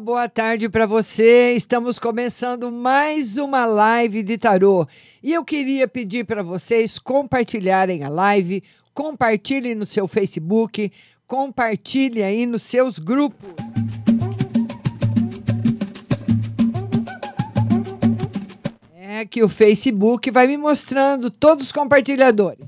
Boa 0.00 0.28
tarde 0.30 0.66
para 0.66 0.86
você. 0.86 1.52
Estamos 1.52 1.98
começando 1.98 2.72
mais 2.72 3.36
uma 3.36 3.66
live 3.66 4.22
de 4.22 4.38
tarô. 4.38 4.88
E 5.22 5.30
eu 5.34 5.44
queria 5.44 5.86
pedir 5.86 6.24
para 6.24 6.42
vocês 6.42 6.98
compartilharem 6.98 8.02
a 8.02 8.08
live, 8.08 8.62
compartilhem 8.94 9.74
no 9.74 9.84
seu 9.84 10.08
Facebook, 10.08 10.90
compartilhem 11.26 12.24
aí 12.24 12.46
nos 12.46 12.62
seus 12.62 12.98
grupos. 12.98 13.50
É 18.98 19.26
que 19.26 19.42
o 19.42 19.50
Facebook 19.50 20.30
vai 20.30 20.46
me 20.46 20.56
mostrando 20.56 21.30
todos 21.30 21.66
os 21.66 21.72
compartilhadores. 21.72 22.66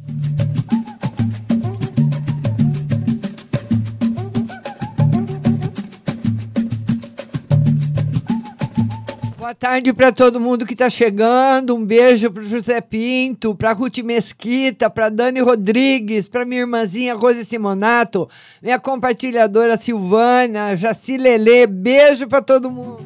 Boa 9.53 9.59
tarde 9.59 9.93
para 9.93 10.11
todo 10.11 10.41
mundo 10.41 10.65
que 10.65 10.73
está 10.73 10.89
chegando. 10.89 11.77
Um 11.77 11.85
beijo 11.85 12.31
para 12.31 12.43
José 12.43 12.81
Pinto, 12.81 13.55
para 13.55 13.75
Ruth 13.75 13.99
Mesquita, 13.99 14.89
para 14.89 15.11
Dani 15.11 15.41
Rodrigues, 15.41 16.27
para 16.27 16.47
minha 16.47 16.63
irmãzinha 16.63 17.13
Rose 17.13 17.45
Simonato, 17.45 18.27
minha 18.63 18.81
compartilhadora 18.81 19.77
Silvana, 19.77 20.75
Jaci 20.75 21.19
Lelê. 21.19 21.67
Beijo 21.67 22.27
para 22.27 22.41
todo 22.41 22.71
mundo. 22.71 23.03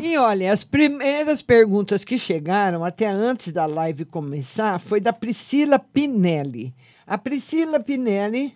E 0.00 0.16
olha, 0.16 0.52
as 0.52 0.62
primeiras 0.62 1.42
perguntas 1.42 2.04
que 2.04 2.20
chegaram 2.20 2.84
até 2.84 3.08
antes 3.08 3.52
da 3.52 3.66
live 3.66 4.04
começar 4.04 4.78
foi 4.78 5.00
da 5.00 5.12
Priscila 5.12 5.76
Pinelli. 5.76 6.72
A 7.06 7.16
Priscila 7.16 7.78
Pinelli 7.78 8.52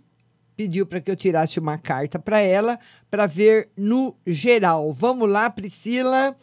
pediu 0.56 0.84
para 0.84 1.00
que 1.00 1.08
eu 1.08 1.14
tirasse 1.14 1.60
uma 1.60 1.78
carta 1.78 2.18
para 2.18 2.40
ela 2.40 2.80
para 3.08 3.26
ver 3.26 3.70
no 3.76 4.16
geral. 4.26 4.92
Vamos 4.92 5.30
lá, 5.30 5.48
Priscila. 5.48 6.34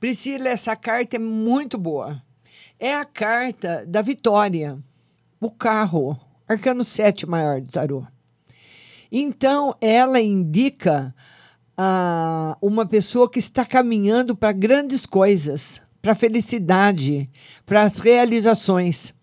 Priscila, 0.00 0.48
essa 0.48 0.74
carta 0.74 1.14
é 1.14 1.18
muito 1.20 1.78
boa. 1.78 2.20
É 2.80 2.94
a 2.94 3.04
carta 3.04 3.84
da 3.86 4.02
vitória, 4.02 4.76
o 5.40 5.50
carro, 5.50 6.18
arcano 6.48 6.82
7 6.82 7.26
maior 7.26 7.60
do 7.60 7.70
tarô. 7.70 8.04
Então, 9.12 9.76
ela 9.80 10.20
indica 10.20 11.14
ah, 11.76 12.58
uma 12.60 12.84
pessoa 12.84 13.30
que 13.30 13.38
está 13.38 13.64
caminhando 13.64 14.34
para 14.34 14.50
grandes 14.50 15.06
coisas, 15.06 15.80
para 16.02 16.12
a 16.12 16.16
felicidade, 16.16 17.30
para 17.64 17.82
as 17.82 18.00
realizações. 18.00 19.14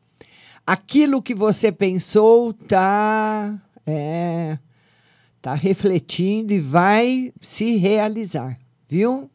Aquilo 0.68 1.22
que 1.22 1.34
você 1.34 1.72
pensou 1.72 2.50
está 2.50 3.58
é, 3.86 4.60
tá 5.42 5.54
refletindo 5.54 6.52
e 6.52 6.60
vai 6.60 7.32
se 7.40 7.78
realizar, 7.78 8.60
viu? 8.86 9.32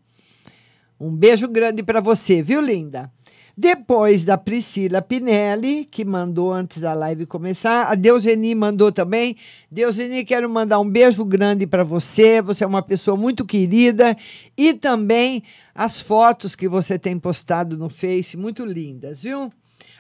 Um 1.01 1.11
beijo 1.11 1.49
grande 1.49 1.83
para 1.83 2.03
você, 2.03 2.42
viu, 2.42 2.61
linda? 2.61 3.11
Depois 3.57 4.27
da 4.27 4.37
Priscila 4.37 5.01
Pinelli, 5.01 5.87
que 5.87 6.05
mandou 6.05 6.53
antes 6.53 6.83
da 6.83 6.92
live 6.92 7.25
começar, 7.25 7.85
a 7.85 7.95
Deuseni 7.95 8.55
mandou 8.55 8.92
também. 8.92 9.35
Deuseni, 9.71 10.27
quero 10.27 10.51
mandar 10.51 10.81
um 10.81 10.88
beijo 10.88 11.25
grande 11.25 11.66
para 11.66 11.83
você. 11.83 12.42
Você 12.42 12.62
é 12.62 12.66
uma 12.66 12.83
pessoa 12.83 13.16
muito 13.16 13.47
querida 13.47 14.14
e 14.55 14.75
também 14.75 15.42
as 15.75 15.99
fotos 15.99 16.55
que 16.55 16.68
você 16.68 16.99
tem 16.99 17.18
postado 17.18 17.79
no 17.79 17.88
Face, 17.88 18.37
muito 18.37 18.66
lindas, 18.66 19.23
viu? 19.23 19.51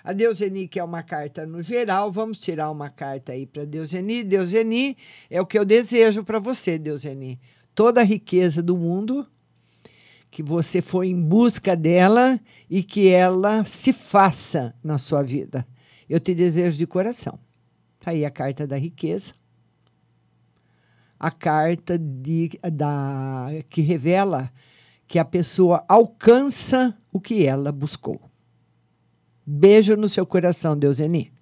A 0.04 0.12
Deuseni 0.12 0.66
quer 0.66 0.82
uma 0.82 1.02
carta 1.02 1.46
no 1.46 1.62
geral. 1.62 2.10
Vamos 2.10 2.40
tirar 2.40 2.70
uma 2.70 2.90
carta 2.90 3.32
aí 3.32 3.46
para 3.46 3.64
Deuseni. 3.64 4.24
Deuseni, 4.24 4.96
é 5.30 5.40
o 5.40 5.46
que 5.46 5.58
eu 5.58 5.64
desejo 5.64 6.24
para 6.24 6.38
você, 6.38 6.78
Deuseni. 6.78 7.40
toda 7.74 8.00
a 8.00 8.04
riqueza 8.04 8.62
do 8.62 8.76
mundo, 8.76 9.26
que 10.30 10.42
você 10.42 10.82
foi 10.82 11.08
em 11.08 11.20
busca 11.20 11.76
dela 11.76 12.40
e 12.68 12.82
que 12.82 13.08
ela 13.08 13.64
se 13.64 13.92
faça 13.92 14.74
na 14.82 14.98
sua 14.98 15.22
vida. 15.22 15.66
Eu 16.08 16.18
te 16.18 16.34
desejo 16.34 16.76
de 16.76 16.86
coração. 16.86 17.38
Tá 18.00 18.10
aí 18.10 18.24
a 18.24 18.30
carta 18.30 18.66
da 18.66 18.76
riqueza. 18.76 19.34
A 21.18 21.30
carta 21.30 21.96
de, 21.96 22.50
da, 22.72 23.46
que 23.70 23.80
revela 23.80 24.52
que 25.06 25.18
a 25.18 25.24
pessoa 25.24 25.84
alcança 25.86 26.96
o 27.12 27.20
que 27.20 27.46
ela 27.46 27.70
buscou. 27.70 28.31
Beijo 29.44 29.96
no 29.96 30.08
seu 30.08 30.24
coração, 30.24 30.76
Deuseni. 30.76 31.32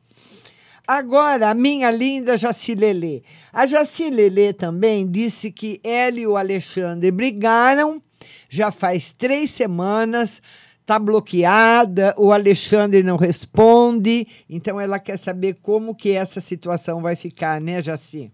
Agora, 0.86 1.50
a 1.50 1.54
minha 1.54 1.90
linda 1.90 2.36
Jacilelê. 2.36 3.22
A 3.52 3.66
Jacilelê 3.66 4.52
também 4.52 5.06
disse 5.06 5.52
que 5.52 5.80
ela 5.84 6.18
e 6.18 6.26
o 6.26 6.36
Alexandre 6.36 7.10
brigaram 7.10 8.02
já 8.48 8.70
faz 8.70 9.12
três 9.12 9.50
semanas, 9.50 10.42
está 10.80 10.98
bloqueada, 10.98 12.14
o 12.18 12.32
Alexandre 12.32 13.02
não 13.02 13.16
responde, 13.16 14.26
então 14.48 14.80
ela 14.80 14.98
quer 14.98 15.16
saber 15.16 15.58
como 15.62 15.94
que 15.94 16.10
essa 16.10 16.40
situação 16.40 17.00
vai 17.00 17.14
ficar, 17.14 17.60
né, 17.60 17.80
Jaci? 17.80 18.32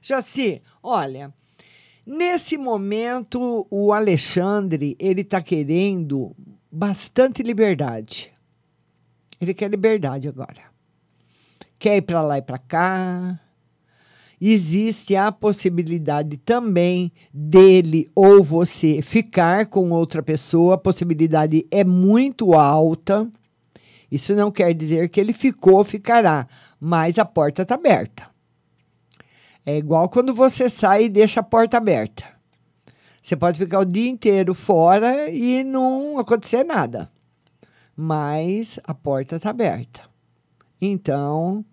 Jaci, 0.00 0.62
olha, 0.80 1.34
nesse 2.06 2.56
momento 2.56 3.66
o 3.68 3.92
Alexandre, 3.92 4.96
ele 5.00 5.22
está 5.22 5.42
querendo 5.42 6.34
bastante 6.70 7.42
liberdade. 7.42 8.35
Ele 9.40 9.52
quer 9.52 9.70
liberdade 9.70 10.28
agora. 10.28 10.62
Quer 11.78 11.96
ir 11.96 12.02
para 12.02 12.22
lá 12.22 12.38
e 12.38 12.42
para 12.42 12.58
cá. 12.58 13.38
Existe 14.40 15.16
a 15.16 15.32
possibilidade 15.32 16.36
também 16.38 17.12
dele 17.32 18.08
ou 18.14 18.42
você 18.42 19.00
ficar 19.02 19.66
com 19.66 19.90
outra 19.90 20.22
pessoa. 20.22 20.74
A 20.74 20.78
possibilidade 20.78 21.66
é 21.70 21.84
muito 21.84 22.54
alta. 22.54 23.26
Isso 24.10 24.34
não 24.34 24.50
quer 24.50 24.72
dizer 24.72 25.08
que 25.08 25.20
ele 25.20 25.32
ficou 25.32 25.76
ou 25.78 25.84
ficará, 25.84 26.46
mas 26.80 27.18
a 27.18 27.24
porta 27.24 27.62
está 27.62 27.74
aberta. 27.74 28.28
É 29.64 29.76
igual 29.76 30.08
quando 30.08 30.32
você 30.32 30.68
sai 30.70 31.04
e 31.04 31.08
deixa 31.08 31.40
a 31.40 31.42
porta 31.42 31.76
aberta. 31.76 32.24
Você 33.20 33.34
pode 33.34 33.58
ficar 33.58 33.80
o 33.80 33.84
dia 33.84 34.08
inteiro 34.08 34.54
fora 34.54 35.28
e 35.28 35.64
não 35.64 36.18
acontecer 36.18 36.62
nada 36.62 37.10
mas 37.96 38.78
a 38.84 38.92
porta 38.92 39.36
está 39.36 39.50
aberta. 39.50 40.02
Então, 40.80 41.64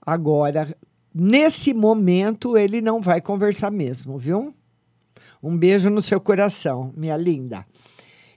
agora, 0.00 0.76
nesse 1.14 1.74
momento, 1.74 2.56
ele 2.56 2.80
não 2.80 3.00
vai 3.00 3.20
conversar 3.20 3.70
mesmo, 3.70 4.16
viu? 4.16 4.54
Um 5.42 5.56
beijo 5.56 5.90
no 5.90 6.00
seu 6.00 6.20
coração, 6.20 6.92
minha 6.96 7.16
linda. 7.16 7.66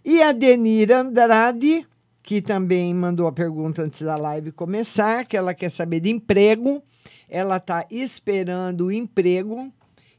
E 0.03 0.21
a 0.21 0.31
Denira 0.31 0.99
Andrade, 0.99 1.87
que 2.21 2.41
também 2.41 2.93
mandou 2.93 3.27
a 3.27 3.31
pergunta 3.31 3.81
antes 3.81 4.01
da 4.01 4.15
live 4.15 4.51
começar, 4.51 5.25
que 5.25 5.37
ela 5.37 5.53
quer 5.53 5.69
saber 5.69 6.01
de 6.01 6.09
emprego. 6.09 6.83
Ela 7.27 7.57
está 7.57 7.85
esperando 7.89 8.87
o 8.87 8.91
emprego 8.91 9.71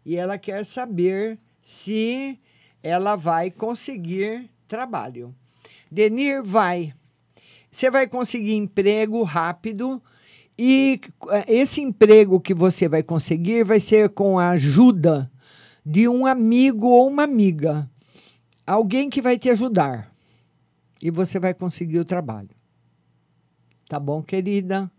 e 0.05 0.17
ela 0.17 0.39
quer 0.39 0.65
saber 0.65 1.39
se 1.63 2.39
ela 2.83 3.17
vai 3.17 3.51
conseguir 3.51 4.51
trabalho. 4.67 5.35
Denir 5.91 6.43
vai. 6.43 6.95
Você 7.71 7.91
vai 7.91 8.07
conseguir 8.07 8.55
emprego 8.55 9.23
rápido 9.23 10.03
e 10.59 11.01
eh, 11.31 11.45
esse 11.49 11.81
emprego 11.81 12.41
que 12.41 12.53
você 12.53 12.89
vai 12.89 13.03
conseguir 13.03 13.65
vai 13.65 13.81
ser 13.81 14.11
com 14.11 14.39
a 14.39 14.51
ajuda 14.51 15.31
de 15.85 16.09
um 16.09 16.27
amigo 16.27 16.87
ou 16.87 17.09
uma 17.09 17.25
amiga. 17.25 17.89
Alguém 18.67 19.09
que 19.09 19.23
vai 19.23 19.39
te 19.39 19.49
ajudar. 19.51 20.15
E 21.03 21.11
você 21.11 21.39
vai 21.39 21.55
conseguir 21.55 21.99
o 21.99 22.05
trabalho. 22.05 22.51
Tá 23.89 23.99
bom, 23.99 24.23
querida? 24.23 24.91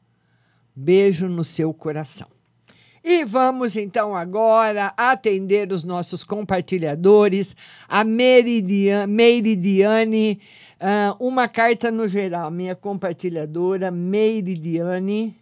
Beijo 0.76 1.28
no 1.28 1.46
seu 1.46 1.74
coração. 1.74 2.28
E 3.04 3.26
vamos 3.26 3.76
então 3.76 4.16
agora 4.16 4.94
atender 4.96 5.72
os 5.72 5.84
nossos 5.84 6.24
compartilhadores, 6.24 7.56
a 7.88 8.04
Meridiane, 8.04 9.12
Meridiane 9.12 10.40
uh, 10.82 11.16
uma 11.26 11.48
carta 11.48 11.92
no 11.92 12.10
geral, 12.10 12.50
minha 12.50 12.76
compartilhadora 12.76 13.92
Meridiane, 13.92 15.38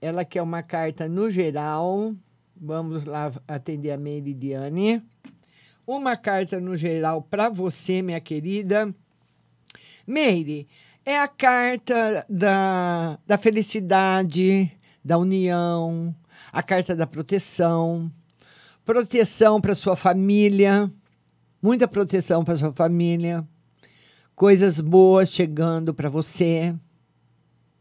ela 0.00 0.24
quer 0.24 0.42
uma 0.42 0.62
carta 0.62 1.08
no 1.08 1.30
geral, 1.30 2.14
vamos 2.56 3.04
lá 3.04 3.32
atender 3.48 3.90
a 3.90 3.96
Meridiane. 3.96 5.02
Uma 5.86 6.16
carta 6.16 6.60
no 6.60 6.76
geral 6.76 7.20
para 7.22 7.48
você, 7.48 8.00
minha 8.00 8.20
querida. 8.20 8.94
Meire, 10.06 10.68
é 11.04 11.18
a 11.18 11.26
carta 11.26 12.24
da, 12.28 13.18
da 13.26 13.38
felicidade, 13.38 14.70
da 15.04 15.18
união, 15.18 16.14
a 16.52 16.62
carta 16.62 16.94
da 16.94 17.06
proteção, 17.06 18.10
proteção 18.84 19.60
para 19.60 19.74
sua 19.74 19.96
família, 19.96 20.90
muita 21.60 21.88
proteção 21.88 22.44
para 22.44 22.56
sua 22.56 22.72
família, 22.72 23.46
coisas 24.40 24.80
boas 24.80 25.28
chegando 25.28 25.92
para 25.92 26.08
você. 26.08 26.74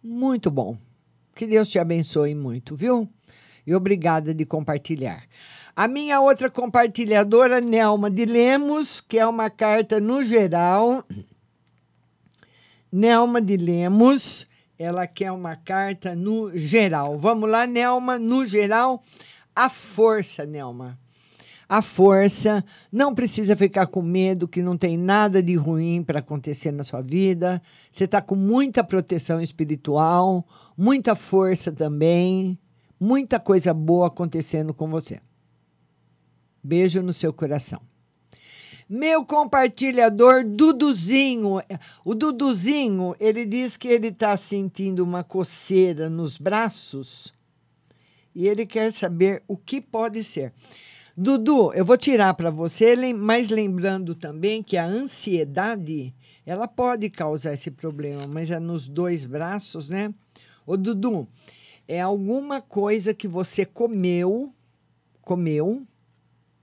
Muito 0.03 0.51
bom. 0.51 0.77
Que 1.33 1.47
Deus 1.47 1.69
te 1.69 1.79
abençoe 1.79 2.35
muito, 2.35 2.75
viu? 2.75 3.07
E 3.65 3.73
obrigada 3.73 4.33
de 4.33 4.43
compartilhar. 4.45 5.23
A 5.73 5.87
minha 5.87 6.19
outra 6.19 6.49
compartilhadora, 6.49 7.61
Nelma 7.61 8.11
de 8.11 8.25
Lemos, 8.25 8.99
que 8.99 9.17
é 9.17 9.25
uma 9.25 9.49
carta 9.49 10.01
no 10.01 10.21
geral. 10.21 11.05
Nelma 12.91 13.41
de 13.41 13.55
Lemos, 13.55 14.45
ela 14.77 15.07
quer 15.07 15.31
uma 15.31 15.55
carta 15.55 16.13
no 16.13 16.51
geral. 16.53 17.17
Vamos 17.17 17.49
lá, 17.49 17.65
Nelma, 17.65 18.19
no 18.19 18.45
geral, 18.45 19.01
a 19.55 19.69
força, 19.69 20.45
Nelma. 20.45 20.99
A 21.69 21.83
força, 21.83 22.65
não 22.91 23.13
precisa 23.13 23.55
ficar 23.55 23.85
com 23.85 24.01
medo 24.01 24.47
que 24.47 24.59
não 24.59 24.75
tem 24.75 24.97
nada 24.97 25.39
de 25.41 25.53
ruim 25.53 26.01
para 26.01 26.17
acontecer 26.17 26.71
na 26.71 26.83
sua 26.83 26.99
vida. 26.99 27.61
Você 27.91 28.05
está 28.05 28.19
com 28.19 28.33
muita 28.33 28.83
proteção 28.83 29.39
espiritual, 29.39 30.43
muita 30.75 31.13
força 31.13 31.71
também, 31.71 32.57
muita 32.99 33.39
coisa 33.39 33.71
boa 33.71 34.07
acontecendo 34.07 34.73
com 34.73 34.89
você. 34.89 35.21
Beijo 36.63 37.03
no 37.03 37.13
seu 37.13 37.31
coração. 37.31 37.79
Meu 38.89 39.23
compartilhador 39.23 40.43
Duduzinho. 40.43 41.61
O 42.03 42.15
Duduzinho, 42.15 43.15
ele 43.19 43.45
diz 43.45 43.77
que 43.77 43.87
ele 43.87 44.07
está 44.07 44.35
sentindo 44.35 45.03
uma 45.03 45.23
coceira 45.23 46.09
nos 46.09 46.39
braços 46.39 47.31
e 48.33 48.47
ele 48.47 48.65
quer 48.65 48.91
saber 48.91 49.43
o 49.47 49.55
que 49.55 49.79
pode 49.79 50.23
ser. 50.23 50.51
Dudu, 51.21 51.73
eu 51.73 51.83
vou 51.83 51.97
tirar 51.97 52.33
para 52.33 52.49
você, 52.49 52.95
mas 53.13 53.49
lembrando 53.49 54.15
também 54.15 54.63
que 54.63 54.77
a 54.77 54.85
ansiedade, 54.85 56.15
ela 56.45 56.65
pode 56.65 57.09
causar 57.09 57.51
esse 57.51 57.69
problema, 57.69 58.25
mas 58.25 58.49
é 58.49 58.57
nos 58.57 58.87
dois 58.87 59.25
braços, 59.25 59.89
né? 59.89 60.13
Ô 60.65 60.77
Dudu, 60.77 61.27
é 61.85 61.99
alguma 61.99 62.61
coisa 62.61 63.13
que 63.13 63.27
você 63.27 63.65
comeu, 63.65 64.53
comeu, 65.21 65.85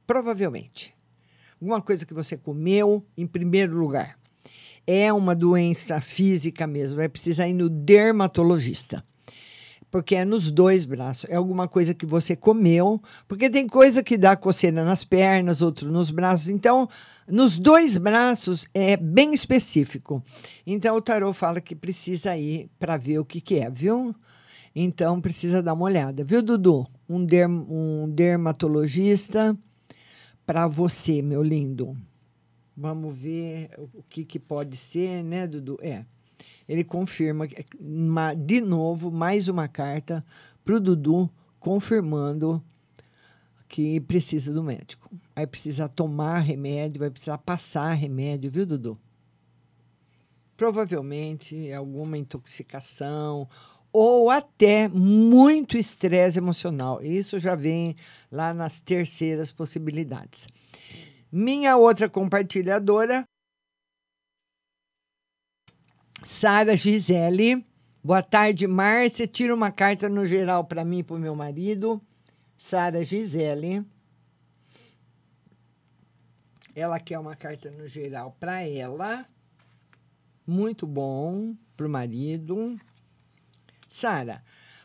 provavelmente 0.07 0.97
alguma 1.61 1.81
coisa 1.83 2.07
que 2.07 2.14
você 2.14 2.37
comeu, 2.37 3.05
em 3.16 3.27
primeiro 3.27 3.77
lugar. 3.77 4.19
É 4.87 5.12
uma 5.12 5.35
doença 5.35 6.01
física 6.01 6.66
mesmo, 6.66 6.97
vai 6.97 7.09
precisar 7.09 7.49
ir 7.49 7.55
no 7.55 7.69
dermatologista. 7.69 9.05
Porque 9.97 10.15
é 10.15 10.27
nos 10.27 10.51
dois 10.51 10.85
braços, 10.85 11.25
é 11.27 11.37
alguma 11.37 11.67
coisa 11.67 11.95
que 11.95 12.05
você 12.05 12.37
comeu, 12.37 13.01
porque 13.27 13.49
tem 13.49 13.67
coisa 13.67 14.03
que 14.03 14.19
dá 14.19 14.37
coceira 14.37 14.85
nas 14.85 15.05
pernas, 15.05 15.63
outro 15.63 15.91
nos 15.91 16.11
braços. 16.11 16.51
Então, 16.51 16.87
nos 17.27 17.57
dois 17.57 17.97
braços 17.97 18.67
é 18.75 18.95
bem 18.95 19.33
específico. 19.33 20.23
Então, 20.67 20.95
o 20.97 21.01
tarô 21.01 21.33
fala 21.33 21.63
que 21.63 21.75
precisa 21.75 22.37
ir 22.37 22.69
para 22.79 22.99
ver 22.99 23.21
o 23.21 23.25
que, 23.25 23.41
que 23.41 23.59
é, 23.59 23.71
viu? 23.71 24.15
Então, 24.75 25.19
precisa 25.19 25.63
dar 25.63 25.73
uma 25.73 25.87
olhada, 25.87 26.23
viu, 26.23 26.43
Dudu? 26.43 26.87
Um, 27.09 27.25
derm 27.25 27.65
um 27.67 28.07
dermatologista 28.07 29.57
para 30.45 30.69
você, 30.69 31.23
meu 31.23 31.43
lindo. 31.43 31.97
Vamos 32.77 33.17
ver 33.17 33.71
o 33.95 34.03
que, 34.03 34.27
que 34.27 34.39
pode 34.39 34.77
ser, 34.77 35.25
né, 35.25 35.47
Dudu? 35.47 35.79
É. 35.81 36.05
Ele 36.68 36.85
confirma, 36.85 37.46
uma, 37.79 38.35
de 38.35 38.61
novo, 38.61 39.11
mais 39.11 39.49
uma 39.49 39.68
carta 39.68 40.25
para 40.64 40.77
o 40.77 40.81
Dudu, 40.81 41.31
confirmando 41.59 42.62
que 43.68 44.01
precisa 44.01 44.53
do 44.53 44.62
médico. 44.62 45.11
Vai 45.35 45.46
precisar 45.46 45.88
tomar 45.88 46.40
remédio, 46.40 47.01
vai 47.01 47.11
precisar 47.11 47.38
passar 47.38 47.92
remédio, 47.92 48.51
viu, 48.51 48.66
Dudu? 48.66 48.99
Provavelmente 50.57 51.72
alguma 51.72 52.16
intoxicação 52.16 53.49
ou 53.92 54.31
até 54.31 54.88
muito 54.88 55.77
estresse 55.79 56.38
emocional. 56.38 57.03
Isso 57.03 57.40
já 57.40 57.55
vem 57.55 57.96
lá 58.31 58.53
nas 58.53 58.81
terceiras 58.81 59.51
possibilidades. 59.51 60.46
Minha 61.33 61.77
outra 61.77 62.09
compartilhadora, 62.09 63.27
Sara 66.25 66.77
Gisele. 66.77 67.65
Boa 68.03 68.23
tarde, 68.23 68.67
Márcia. 68.67 69.27
Tira 69.27 69.55
uma 69.55 69.71
carta 69.71 70.09
no 70.09 70.27
geral 70.27 70.65
para 70.65 70.85
mim 70.85 70.99
e 70.99 71.03
para 71.03 71.17
o 71.17 71.19
meu 71.19 71.35
marido. 71.35 72.01
Sara 72.57 73.05
Gisele. 73.05 73.85
Ela 76.75 76.99
quer 77.01 77.19
uma 77.19 77.37
carta 77.37 77.71
no 77.71 77.89
geral 77.89 78.37
para 78.39 78.63
ela. 78.63 79.27
Muito 80.47 80.87
bom 80.87 81.55
para 81.77 81.87
o 81.87 81.91
marido. 81.91 82.79
Sara, 83.89 84.43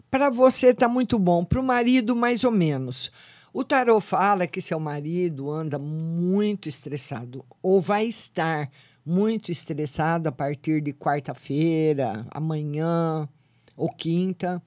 para 0.09 0.29
você 0.29 0.73
tá 0.73 0.87
muito 0.87 1.17
bom, 1.17 1.43
para 1.43 1.59
o 1.59 1.63
marido 1.63 2.15
mais 2.15 2.43
ou 2.43 2.51
menos. 2.51 3.11
O 3.53 3.63
tarô 3.63 3.99
fala 3.99 4.47
que 4.47 4.61
seu 4.61 4.79
marido 4.79 5.49
anda 5.49 5.77
muito 5.77 6.69
estressado 6.69 7.45
ou 7.61 7.81
vai 7.81 8.05
estar 8.05 8.69
muito 9.05 9.51
estressado 9.51 10.29
a 10.29 10.31
partir 10.31 10.81
de 10.81 10.93
quarta-feira, 10.93 12.25
amanhã 12.31 13.27
ou 13.75 13.89
quinta. 13.89 14.61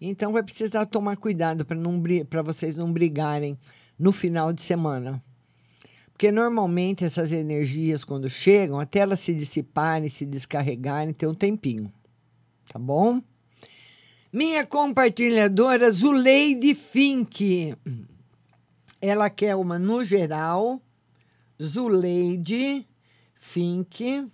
Então 0.00 0.32
vai 0.32 0.42
precisar 0.42 0.86
tomar 0.86 1.16
cuidado 1.16 1.64
para 1.64 1.76
não 1.76 2.02
para 2.28 2.42
vocês 2.42 2.76
não 2.76 2.92
brigarem 2.92 3.58
no 3.98 4.12
final 4.12 4.52
de 4.52 4.62
semana. 4.62 5.22
Porque 6.12 6.30
normalmente 6.30 7.04
essas 7.04 7.32
energias 7.32 8.04
quando 8.04 8.28
chegam, 8.28 8.78
até 8.78 9.00
elas 9.00 9.20
se 9.20 9.34
dissiparem, 9.34 10.08
se 10.08 10.26
descarregarem, 10.26 11.14
tem 11.14 11.28
um 11.28 11.34
tempinho. 11.34 11.92
Tá 12.70 12.78
bom? 12.78 13.22
Minha 14.32 14.64
compartilhadora 14.64 15.90
Zuleide 15.90 16.74
Fink. 16.74 17.74
Ela 19.00 19.28
quer 19.28 19.56
uma 19.56 19.78
no 19.78 20.04
geral. 20.04 20.80
Zuleide 21.60 22.86
Fink. 23.40 24.30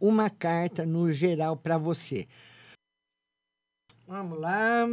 Uma 0.00 0.30
carta 0.30 0.86
no 0.86 1.12
geral 1.12 1.56
para 1.56 1.76
você. 1.76 2.26
Vamos 4.06 4.40
lá. 4.40 4.86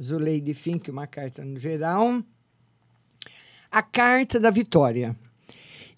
Zuleide 0.00 0.54
Fink, 0.54 0.90
uma 0.90 1.06
carta 1.06 1.44
no 1.44 1.58
geral. 1.58 2.22
A 3.70 3.82
carta 3.82 4.38
da 4.40 4.50
vitória. 4.50 5.14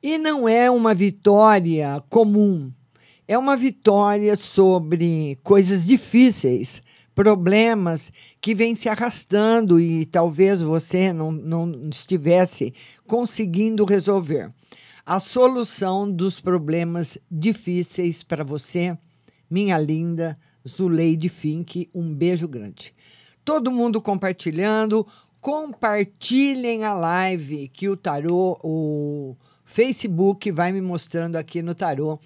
E 0.03 0.17
não 0.19 0.49
é 0.49 0.71
uma 0.71 0.95
vitória 0.95 2.03
comum. 2.09 2.73
É 3.29 3.39
uma 3.39 3.57
vitória 3.57 4.35
sobre 4.35 5.39
coisas 5.45 5.87
difíceis 5.87 6.83
problemas 7.15 8.11
que 8.41 8.55
vêm 8.55 8.75
se 8.75 8.89
arrastando 8.89 9.79
e 9.79 10.07
talvez 10.07 10.63
você 10.63 11.13
não, 11.13 11.31
não 11.31 11.89
estivesse 11.91 12.73
conseguindo 13.07 13.85
resolver. 13.85 14.51
A 15.11 15.19
solução 15.19 16.09
dos 16.09 16.41
problemas 16.41 17.19
difíceis 17.29 18.23
para 18.23 18.45
você, 18.45 18.97
minha 19.51 19.77
linda 19.77 20.39
Zuleide 20.65 21.29
Fink, 21.29 21.91
um 21.93 22.15
beijo 22.15 22.47
grande. 22.47 22.95
Todo 23.45 23.73
mundo 23.73 24.01
compartilhando, 24.01 25.05
compartilhem 25.41 26.85
a 26.85 26.95
live 26.95 27.67
que 27.67 27.89
o 27.89 27.97
tarô, 27.97 28.57
o 28.63 29.37
Facebook 29.65 30.49
vai 30.53 30.71
me 30.71 30.81
mostrando 30.81 31.35
aqui 31.35 31.61
no 31.61 31.75
tarô 31.75 32.17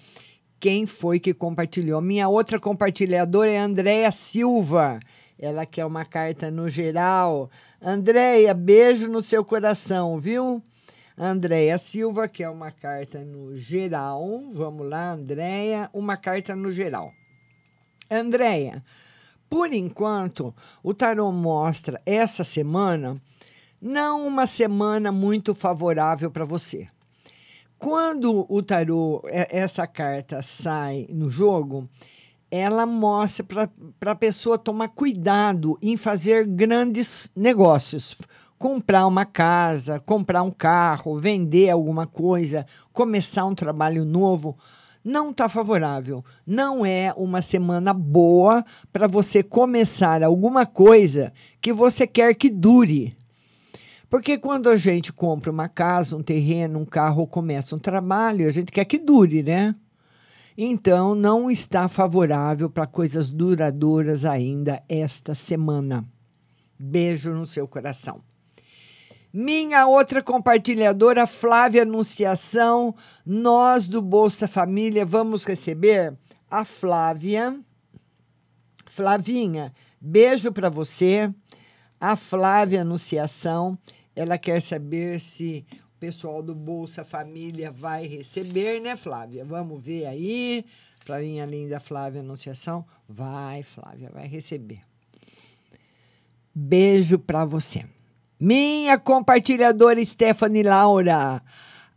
quem 0.59 0.85
foi 0.85 1.19
que 1.19 1.33
compartilhou. 1.33 1.99
Minha 2.01 2.29
outra 2.29 2.59
compartilhadora 2.59 3.49
é 3.49 3.57
Andréia 3.57 4.11
Silva. 4.11 4.99
Ela 5.39 5.65
quer 5.65 5.87
uma 5.87 6.05
carta 6.05 6.51
no 6.51 6.69
geral. 6.69 7.49
Andréia, 7.81 8.53
beijo 8.53 9.07
no 9.07 9.23
seu 9.23 9.43
coração, 9.43 10.19
viu? 10.19 10.61
Andréia 11.17 11.77
Silva 11.77 12.27
quer 12.27 12.49
uma 12.49 12.71
carta 12.71 13.19
no 13.19 13.55
geral. 13.55 14.43
Vamos 14.53 14.89
lá, 14.89 15.13
Andréia, 15.13 15.89
uma 15.93 16.17
carta 16.17 16.55
no 16.55 16.71
geral. 16.73 17.13
Andréia, 18.11 18.83
por 19.49 19.71
enquanto, 19.73 20.53
o 20.83 20.93
tarô 20.93 21.31
mostra 21.31 22.01
essa 22.05 22.43
semana 22.43 23.21
não 23.81 24.27
uma 24.27 24.45
semana 24.45 25.11
muito 25.11 25.55
favorável 25.55 26.29
para 26.29 26.43
você. 26.43 26.87
Quando 27.77 28.45
o 28.49 28.61
tarô, 28.61 29.21
essa 29.29 29.85
carta 29.85 30.41
sai 30.41 31.05
no 31.09 31.29
jogo, 31.29 31.87
ela 32.49 32.85
mostra 32.85 33.69
para 33.99 34.11
a 34.11 34.15
pessoa 34.15 34.57
tomar 34.57 34.89
cuidado 34.89 35.77
em 35.81 35.95
fazer 35.97 36.45
grandes 36.45 37.29
negócios. 37.35 38.17
Comprar 38.57 39.05
uma 39.05 39.25
casa, 39.25 39.99
comprar 39.99 40.41
um 40.41 40.51
carro, 40.51 41.19
vender 41.19 41.69
alguma 41.69 42.07
coisa, 42.07 42.65
começar 42.93 43.45
um 43.45 43.53
trabalho 43.53 44.05
novo. 44.05 44.57
Não 45.03 45.29
está 45.29 45.47
favorável. 45.47 46.23
Não 46.47 46.85
é 46.85 47.13
uma 47.15 47.41
semana 47.41 47.93
boa 47.93 48.65
para 48.91 49.07
você 49.07 49.43
começar 49.43 50.23
alguma 50.23 50.65
coisa 50.65 51.31
que 51.61 51.71
você 51.71 52.07
quer 52.07 52.33
que 52.33 52.49
dure. 52.49 53.15
Porque 54.09 54.37
quando 54.37 54.69
a 54.69 54.77
gente 54.77 55.11
compra 55.11 55.51
uma 55.51 55.67
casa, 55.67 56.15
um 56.15 56.23
terreno, 56.23 56.79
um 56.79 56.85
carro 56.85 57.27
começa 57.27 57.75
um 57.75 57.79
trabalho, 57.79 58.47
a 58.47 58.51
gente 58.51 58.71
quer 58.71 58.85
que 58.85 58.97
dure, 58.97 59.43
né? 59.43 59.75
Então, 60.57 61.13
não 61.13 61.51
está 61.51 61.89
favorável 61.89 62.69
para 62.69 62.87
coisas 62.87 63.29
duradouras 63.29 64.23
ainda 64.23 64.81
esta 64.87 65.35
semana. 65.35 66.05
Beijo 66.79 67.31
no 67.31 67.45
seu 67.45 67.67
coração. 67.67 68.21
Minha 69.37 69.85
outra 69.85 70.23
compartilhadora, 70.23 71.27
Flávia 71.27 71.81
Anunciação, 71.81 72.95
nós 73.25 73.85
do 73.85 74.01
Bolsa 74.01 74.47
Família 74.47 75.05
vamos 75.05 75.43
receber 75.43 76.17
a 76.49 76.63
Flávia. 76.63 77.59
Flavinha, 78.87 79.73
beijo 79.99 80.53
para 80.53 80.69
você. 80.69 81.29
A 81.99 82.15
Flávia 82.15 82.83
Anunciação 82.83 83.77
ela 84.15 84.37
quer 84.37 84.61
saber 84.61 85.19
se 85.19 85.65
o 85.93 85.99
pessoal 85.99 86.41
do 86.41 86.55
Bolsa 86.55 87.03
Família 87.03 87.73
vai 87.73 88.07
receber, 88.07 88.79
né, 88.79 88.95
Flávia? 88.95 89.43
Vamos 89.43 89.83
ver 89.83 90.05
aí. 90.05 90.65
Para 91.05 91.19
minha 91.19 91.45
linda 91.45 91.81
Flávia 91.81 92.21
Anunciação. 92.21 92.85
Vai, 93.05 93.63
Flávia, 93.63 94.09
vai 94.13 94.27
receber. 94.27 94.79
Beijo 96.55 97.19
para 97.19 97.43
você. 97.43 97.83
Minha 98.39 98.99
compartilhadora 98.99 100.03
Stephanie 100.05 100.63
Laura. 100.63 101.41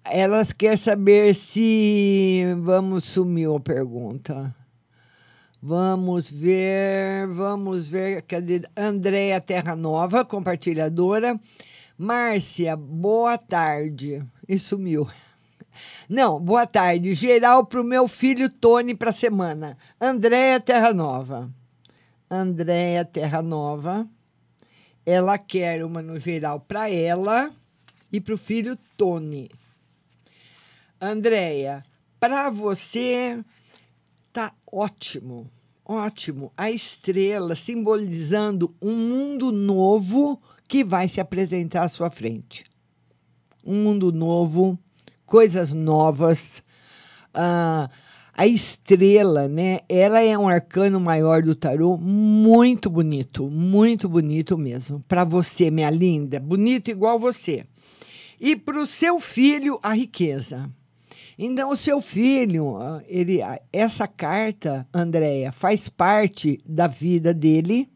Ela 0.04 0.46
quer 0.46 0.78
saber 0.78 1.34
se. 1.34 2.44
Vamos, 2.60 3.04
sumiu 3.04 3.56
a 3.56 3.60
pergunta. 3.60 4.54
Vamos 5.60 6.30
ver, 6.30 7.26
vamos 7.26 7.88
ver. 7.88 8.22
Cadê? 8.22 8.62
Andréia 8.76 9.40
Terra 9.40 9.74
Nova, 9.74 10.24
compartilhadora. 10.24 11.38
Márcia, 11.98 12.76
boa 12.76 13.36
tarde. 13.36 14.24
E 14.48 14.60
sumiu. 14.60 15.08
Não, 16.08 16.38
boa 16.38 16.68
tarde. 16.68 17.14
Geral 17.14 17.66
para 17.66 17.80
o 17.80 17.84
meu 17.84 18.06
filho 18.06 18.48
Tony 18.48 18.94
para 18.94 19.10
semana. 19.10 19.76
Andréia 20.00 20.60
Terra 20.60 20.94
Nova. 20.94 21.50
Andréia 22.30 23.04
Terra 23.04 23.42
Nova. 23.42 24.08
Ela 25.10 25.38
quer 25.38 25.82
uma 25.82 26.02
no 26.02 26.20
geral 26.20 26.60
para 26.60 26.90
ela 26.90 27.50
e 28.12 28.20
para 28.20 28.34
o 28.34 28.36
filho 28.36 28.76
Tony. 28.94 29.50
Andréia, 31.00 31.82
para 32.20 32.50
você 32.50 33.42
tá 34.30 34.52
ótimo, 34.70 35.50
ótimo. 35.82 36.52
A 36.54 36.70
estrela 36.70 37.56
simbolizando 37.56 38.76
um 38.82 38.94
mundo 38.94 39.50
novo 39.50 40.38
que 40.68 40.84
vai 40.84 41.08
se 41.08 41.22
apresentar 41.22 41.84
à 41.84 41.88
sua 41.88 42.10
frente. 42.10 42.66
Um 43.64 43.84
mundo 43.84 44.12
novo, 44.12 44.78
coisas 45.24 45.72
novas. 45.72 46.62
Ah, 47.32 47.88
a 48.38 48.46
estrela, 48.46 49.48
né? 49.48 49.80
Ela 49.88 50.22
é 50.22 50.38
um 50.38 50.46
arcano 50.46 51.00
maior 51.00 51.42
do 51.42 51.56
tarô, 51.56 51.96
muito 51.96 52.88
bonito, 52.88 53.50
muito 53.50 54.08
bonito 54.08 54.56
mesmo. 54.56 55.04
Para 55.08 55.24
você, 55.24 55.72
minha 55.72 55.90
linda, 55.90 56.38
bonito 56.38 56.88
igual 56.88 57.18
você. 57.18 57.64
E 58.40 58.54
para 58.54 58.80
o 58.80 58.86
seu 58.86 59.18
filho, 59.18 59.80
a 59.82 59.92
riqueza. 59.92 60.70
Então, 61.36 61.70
o 61.70 61.76
seu 61.76 62.00
filho, 62.00 62.76
ah, 62.76 63.02
ele, 63.08 63.40
essa 63.72 64.06
carta, 64.06 64.86
Andréia, 64.94 65.50
faz 65.50 65.88
parte 65.88 66.60
da 66.64 66.86
vida 66.86 67.34
dele 67.34 67.88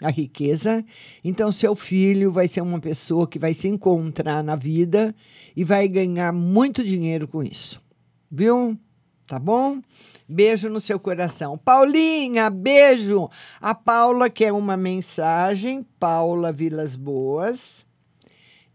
a 0.00 0.08
riqueza. 0.08 0.84
Então, 1.24 1.50
seu 1.50 1.74
filho 1.74 2.30
vai 2.30 2.46
ser 2.46 2.60
uma 2.60 2.78
pessoa 2.78 3.26
que 3.26 3.40
vai 3.40 3.54
se 3.54 3.66
encontrar 3.66 4.44
na 4.44 4.54
vida 4.54 5.12
e 5.56 5.64
vai 5.64 5.88
ganhar 5.88 6.32
muito 6.32 6.84
dinheiro 6.84 7.26
com 7.26 7.42
isso. 7.42 7.82
Viu? 8.30 8.78
Tá 9.30 9.38
bom? 9.38 9.80
Beijo 10.28 10.68
no 10.68 10.80
seu 10.80 10.98
coração. 10.98 11.56
Paulinha, 11.56 12.50
beijo. 12.50 13.30
A 13.60 13.72
Paula 13.72 14.28
quer 14.28 14.52
uma 14.52 14.76
mensagem. 14.76 15.86
Paula 16.00 16.50
Vilas 16.50 16.96
Boas. 16.96 17.86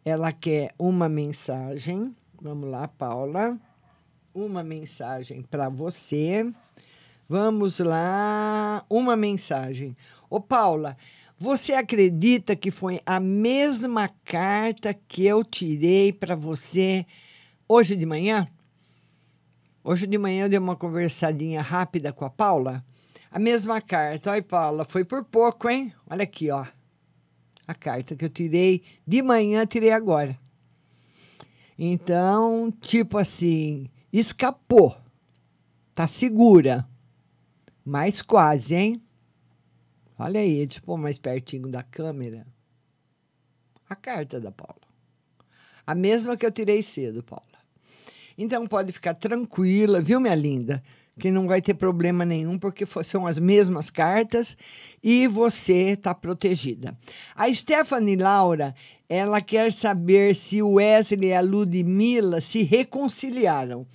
Ela 0.06 0.32
quer 0.32 0.74
uma 0.80 1.10
mensagem. 1.10 2.16
Vamos 2.42 2.70
lá, 2.70 2.88
Paula. 2.88 3.60
Uma 4.34 4.64
mensagem 4.64 5.42
para 5.42 5.68
você. 5.68 6.50
Vamos 7.28 7.80
lá. 7.80 8.86
Uma 8.90 9.18
mensagem. 9.18 9.94
Ô, 10.30 10.40
Paula, 10.40 10.96
você 11.38 11.74
acredita 11.74 12.56
que 12.56 12.72
foi 12.72 13.02
a 13.06 13.20
mesma 13.20 14.10
carta 14.24 14.94
que 14.94 15.26
eu 15.26 15.44
tirei 15.44 16.14
para 16.14 16.34
você 16.34 17.06
hoje 17.68 17.94
de 17.94 18.06
manhã? 18.06 18.48
Hoje 19.88 20.08
de 20.08 20.18
manhã 20.18 20.46
eu 20.46 20.50
dei 20.50 20.58
uma 20.58 20.76
conversadinha 20.76 21.62
rápida 21.62 22.12
com 22.12 22.26
a 22.26 22.30
Paula. 22.30 22.84
A 23.30 23.38
mesma 23.38 23.80
carta. 23.80 24.32
Olha, 24.32 24.42
Paula, 24.42 24.84
foi 24.84 25.06
por 25.06 25.24
pouco, 25.24 25.70
hein? 25.70 25.94
Olha 26.10 26.24
aqui, 26.24 26.50
ó. 26.50 26.66
A 27.68 27.76
carta 27.76 28.16
que 28.16 28.26
eu 28.26 28.30
tirei 28.32 28.82
de 29.06 29.22
manhã, 29.22 29.64
tirei 29.64 29.92
agora. 29.92 30.40
Então, 31.78 32.74
tipo 32.82 33.20
assim, 33.20 33.88
escapou. 34.12 34.98
Tá 35.94 36.08
segura. 36.08 36.90
Mas 37.86 38.24
quase, 38.24 38.74
hein? 38.74 39.04
Olha 40.18 40.40
aí, 40.40 40.68
pôr 40.84 40.98
mais 40.98 41.20
pertinho 41.20 41.68
da 41.68 41.84
câmera. 41.84 42.48
A 43.88 43.96
carta 43.96 44.40
da 44.42 44.52
Paula. 44.52 44.82
A 45.86 45.94
mesma 45.94 46.36
que 46.36 46.44
eu 46.44 46.52
tirei 46.52 46.82
cedo, 46.82 47.22
Paula. 47.22 47.55
Então 48.38 48.68
pode 48.68 48.92
ficar 48.92 49.14
tranquila, 49.14 50.02
viu, 50.02 50.20
minha 50.20 50.36
linda? 50.36 50.84
Que 51.18 51.32
não 51.32 51.48
vai 51.48 51.62
ter 51.62 51.74
problema 51.74 52.26
nenhum, 52.26 52.60
porque 52.60 52.86
são 53.04 53.26
as 53.26 53.40
mesmas 53.40 53.90
cartas 53.90 54.58
e 55.02 55.28
você 55.28 55.92
está 55.92 56.14
protegida. 56.14 56.98
A 57.34 57.52
Stephanie 57.54 58.18
Laura, 58.18 58.76
ela 59.08 59.40
quer 59.40 59.72
saber 59.72 60.36
se 60.36 60.62
o 60.62 60.74
Wesley 60.74 61.30
e 61.30 61.34
a 61.34 61.40
Ludmilla 61.40 62.42
se 62.42 62.64
reconciliaram. 62.64 63.88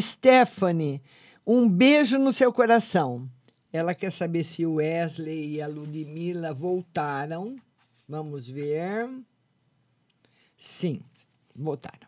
Stephanie, 0.00 1.02
um 1.44 1.68
beijo 1.68 2.16
no 2.18 2.32
seu 2.32 2.52
coração. 2.52 3.28
Ela 3.72 3.94
quer 3.94 4.12
saber 4.12 4.44
se 4.44 4.64
o 4.64 4.74
Wesley 4.74 5.54
e 5.54 5.62
a 5.62 5.66
Ludmilla 5.66 6.54
voltaram. 6.54 7.56
Vamos 8.08 8.48
ver. 8.48 9.08
Sim, 10.56 11.00
voltaram. 11.54 12.07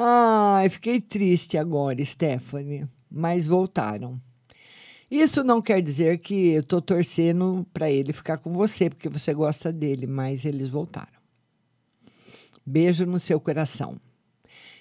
Ai, 0.00 0.68
fiquei 0.68 1.00
triste 1.00 1.58
agora, 1.58 2.04
Stephanie, 2.04 2.86
mas 3.10 3.48
voltaram. 3.48 4.20
Isso 5.10 5.42
não 5.42 5.60
quer 5.60 5.82
dizer 5.82 6.18
que 6.18 6.50
eu 6.50 6.62
tô 6.62 6.80
torcendo 6.80 7.66
para 7.72 7.90
ele 7.90 8.12
ficar 8.12 8.38
com 8.38 8.52
você, 8.52 8.88
porque 8.88 9.08
você 9.08 9.34
gosta 9.34 9.72
dele, 9.72 10.06
mas 10.06 10.44
eles 10.44 10.68
voltaram. 10.68 11.18
Beijo 12.64 13.06
no 13.06 13.18
seu 13.18 13.40
coração. 13.40 14.00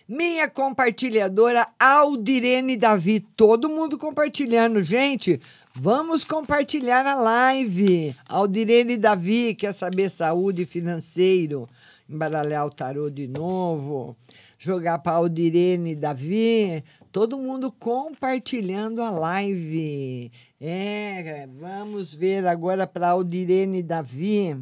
Minha 0.07 0.47
compartilhadora 0.47 1.67
Aldirene 1.79 2.77
Davi, 2.77 3.19
todo 3.19 3.67
mundo 3.67 3.97
compartilhando, 3.97 4.83
gente. 4.83 5.41
Vamos 5.73 6.23
compartilhar 6.23 7.07
a 7.07 7.15
live. 7.15 8.15
Aldirene 8.29 8.97
Davi 8.97 9.55
quer 9.55 9.73
saber 9.73 10.09
saúde 10.09 10.63
financeiro, 10.65 11.67
embaralhar 12.07 12.67
o 12.67 12.69
tarô 12.69 13.09
de 13.09 13.27
novo, 13.27 14.15
jogar 14.57 14.99
para 14.99 15.17
Aldirene 15.17 15.95
Davi, 15.95 16.83
todo 17.11 17.37
mundo 17.37 17.71
compartilhando 17.71 19.01
a 19.01 19.11
live. 19.11 20.31
É, 20.59 21.47
vamos 21.47 22.13
ver 22.13 22.47
agora 22.47 22.87
para 22.87 23.09
Aldirene 23.09 23.83
Davi. 23.83 24.57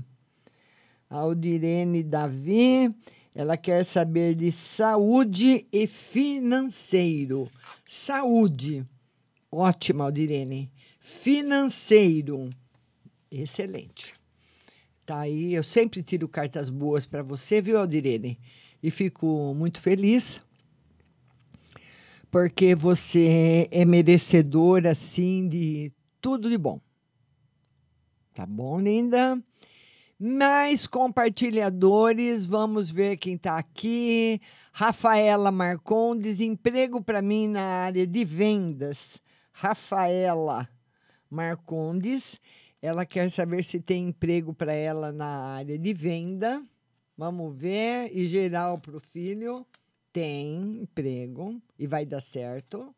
Aldirene 1.09 2.03
Davi, 2.03 2.93
ela 3.33 3.55
quer 3.55 3.85
saber 3.85 4.35
de 4.35 4.51
saúde 4.51 5.65
e 5.71 5.87
financeiro. 5.87 7.49
Saúde, 7.85 8.85
ótima, 9.51 10.03
Aldirene. 10.03 10.69
Financeiro, 10.99 12.49
excelente. 13.31 14.13
Tá 15.05 15.19
aí, 15.19 15.53
eu 15.53 15.63
sempre 15.63 16.01
tiro 16.01 16.27
cartas 16.27 16.67
boas 16.67 17.05
para 17.05 17.21
você, 17.21 17.61
viu, 17.61 17.77
Aldirene? 17.77 18.39
E 18.85 18.91
fico 18.91 19.51
muito 19.55 19.81
feliz 19.81 20.39
porque 22.29 22.75
você 22.75 23.67
é 23.71 23.83
merecedora, 23.83 24.91
assim, 24.91 25.47
de 25.47 25.91
tudo 26.21 26.51
de 26.51 26.55
bom. 26.55 26.79
Tá 28.35 28.45
bom, 28.45 28.79
linda? 28.79 29.41
Mais 30.19 30.85
compartilhadores, 30.85 32.45
vamos 32.45 32.91
ver 32.91 33.17
quem 33.17 33.33
está 33.33 33.57
aqui. 33.57 34.39
Rafaela 34.71 35.49
Marcondes, 35.51 36.39
emprego 36.39 37.01
para 37.01 37.23
mim 37.23 37.47
na 37.47 37.63
área 37.63 38.05
de 38.05 38.23
vendas. 38.23 39.19
Rafaela 39.51 40.69
Marcondes, 41.27 42.39
ela 42.79 43.03
quer 43.03 43.31
saber 43.31 43.63
se 43.63 43.79
tem 43.79 44.09
emprego 44.09 44.53
para 44.53 44.73
ela 44.73 45.11
na 45.11 45.55
área 45.55 45.75
de 45.75 45.91
venda. 45.91 46.61
Vamos 47.17 47.55
ver. 47.55 48.15
E 48.15 48.25
geral 48.25 48.79
para 48.79 48.97
o 48.97 48.99
filho. 48.99 49.65
Tem 50.11 50.81
emprego 50.81 51.61
e 51.77 51.87
vai 51.87 52.05
dar 52.05 52.21
certo. 52.21 52.93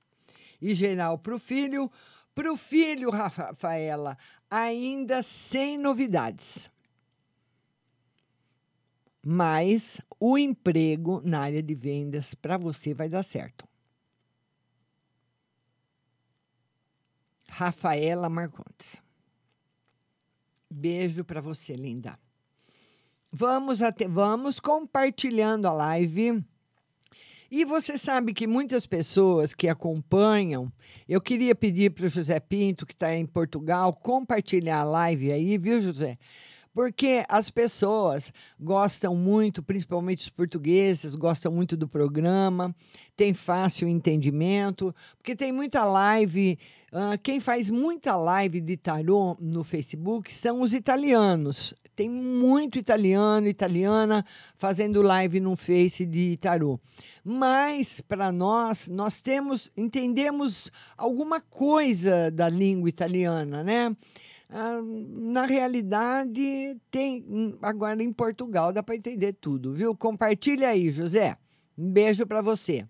E 0.61 0.73
geral 0.73 1.17
para 1.17 1.35
o 1.35 1.39
filho. 1.39 1.91
Para 2.33 2.53
o 2.53 2.57
filho, 2.57 3.09
Rafaela, 3.09 4.15
ainda 4.49 5.23
sem 5.23 5.75
novidades. 5.75 6.69
Mas 9.25 9.99
o 10.19 10.37
emprego 10.37 11.19
na 11.25 11.41
área 11.41 11.63
de 11.63 11.73
vendas 11.73 12.35
para 12.35 12.55
você 12.55 12.93
vai 12.93 13.09
dar 13.09 13.23
certo. 13.23 13.67
Rafaela 17.49 18.29
Marcontes. 18.29 19.01
Beijo 20.69 21.25
para 21.25 21.41
você, 21.41 21.75
linda. 21.75 22.19
Vamos 23.39 23.83
até, 23.83 24.07
vamos 24.07 24.59
compartilhando 24.59 25.67
a 25.67 25.71
live. 25.71 26.43
E 27.51 27.63
você 27.63 27.95
sabe 27.95 28.33
que 28.33 28.47
muitas 28.47 28.87
pessoas 28.87 29.53
que 29.53 29.69
acompanham, 29.69 30.73
eu 31.07 31.21
queria 31.21 31.53
pedir 31.53 31.91
para 31.91 32.07
o 32.07 32.09
José 32.09 32.39
Pinto, 32.39 32.83
que 32.83 32.93
está 32.93 33.13
em 33.13 33.27
Portugal, 33.27 33.93
compartilhar 33.93 34.79
a 34.79 34.83
live 34.83 35.31
aí, 35.31 35.55
viu, 35.55 35.79
José? 35.79 36.17
Porque 36.73 37.23
as 37.29 37.51
pessoas 37.51 38.33
gostam 38.59 39.15
muito, 39.15 39.61
principalmente 39.61 40.21
os 40.21 40.29
portugueses, 40.29 41.13
gostam 41.13 41.51
muito 41.51 41.77
do 41.77 41.87
programa, 41.87 42.75
tem 43.15 43.35
fácil 43.35 43.87
entendimento, 43.87 44.95
porque 45.15 45.35
tem 45.35 45.51
muita 45.51 45.85
live. 45.85 46.57
Ah, 46.91 47.17
quem 47.21 47.39
faz 47.39 47.69
muita 47.69 48.15
live 48.15 48.61
de 48.61 48.77
tarô 48.77 49.35
no 49.41 49.63
Facebook 49.63 50.33
são 50.33 50.61
os 50.61 50.73
italianos. 50.73 51.73
Tem 51.93 52.09
muito 52.09 52.77
italiano, 52.77 53.47
italiana 53.47 54.23
fazendo 54.57 55.01
live 55.01 55.39
no 55.39 55.55
Face 55.57 56.05
de 56.05 56.37
tarô. 56.37 56.79
Mas 57.25 57.99
para 57.99 58.31
nós, 58.31 58.87
nós 58.87 59.21
temos, 59.21 59.69
entendemos 59.75 60.71
alguma 60.95 61.41
coisa 61.41 62.31
da 62.31 62.47
língua 62.47 62.87
italiana, 62.87 63.63
né? 63.63 63.93
Ah, 64.49 64.79
na 64.81 65.45
realidade, 65.45 66.79
tem. 66.89 67.57
Agora 67.61 68.01
em 68.01 68.13
Portugal 68.13 68.71
dá 68.71 68.81
para 68.81 68.95
entender 68.95 69.33
tudo, 69.33 69.73
viu? 69.73 69.93
Compartilha 69.93 70.69
aí, 70.69 70.89
José. 70.89 71.35
Um 71.77 71.91
beijo 71.91 72.25
para 72.25 72.41
você. 72.41 72.87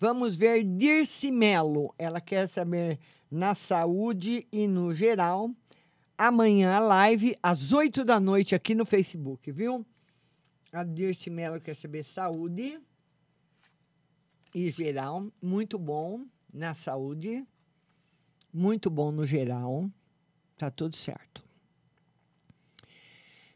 Vamos 0.00 0.36
ver 0.36 0.62
Dirce 0.62 1.30
Melo. 1.30 1.92
Ela 1.98 2.20
quer 2.20 2.46
saber 2.46 2.98
na 3.30 3.54
saúde 3.54 4.46
e 4.52 4.68
no 4.68 4.94
geral. 4.94 5.50
Amanhã 6.16 6.76
a 6.76 6.80
live, 6.80 7.36
às 7.42 7.72
8 7.72 8.04
da 8.04 8.20
noite, 8.20 8.54
aqui 8.54 8.74
no 8.74 8.84
Facebook, 8.84 9.50
viu? 9.50 9.84
A 10.72 10.84
Dirce 10.84 11.30
Melo 11.30 11.60
quer 11.60 11.74
saber 11.74 12.04
saúde 12.04 12.80
e 14.54 14.70
geral. 14.70 15.26
Muito 15.42 15.78
bom 15.78 16.24
na 16.52 16.74
saúde. 16.74 17.44
Muito 18.52 18.88
bom 18.90 19.10
no 19.10 19.26
geral. 19.26 19.90
Tá 20.56 20.70
tudo 20.70 20.94
certo. 20.94 21.47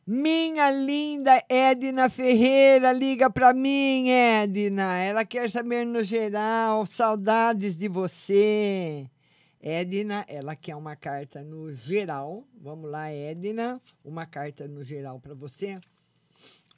Minha 0.04 0.68
linda 0.68 1.44
Edna 1.48 2.10
Ferreira, 2.10 2.92
liga 2.92 3.30
para 3.30 3.54
mim, 3.54 4.10
Edna. 4.10 4.98
Ela 4.98 5.24
quer 5.24 5.48
saber 5.48 5.86
no 5.86 6.02
geral, 6.02 6.84
saudades 6.84 7.78
de 7.78 7.86
você. 7.86 9.08
Edna, 9.60 10.24
ela 10.26 10.56
quer 10.56 10.74
uma 10.74 10.96
carta 10.96 11.40
no 11.44 11.72
geral. 11.72 12.44
Vamos 12.60 12.90
lá, 12.90 13.12
Edna, 13.12 13.80
uma 14.04 14.26
carta 14.26 14.66
no 14.66 14.82
geral 14.82 15.20
para 15.20 15.34
você. 15.34 15.78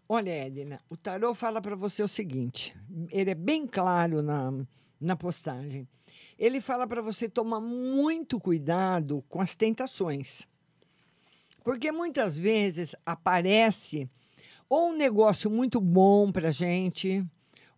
Olha, 0.07 0.31
Edna, 0.31 0.79
o 0.91 0.97
tarô 0.97 1.35
fala 1.35 1.63
para 1.63 1.75
você 1.75 2.03
o 2.03 2.09
seguinte: 2.09 2.77
ele 3.11 3.31
é 3.31 3.35
bem 3.35 3.67
claro 3.67 4.21
na, 4.21 4.53
na 5.01 5.17
postagem. 5.17 5.89
ele 6.39 6.61
fala 6.61 6.87
para 6.87 7.01
você 7.01 7.27
tomar 7.27 7.61
muito 7.61 8.39
cuidado 8.39 9.25
com 9.31 9.41
as 9.41 9.57
tentações. 9.57 10.47
Porque 11.65 11.91
muitas 11.91 12.39
vezes 12.39 12.95
aparece 13.05 14.09
ou 14.69 14.91
um 14.91 14.97
negócio 14.97 15.51
muito 15.51 15.81
bom 15.81 16.31
para 16.31 16.51
gente, 16.51 17.25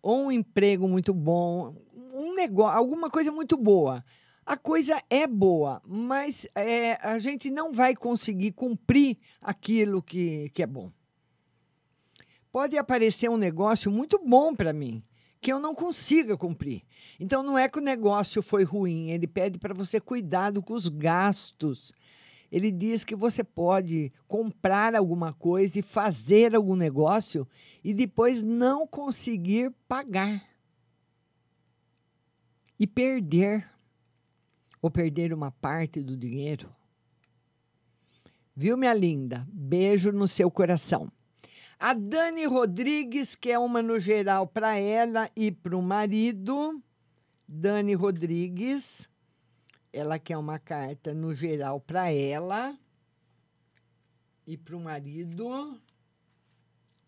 ou 0.01 0.25
um 0.25 0.31
emprego 0.31 0.87
muito 0.87 1.13
bom, 1.13 1.75
um 2.13 2.33
negócio, 2.35 2.77
alguma 2.77 3.09
coisa 3.09 3.31
muito 3.31 3.55
boa. 3.55 4.03
A 4.45 4.55
coisa 4.55 5.01
é 5.09 5.27
boa, 5.27 5.81
mas 5.85 6.47
é, 6.55 6.93
a 7.05 7.19
gente 7.19 7.49
não 7.49 7.73
vai 7.73 7.95
conseguir 7.95 8.53
cumprir 8.53 9.17
aquilo 9.41 10.01
que, 10.01 10.49
que 10.53 10.63
é 10.63 10.67
bom. 10.67 10.91
Pode 12.51 12.77
aparecer 12.77 13.29
um 13.29 13.37
negócio 13.37 13.91
muito 13.91 14.19
bom 14.19 14.55
para 14.55 14.71
mim, 14.73 15.03
que 15.41 15.51
eu 15.51 15.59
não 15.59 15.75
consiga 15.75 16.37
cumprir. 16.37 16.83
Então 17.19 17.43
não 17.43 17.57
é 17.57 17.67
que 17.67 17.77
o 17.77 17.81
negócio 17.81 18.41
foi 18.41 18.63
ruim, 18.63 19.11
ele 19.11 19.27
pede 19.27 19.59
para 19.59 19.73
você 19.73 19.99
cuidado 19.99 20.61
com 20.61 20.73
os 20.73 20.87
gastos. 20.87 21.93
Ele 22.51 22.71
diz 22.71 23.03
que 23.03 23.15
você 23.15 23.43
pode 23.43 24.11
comprar 24.27 24.95
alguma 24.95 25.33
coisa 25.33 25.79
e 25.79 25.81
fazer 25.81 26.55
algum 26.55 26.75
negócio 26.75 27.47
e 27.83 27.93
depois 27.93 28.41
não 28.41 28.87
conseguir 28.87 29.71
pagar. 29.87 30.43
E 32.79 32.85
perder 32.85 33.69
ou 34.81 34.89
perder 34.89 35.33
uma 35.33 35.51
parte 35.51 36.03
do 36.03 36.15
dinheiro. 36.15 36.69
Viu, 38.55 38.77
minha 38.77 38.93
linda? 38.93 39.47
Beijo 39.51 40.11
no 40.11 40.27
seu 40.27 40.49
coração. 40.49 41.11
A 41.79 41.93
Dani 41.93 42.45
Rodrigues 42.45 43.35
quer 43.35 43.59
uma 43.59 43.83
no 43.83 43.99
geral 43.99 44.47
para 44.47 44.77
ela 44.79 45.29
e 45.35 45.51
para 45.51 45.77
o 45.77 45.81
marido. 45.81 46.81
Dani 47.47 47.93
Rodrigues, 47.93 49.07
ela 49.97 50.19
quer 50.19 50.37
uma 50.37 50.59
carta 50.59 51.13
no 51.13 51.33
geral 51.33 51.79
para 51.81 52.11
ela 52.11 52.77
e 54.45 54.55
para 54.55 54.75
o 54.75 54.79
marido. 54.79 55.81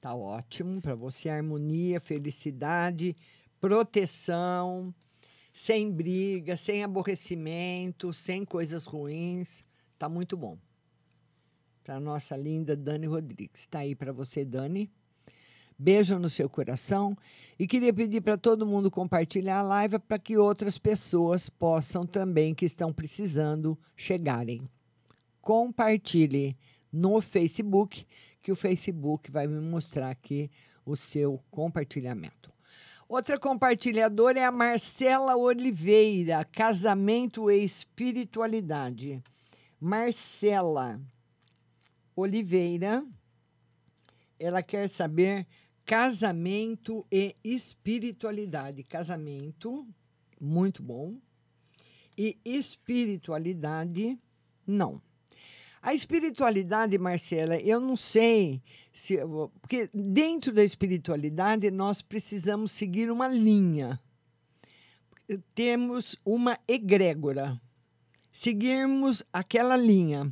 Tá 0.02 0.16
ótimo 0.16 0.82
para 0.82 0.96
você 0.96 1.30
harmonia, 1.30 2.00
felicidade, 2.00 3.16
proteção, 3.60 4.94
sem 5.54 5.92
briga, 5.92 6.58
sem 6.58 6.84
aborrecimento, 6.84 8.12
sem 8.12 8.44
coisas 8.44 8.86
ruins. 8.86 9.64
Tá 9.98 10.10
muito 10.10 10.36
bom 10.36 10.58
para 11.84 12.00
nossa 12.00 12.36
linda 12.36 12.76
Dani 12.76 13.06
Rodrigues. 13.06 13.62
Está 13.62 13.80
aí 13.80 13.96
para 13.96 14.12
você, 14.12 14.44
Dani. 14.44 14.92
Beijo 15.82 16.20
no 16.20 16.30
seu 16.30 16.50
coração 16.50 17.18
e 17.58 17.66
queria 17.66 17.94
pedir 17.94 18.20
para 18.20 18.38
todo 18.38 18.66
mundo 18.66 18.92
compartilhar 18.92 19.60
a 19.60 19.62
live 19.62 19.98
para 19.98 20.20
que 20.20 20.38
outras 20.38 20.78
pessoas 20.78 21.50
possam 21.50 22.06
também 22.06 22.54
que 22.54 22.66
estão 22.66 22.92
precisando 22.92 23.80
chegarem. 23.96 24.70
Compartilhe 25.40 26.58
no 26.92 27.22
Facebook, 27.22 28.06
que 28.42 28.52
o 28.52 28.58
Facebook 28.58 29.32
vai 29.32 29.48
me 29.48 29.62
mostrar 29.62 30.10
aqui 30.10 30.52
o 30.86 30.98
seu 30.98 31.42
compartilhamento. 31.50 32.52
Outra 33.08 33.40
compartilhadora 33.40 34.38
é 34.38 34.46
a 34.46 34.52
Marcela 34.52 35.38
Oliveira, 35.38 36.44
Casamento 36.44 37.50
e 37.50 37.64
Espiritualidade. 37.64 39.24
Marcela, 39.80 41.00
Oliveira, 42.14 43.02
ela 44.38 44.62
quer 44.62 44.90
saber 44.90 45.48
casamento 45.90 47.04
e 47.12 47.36
espiritualidade. 47.44 48.84
Casamento, 48.84 49.88
muito 50.40 50.84
bom. 50.84 51.16
E 52.16 52.38
espiritualidade, 52.46 54.16
não. 54.68 55.02
A 55.82 55.92
espiritualidade, 55.92 56.96
Marcela, 57.00 57.58
eu 57.58 57.80
não 57.80 57.98
sei 57.98 58.62
se. 58.94 59.18
Porque 59.62 59.90
dentro 59.92 60.54
da 60.54 60.64
espiritualidade 60.64 61.72
nós 61.72 62.04
precisamos 62.04 62.72
seguir 62.72 63.10
uma 63.10 63.28
linha. 63.28 64.00
Temos 65.56 66.16
uma 66.24 66.60
egrégora. 66.68 67.60
Seguirmos 68.32 69.24
aquela 69.34 69.76
linha 69.76 70.32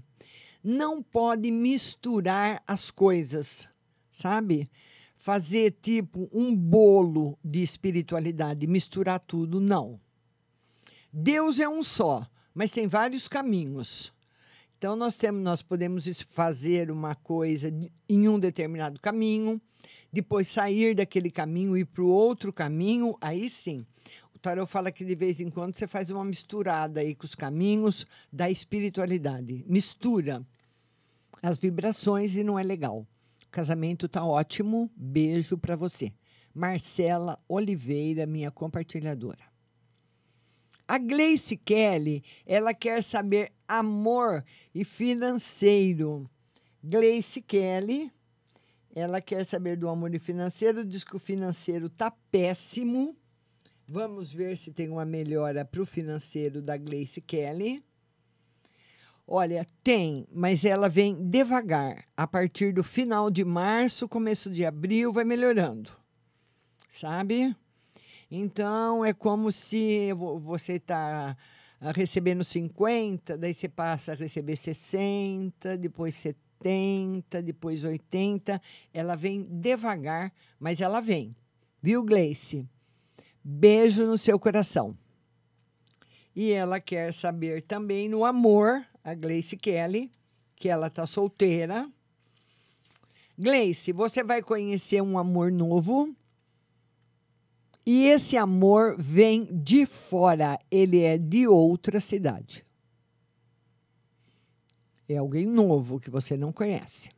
não 0.63 1.01
pode 1.01 1.49
misturar 1.49 2.61
as 2.67 2.91
coisas, 2.91 3.67
sabe? 4.11 4.69
Fazer 5.17 5.75
tipo 5.81 6.29
um 6.31 6.55
bolo 6.55 7.37
de 7.43 7.61
espiritualidade, 7.61 8.67
misturar 8.67 9.19
tudo, 9.19 9.59
não. 9.59 9.99
Deus 11.11 11.59
é 11.59 11.67
um 11.67 11.81
só, 11.81 12.25
mas 12.53 12.71
tem 12.71 12.87
vários 12.87 13.27
caminhos. 13.27 14.13
Então 14.77 14.95
nós 14.95 15.17
temos, 15.17 15.41
nós 15.41 15.61
podemos 15.63 16.21
fazer 16.29 16.91
uma 16.91 17.15
coisa 17.15 17.73
em 18.07 18.29
um 18.29 18.39
determinado 18.39 18.99
caminho, 18.99 19.59
depois 20.13 20.47
sair 20.47 20.93
daquele 20.93 21.31
caminho 21.31 21.75
e 21.75 21.81
ir 21.81 21.85
para 21.85 22.03
o 22.03 22.07
outro 22.07 22.53
caminho, 22.53 23.17
aí 23.19 23.49
sim. 23.49 23.85
O 24.35 24.39
tarot 24.39 24.69
fala 24.69 24.91
que 24.91 25.03
de 25.03 25.15
vez 25.15 25.39
em 25.39 25.49
quando 25.49 25.73
você 25.73 25.87
faz 25.87 26.11
uma 26.11 26.23
misturada 26.23 26.99
aí 26.99 27.15
com 27.15 27.25
os 27.25 27.33
caminhos 27.33 28.05
da 28.31 28.51
espiritualidade. 28.51 29.65
Mistura 29.67 30.45
as 31.41 31.57
vibrações 31.57 32.35
e 32.35 32.43
não 32.43 32.59
é 32.59 32.61
legal. 32.61 33.05
Casamento 33.51 34.07
tá 34.07 34.25
ótimo. 34.25 34.89
Beijo 34.95 35.57
para 35.57 35.75
você. 35.75 36.11
Marcela 36.53 37.37
Oliveira, 37.47 38.25
minha 38.25 38.49
compartilhadora. 38.49 39.45
A 40.87 40.97
Gleice 40.97 41.57
Kelly, 41.57 42.23
ela 42.45 42.73
quer 42.73 43.03
saber 43.03 43.51
amor 43.67 44.43
e 44.73 44.85
financeiro. 44.85 46.29
Gleice 46.81 47.41
Kelly, 47.41 48.11
ela 48.95 49.19
quer 49.19 49.45
saber 49.45 49.75
do 49.75 49.89
amor 49.89 50.15
e 50.15 50.19
financeiro, 50.19 50.85
diz 50.85 51.03
que 51.03 51.15
o 51.15 51.19
financeiro 51.19 51.89
tá 51.89 52.09
péssimo. 52.31 53.15
Vamos 53.85 54.33
ver 54.33 54.57
se 54.57 54.71
tem 54.71 54.89
uma 54.89 55.05
melhora 55.05 55.63
para 55.63 55.81
o 55.81 55.85
financeiro 55.85 56.61
da 56.61 56.77
Gleice 56.77 57.21
Kelly. 57.21 57.83
Olha, 59.29 59.67
tem, 59.83 60.25
mas 60.31 60.63
ela 60.63 60.87
vem 60.87 61.29
devagar. 61.29 62.05
A 62.15 62.25
partir 62.25 62.71
do 62.71 62.81
final 62.81 63.29
de 63.29 63.43
março, 63.43 64.07
começo 64.07 64.49
de 64.49 64.65
abril, 64.65 65.11
vai 65.11 65.25
melhorando. 65.25 65.89
Sabe? 66.87 67.53
Então, 68.31 69.03
é 69.03 69.11
como 69.11 69.51
se 69.51 70.13
você 70.41 70.73
está 70.73 71.35
recebendo 71.93 72.41
50, 72.41 73.37
daí 73.37 73.53
você 73.53 73.67
passa 73.67 74.13
a 74.13 74.15
receber 74.15 74.55
60, 74.55 75.77
depois 75.77 76.15
70, 76.15 77.41
depois 77.43 77.83
80. 77.83 78.61
Ela 78.93 79.15
vem 79.15 79.43
devagar, 79.43 80.31
mas 80.57 80.79
ela 80.79 81.01
vem. 81.01 81.35
Viu, 81.81 82.01
Gleice? 82.01 82.65
Beijo 83.43 84.05
no 84.05 84.17
seu 84.17 84.39
coração. 84.39 84.97
E 86.33 86.51
ela 86.51 86.79
quer 86.79 87.13
saber 87.13 87.63
também 87.63 88.07
no 88.07 88.23
amor, 88.23 88.85
a 89.07 89.13
Gleice 89.13 89.55
Kelly, 89.55 90.11
que 90.53 90.67
ela 90.67 90.87
está 90.87 91.07
solteira. 91.07 91.89
Gleice, 93.37 93.93
você 93.93 94.21
vai 94.21 94.41
conhecer 94.41 95.01
um 95.01 95.17
amor 95.17 95.49
novo. 95.49 96.13
E 97.85 98.03
esse 98.07 98.35
amor 98.35 98.97
vem 98.99 99.45
de 99.45 99.85
fora, 99.85 100.59
ele 100.69 101.03
é 101.03 101.17
de 101.17 101.47
outra 101.47 102.01
cidade. 102.01 102.65
É 105.07 105.15
alguém 105.15 105.47
novo 105.47 106.01
que 106.01 106.09
você 106.09 106.35
não 106.35 106.51
conhece. 106.51 107.09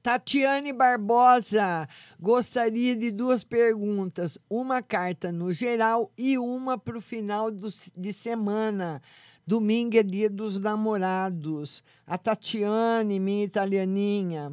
Tatiane 0.00 0.72
Barbosa 0.72 1.88
gostaria 2.20 2.94
de 2.94 3.10
duas 3.10 3.42
perguntas: 3.42 4.38
uma 4.48 4.80
carta 4.80 5.32
no 5.32 5.52
geral 5.52 6.12
e 6.16 6.38
uma 6.38 6.78
para 6.78 6.96
o 6.96 7.00
final 7.00 7.50
do, 7.50 7.68
de 7.96 8.12
semana. 8.12 9.02
Domingo 9.50 9.96
é 9.96 10.02
dia 10.04 10.30
dos 10.30 10.60
namorados. 10.60 11.82
A 12.06 12.16
Tatiane, 12.16 13.18
minha 13.18 13.44
italianinha, 13.44 14.52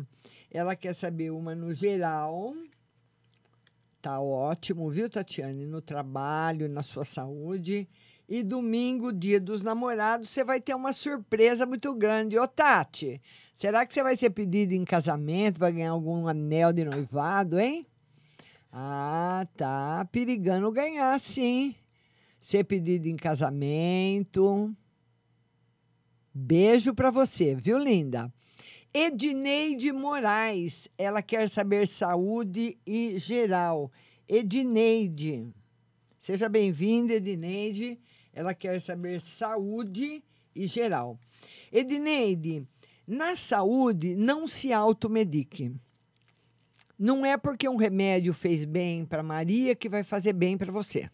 ela 0.49 0.75
quer 0.75 0.95
saber 0.95 1.29
uma 1.29 1.53
no 1.53 1.71
geral. 1.71 2.55
Tá 4.01 4.19
ótimo, 4.19 4.89
viu, 4.89 5.07
Tatiane? 5.07 5.67
No 5.67 5.83
trabalho, 5.83 6.67
na 6.67 6.81
sua 6.81 7.05
saúde. 7.05 7.87
E 8.27 8.41
domingo, 8.41 9.13
dia 9.13 9.39
dos 9.39 9.61
namorados, 9.61 10.29
você 10.29 10.43
vai 10.43 10.59
ter 10.59 10.73
uma 10.73 10.91
surpresa 10.91 11.63
muito 11.63 11.93
grande. 11.93 12.39
Ô, 12.39 12.47
Tati, 12.47 13.21
será 13.53 13.85
que 13.85 13.93
você 13.93 14.01
vai 14.01 14.15
ser 14.17 14.31
pedido 14.31 14.73
em 14.73 14.83
casamento? 14.83 15.59
Vai 15.59 15.73
ganhar 15.73 15.91
algum 15.91 16.27
anel 16.27 16.73
de 16.73 16.83
noivado, 16.83 17.59
hein? 17.59 17.85
Ah, 18.73 19.45
tá 19.55 20.09
perigando 20.11 20.71
ganhar, 20.71 21.19
sim. 21.19 21.75
Ser 22.41 22.63
pedido 22.63 23.07
em 23.07 23.15
casamento. 23.15 24.75
Beijo 26.39 26.93
para 26.93 27.09
você, 27.09 27.55
viu, 27.55 27.79
linda? 27.79 28.31
Edneide 28.93 29.91
Moraes, 29.91 30.87
ela 30.95 31.19
quer 31.19 31.49
saber 31.49 31.87
saúde 31.87 32.77
e 32.85 33.17
geral. 33.17 33.91
Edneide, 34.29 35.47
seja 36.19 36.47
bem-vinda, 36.47 37.13
Edneide. 37.15 37.99
Ela 38.31 38.53
quer 38.53 38.79
saber 38.79 39.19
saúde 39.19 40.23
e 40.53 40.67
geral. 40.67 41.19
Edneide, 41.71 42.67
na 43.07 43.35
saúde, 43.35 44.15
não 44.15 44.47
se 44.47 44.71
automedique. 44.71 45.73
Não 46.99 47.25
é 47.25 47.35
porque 47.35 47.67
um 47.67 47.77
remédio 47.77 48.31
fez 48.31 48.63
bem 48.63 49.03
para 49.03 49.23
Maria 49.23 49.75
que 49.75 49.89
vai 49.89 50.03
fazer 50.03 50.33
bem 50.33 50.55
para 50.55 50.71
você. 50.71 51.09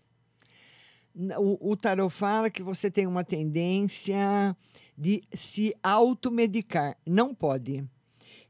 O, 1.15 1.71
o 1.71 1.77
tarot 1.77 2.13
fala 2.13 2.49
que 2.49 2.63
você 2.63 2.89
tem 2.89 3.05
uma 3.05 3.23
tendência 3.23 4.55
de 4.97 5.23
se 5.31 5.75
automedicar. 5.83 6.97
Não 7.05 7.33
pode. 7.35 7.83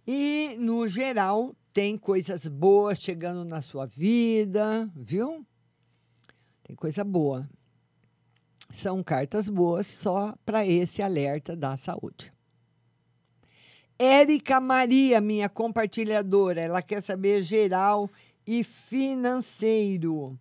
E, 0.07 0.55
no 0.59 0.87
geral, 0.87 1.55
tem 1.73 1.97
coisas 1.97 2.47
boas 2.47 2.99
chegando 2.99 3.43
na 3.43 3.61
sua 3.61 3.85
vida, 3.85 4.89
viu? 4.95 5.45
Tem 6.63 6.75
coisa 6.75 7.03
boa. 7.03 7.49
São 8.69 9.03
cartas 9.03 9.49
boas 9.49 9.87
só 9.87 10.33
para 10.45 10.65
esse 10.65 11.01
alerta 11.01 11.55
da 11.55 11.75
saúde. 11.75 12.33
Érica 13.97 14.59
Maria, 14.59 15.21
minha 15.21 15.47
compartilhadora, 15.47 16.59
ela 16.59 16.81
quer 16.81 17.01
saber 17.01 17.43
geral 17.43 18.09
e 18.45 18.63
financeiro. 18.63 20.37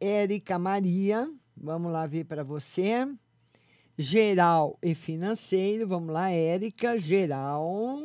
Érica 0.00 0.58
Maria, 0.58 1.28
vamos 1.56 1.92
lá 1.92 2.06
ver 2.06 2.24
para 2.24 2.42
você. 2.42 3.06
Geral 3.96 4.78
e 4.82 4.94
financeiro, 4.94 5.86
vamos 5.86 6.12
lá, 6.12 6.30
Érica, 6.30 6.98
geral 6.98 8.02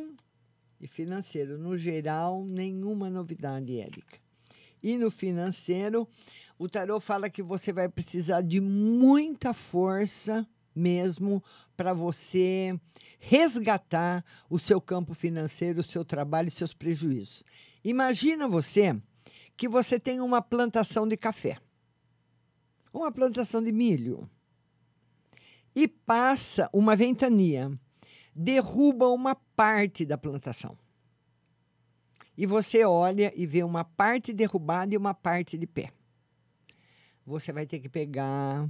e 0.80 0.86
financeiro. 0.86 1.58
No 1.58 1.76
geral, 1.76 2.44
nenhuma 2.44 3.10
novidade, 3.10 3.80
Érica. 3.80 4.18
E 4.82 4.96
no 4.96 5.10
financeiro, 5.10 6.08
o 6.58 6.68
tarô 6.68 7.00
fala 7.00 7.28
que 7.28 7.42
você 7.42 7.72
vai 7.72 7.88
precisar 7.88 8.40
de 8.42 8.60
muita 8.60 9.52
força 9.52 10.46
mesmo 10.74 11.42
para 11.76 11.92
você 11.92 12.78
resgatar 13.18 14.24
o 14.48 14.58
seu 14.58 14.80
campo 14.80 15.14
financeiro, 15.14 15.80
o 15.80 15.84
seu 15.84 16.04
trabalho 16.04 16.48
e 16.48 16.52
seus 16.52 16.72
prejuízos. 16.72 17.44
Imagina 17.84 18.48
você 18.48 18.96
que 19.56 19.68
você 19.68 20.00
tem 20.00 20.20
uma 20.20 20.40
plantação 20.40 21.06
de 21.06 21.16
café, 21.16 21.58
uma 22.92 23.12
plantação 23.12 23.62
de 23.62 23.72
milho, 23.72 24.28
e 25.74 25.86
passa 25.86 26.68
uma 26.72 26.96
ventania, 26.96 27.70
derruba 28.34 29.08
uma 29.08 29.34
parte 29.34 30.04
da 30.04 30.18
plantação. 30.18 30.76
E 32.36 32.46
você 32.46 32.84
olha 32.84 33.32
e 33.36 33.46
vê 33.46 33.62
uma 33.62 33.84
parte 33.84 34.32
derrubada 34.32 34.94
e 34.94 34.98
uma 34.98 35.14
parte 35.14 35.56
de 35.56 35.66
pé. 35.66 35.92
Você 37.24 37.52
vai 37.52 37.66
ter 37.66 37.78
que 37.80 37.88
pegar, 37.88 38.68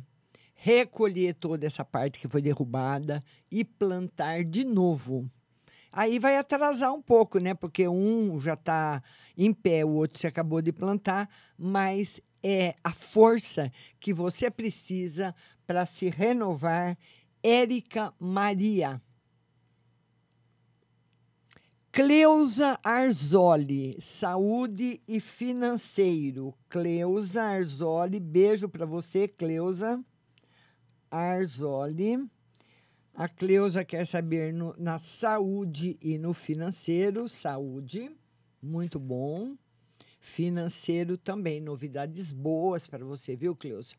recolher 0.55 1.35
toda 1.35 1.66
essa 1.66 1.85
parte 1.85 2.18
que 2.18 2.29
foi 2.29 2.43
derrubada 2.43 3.25
e 3.51 3.64
plantar 3.64 4.45
de 4.45 4.64
novo. 4.64 5.31
Aí 5.93 6.18
vai 6.18 6.37
atrasar 6.37 6.93
um 6.93 7.03
pouco, 7.03 7.39
né? 7.39 7.55
Porque 7.55 7.89
um 7.89 8.39
já 8.39 8.55
está 8.55 9.03
em 9.37 9.53
pé, 9.53 9.85
o 9.85 9.91
outro 9.91 10.21
você 10.21 10.27
acabou 10.27 10.61
de 10.61 10.73
plantar, 10.73 11.29
mas 11.57 12.21
é 12.43 12.74
a 12.82 12.93
força 12.93 13.70
que 13.99 14.12
você 14.12 14.51
precisa 14.51 15.34
para 15.66 15.86
se 15.86 16.09
renovar. 16.09 16.97
Érica 17.43 18.12
Maria. 18.18 19.01
Cleusa 21.93 22.78
Arzoli, 22.84 23.97
saúde 24.01 25.03
e 25.09 25.18
financeiro. 25.18 26.55
Cleusa 26.68 27.43
Arzoli, 27.43 28.20
beijo 28.20 28.68
para 28.68 28.86
você, 28.86 29.26
Cleusa 29.26 30.01
Arzoli. 31.11 32.24
A 33.12 33.28
Cleusa 33.28 33.84
quer 33.84 34.07
saber 34.07 34.53
no- 34.53 34.74
na 34.78 34.99
saúde 35.01 35.99
e 36.01 36.16
no 36.16 36.32
financeiro. 36.32 37.28
Saúde, 37.28 38.11
muito 38.62 38.99
bom. 39.01 39.57
Financeiro 40.21 41.16
também, 41.16 41.61
novidades 41.61 42.31
boas 42.31 42.87
para 42.87 43.05
você, 43.05 43.35
viu, 43.35 43.57
Cleusa? 43.57 43.95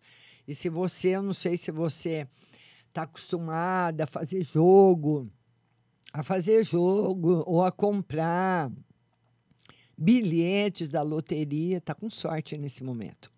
E 0.48 0.54
se 0.54 0.70
você, 0.70 1.10
eu 1.10 1.24
não 1.24 1.34
sei 1.34 1.58
se 1.58 1.72
você 1.72 2.28
está 2.88 3.04
acostumada 3.04 4.04
a 4.04 4.08
fazer 4.08 4.44
jogo, 4.44 5.30
a 6.14 6.24
fazer 6.24 6.64
jogo 6.64 7.44
ou 7.48 7.64
a 7.64 7.72
comprar 7.72 8.72
bilhetes 9.98 10.90
da 10.90 11.02
loteria, 11.02 11.78
está 11.78 11.96
com 11.96 12.10
sorte 12.10 12.58
nesse 12.58 12.84
momento. 12.84 13.32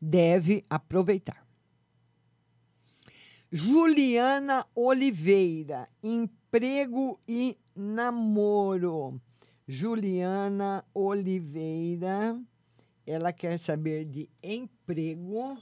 Deve 0.00 0.64
aproveitar. 0.68 1.46
Juliana 3.50 4.66
Oliveira, 4.74 5.88
emprego 6.02 7.20
e 7.26 7.56
namoro. 7.74 9.20
Juliana 9.66 10.84
Oliveira, 10.92 12.38
ela 13.06 13.32
quer 13.32 13.58
saber 13.58 14.04
de 14.04 14.28
emprego 14.42 15.56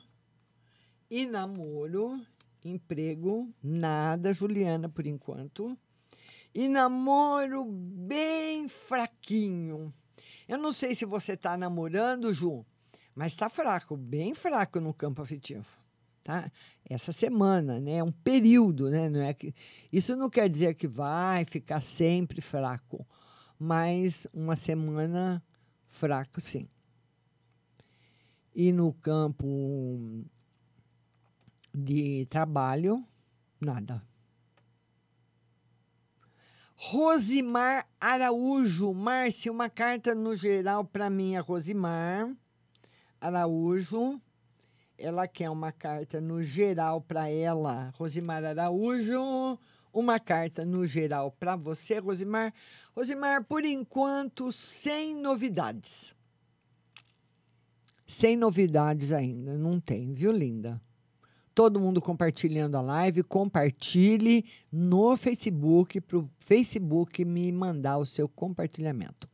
e 1.08 1.24
namoro. 1.24 2.20
Emprego, 2.64 3.48
nada, 3.62 4.32
Juliana, 4.32 4.88
por 4.88 5.06
enquanto. 5.06 5.78
E 6.52 6.68
namoro 6.68 7.64
bem 7.64 8.68
fraquinho. 8.68 9.94
Eu 10.48 10.58
não 10.58 10.72
sei 10.72 10.94
se 10.94 11.04
você 11.04 11.34
está 11.34 11.56
namorando, 11.56 12.34
Ju, 12.34 12.66
mas 13.14 13.32
está 13.32 13.48
fraco, 13.48 13.96
bem 13.96 14.34
fraco 14.34 14.80
no 14.80 14.92
campo 14.92 15.22
afetivo. 15.22 15.66
Tá? 16.24 16.50
Essa 16.88 17.12
semana, 17.12 17.80
né? 17.80 17.96
É 17.96 18.04
um 18.04 18.12
período, 18.12 18.90
né? 18.90 19.08
Não 19.08 19.22
é 19.22 19.32
que, 19.32 19.54
isso 19.92 20.14
não 20.16 20.28
quer 20.28 20.48
dizer 20.48 20.74
que 20.74 20.86
vai 20.86 21.44
ficar 21.44 21.80
sempre 21.80 22.40
fraco, 22.40 23.06
mas 23.64 24.26
uma 24.34 24.56
semana 24.56 25.40
fraco, 25.86 26.40
sim. 26.40 26.68
E 28.52 28.72
no 28.72 28.92
campo 28.92 30.24
de 31.72 32.26
trabalho, 32.28 33.06
nada. 33.60 34.02
Rosimar 36.74 37.86
Araújo. 38.00 38.92
Márcia, 38.92 39.52
uma 39.52 39.70
carta 39.70 40.12
no 40.12 40.36
geral 40.36 40.84
para 40.84 41.08
mim, 41.08 41.36
a 41.36 41.40
Rosimar 41.40 42.34
Araújo. 43.20 44.20
Ela 44.98 45.28
quer 45.28 45.48
uma 45.48 45.70
carta 45.70 46.20
no 46.20 46.42
geral 46.42 47.00
para 47.00 47.30
ela. 47.30 47.94
Rosimar 47.96 48.44
Araújo, 48.44 49.56
uma 49.92 50.18
carta 50.18 50.64
no 50.64 50.86
geral 50.86 51.30
para 51.32 51.54
você, 51.56 51.98
Rosimar. 51.98 52.52
Rosimar, 52.96 53.44
por 53.44 53.64
enquanto, 53.64 54.50
sem 54.50 55.14
novidades. 55.14 56.14
Sem 58.06 58.36
novidades 58.36 59.12
ainda, 59.12 59.56
não 59.56 59.80
tem, 59.80 60.12
viu, 60.12 60.32
linda? 60.32 60.80
Todo 61.54 61.80
mundo 61.80 62.00
compartilhando 62.00 62.76
a 62.76 62.80
live, 62.80 63.22
compartilhe 63.22 64.44
no 64.70 65.16
Facebook 65.16 66.00
para 66.00 66.18
o 66.18 66.30
Facebook 66.38 67.24
me 67.24 67.52
mandar 67.52 67.98
o 67.98 68.06
seu 68.06 68.26
compartilhamento. 68.26 69.28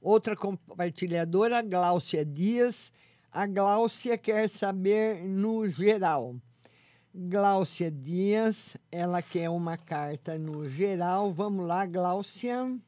Outra 0.00 0.36
compartilhadora, 0.36 1.60
Gláucia 1.60 2.24
Dias. 2.24 2.92
A 3.30 3.46
Gláucia 3.46 4.16
quer 4.16 4.48
saber 4.48 5.24
no 5.24 5.68
geral. 5.68 6.36
Gláucia 7.14 7.90
Dias, 7.90 8.76
ela 8.92 9.22
quer 9.22 9.48
uma 9.48 9.78
carta 9.78 10.38
no 10.38 10.68
geral. 10.68 11.32
Vamos 11.32 11.66
lá, 11.66 11.86
Gláucia. 11.86 12.78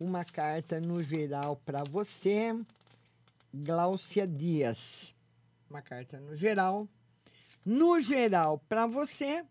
Uma 0.00 0.24
carta 0.24 0.80
no 0.80 1.02
geral 1.02 1.60
para 1.64 1.84
você. 1.84 2.58
Gláucia 3.52 4.26
Dias. 4.26 5.14
Uma 5.68 5.82
carta 5.82 6.18
no 6.18 6.34
geral. 6.34 6.88
No 7.64 8.00
geral, 8.00 8.60
para 8.68 8.86
você, 8.86 9.44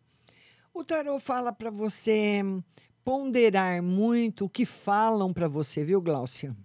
o 0.73 0.83
tarot 0.83 1.23
fala 1.23 1.53
para 1.53 1.69
você 1.69 2.41
ponderar 3.03 3.81
muito 3.81 4.45
o 4.45 4.49
que 4.49 4.65
falam 4.65 5.31
para 5.31 5.47
você, 5.47 5.83
viu, 5.83 6.01
Gláucia? 6.01 6.55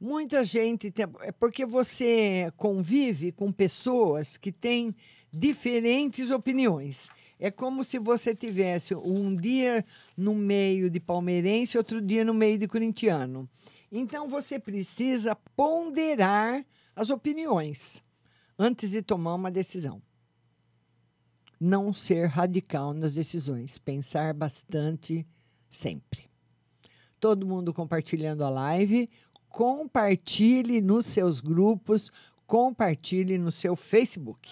Muita 0.00 0.44
gente, 0.44 0.92
é 1.20 1.32
porque 1.32 1.66
você 1.66 2.52
convive 2.56 3.32
com 3.32 3.50
pessoas 3.50 4.36
que 4.36 4.52
têm 4.52 4.94
diferentes 5.32 6.30
opiniões. 6.30 7.08
É 7.38 7.50
como 7.50 7.84
se 7.84 7.98
você 7.98 8.34
tivesse 8.34 8.94
um 8.94 9.34
dia 9.34 9.84
no 10.16 10.34
meio 10.34 10.90
de 10.90 10.98
palmeirense, 10.98 11.78
outro 11.78 12.00
dia 12.00 12.24
no 12.24 12.34
meio 12.34 12.58
de 12.58 12.66
corintiano. 12.66 13.48
Então 13.92 14.28
você 14.28 14.58
precisa 14.58 15.36
ponderar 15.54 16.64
as 16.96 17.10
opiniões 17.10 18.02
antes 18.58 18.90
de 18.90 19.02
tomar 19.02 19.34
uma 19.34 19.50
decisão. 19.50 20.02
Não 21.60 21.92
ser 21.92 22.26
radical 22.26 22.92
nas 22.92 23.14
decisões, 23.14 23.78
pensar 23.78 24.34
bastante 24.34 25.26
sempre. 25.70 26.28
Todo 27.20 27.46
mundo 27.46 27.72
compartilhando 27.72 28.44
a 28.44 28.50
live, 28.50 29.08
compartilhe 29.48 30.80
nos 30.80 31.06
seus 31.06 31.40
grupos, 31.40 32.12
compartilhe 32.48 33.36
no 33.36 33.52
seu 33.52 33.76
Facebook. 33.76 34.48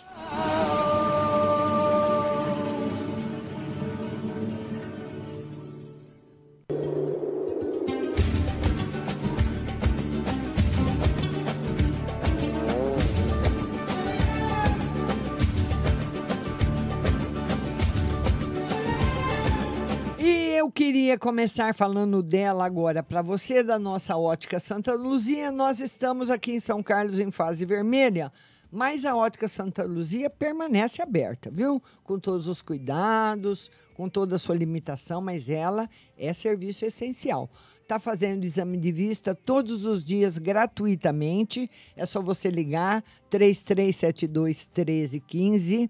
Eu 20.67 20.71
queria 20.73 21.17
começar 21.17 21.73
falando 21.77 22.21
dela 22.21 22.67
agora 22.67 23.01
para 23.01 23.23
você, 23.23 23.62
da 23.62 23.79
nossa 23.79 24.17
ótica 24.17 24.59
Santa 24.59 24.95
Luzia. 24.95 25.53
Nós 25.53 25.79
estamos 25.79 26.29
aqui 26.29 26.55
em 26.55 26.59
São 26.59 26.83
Carlos 26.83 27.21
em 27.21 27.31
fase 27.31 27.64
vermelha, 27.64 28.33
mas 28.69 29.05
a 29.05 29.14
ótica 29.14 29.47
Santa 29.47 29.85
Luzia 29.85 30.29
permanece 30.29 31.01
aberta, 31.01 31.53
viu? 31.53 31.81
Com 32.03 32.19
todos 32.19 32.49
os 32.49 32.62
cuidados, 32.62 33.71
com 33.95 34.09
toda 34.09 34.35
a 34.35 34.39
sua 34.41 34.57
limitação, 34.57 35.21
mas 35.21 35.49
ela 35.49 35.89
é 36.19 36.33
serviço 36.33 36.85
essencial. 36.85 37.49
Está 37.81 38.01
fazendo 38.01 38.43
exame 38.43 38.77
de 38.77 38.91
vista 38.91 39.37
todos 39.37 39.87
os 39.87 40.05
dias 40.05 40.37
gratuitamente. 40.37 41.71
É 41.95 42.05
só 42.05 42.21
você 42.21 42.51
ligar 42.51 43.05
3372 43.31 44.69
1315. 44.75 45.89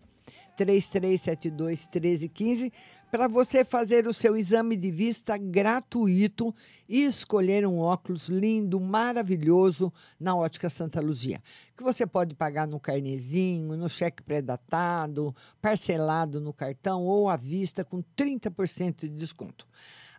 3372 0.57 1.89
1315 1.93 2.73
para 3.11 3.29
você 3.29 3.65
fazer 3.65 4.07
o 4.07 4.15
seu 4.15 4.37
exame 4.37 4.77
de 4.77 4.91
vista 4.91 5.37
gratuito 5.37 6.55
e 6.89 7.05
escolher 7.05 7.67
um 7.67 7.79
óculos 7.79 8.29
lindo, 8.29 8.81
maravilhoso 8.81 9.93
na 10.19 10.37
Ótica 10.37 10.69
Santa 10.69 11.01
Luzia. 11.01 11.43
Que 11.77 11.83
você 11.83 12.07
pode 12.07 12.35
pagar 12.35 12.67
no 12.67 12.81
carnezinho, 12.81 13.77
no 13.77 13.89
cheque 13.89 14.23
pré-datado, 14.23 15.35
parcelado 15.61 16.41
no 16.41 16.53
cartão 16.53 17.05
ou 17.05 17.29
à 17.29 17.37
vista 17.37 17.85
com 17.85 18.03
30% 18.17 19.01
de 19.01 19.11
desconto. 19.11 19.67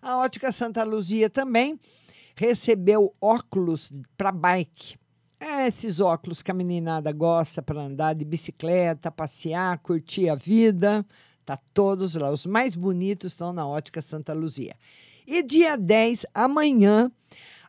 A 0.01 0.17
Ótica 0.17 0.51
Santa 0.51 0.83
Luzia 0.83 1.29
também 1.29 1.79
recebeu 2.35 3.13
óculos 3.19 3.91
para 4.17 4.31
bike. 4.31 4.97
É 5.39 5.67
esses 5.67 5.99
óculos 5.99 6.41
que 6.41 6.49
a 6.49 6.53
meninada 6.53 7.11
gosta 7.11 7.61
para 7.61 7.81
andar 7.81 8.15
de 8.15 8.25
bicicleta, 8.25 9.11
passear, 9.11 9.77
curtir 9.79 10.29
a 10.29 10.35
vida. 10.35 11.05
Tá 11.47 11.57
todos 11.73 12.13
lá. 12.15 12.29
Os 12.29 12.45
mais 12.45 12.75
bonitos 12.75 13.31
estão 13.31 13.53
na 13.53 13.65
Ótica 13.65 14.01
Santa 14.01 14.33
Luzia. 14.33 14.75
E 15.25 15.41
dia 15.41 15.77
10, 15.77 16.25
amanhã, 16.33 17.09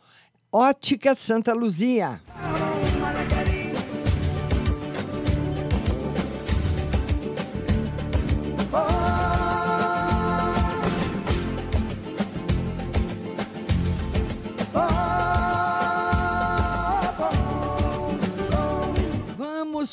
Ótica 0.51 1.13
Santa 1.13 1.53
Luzia. 1.53 2.21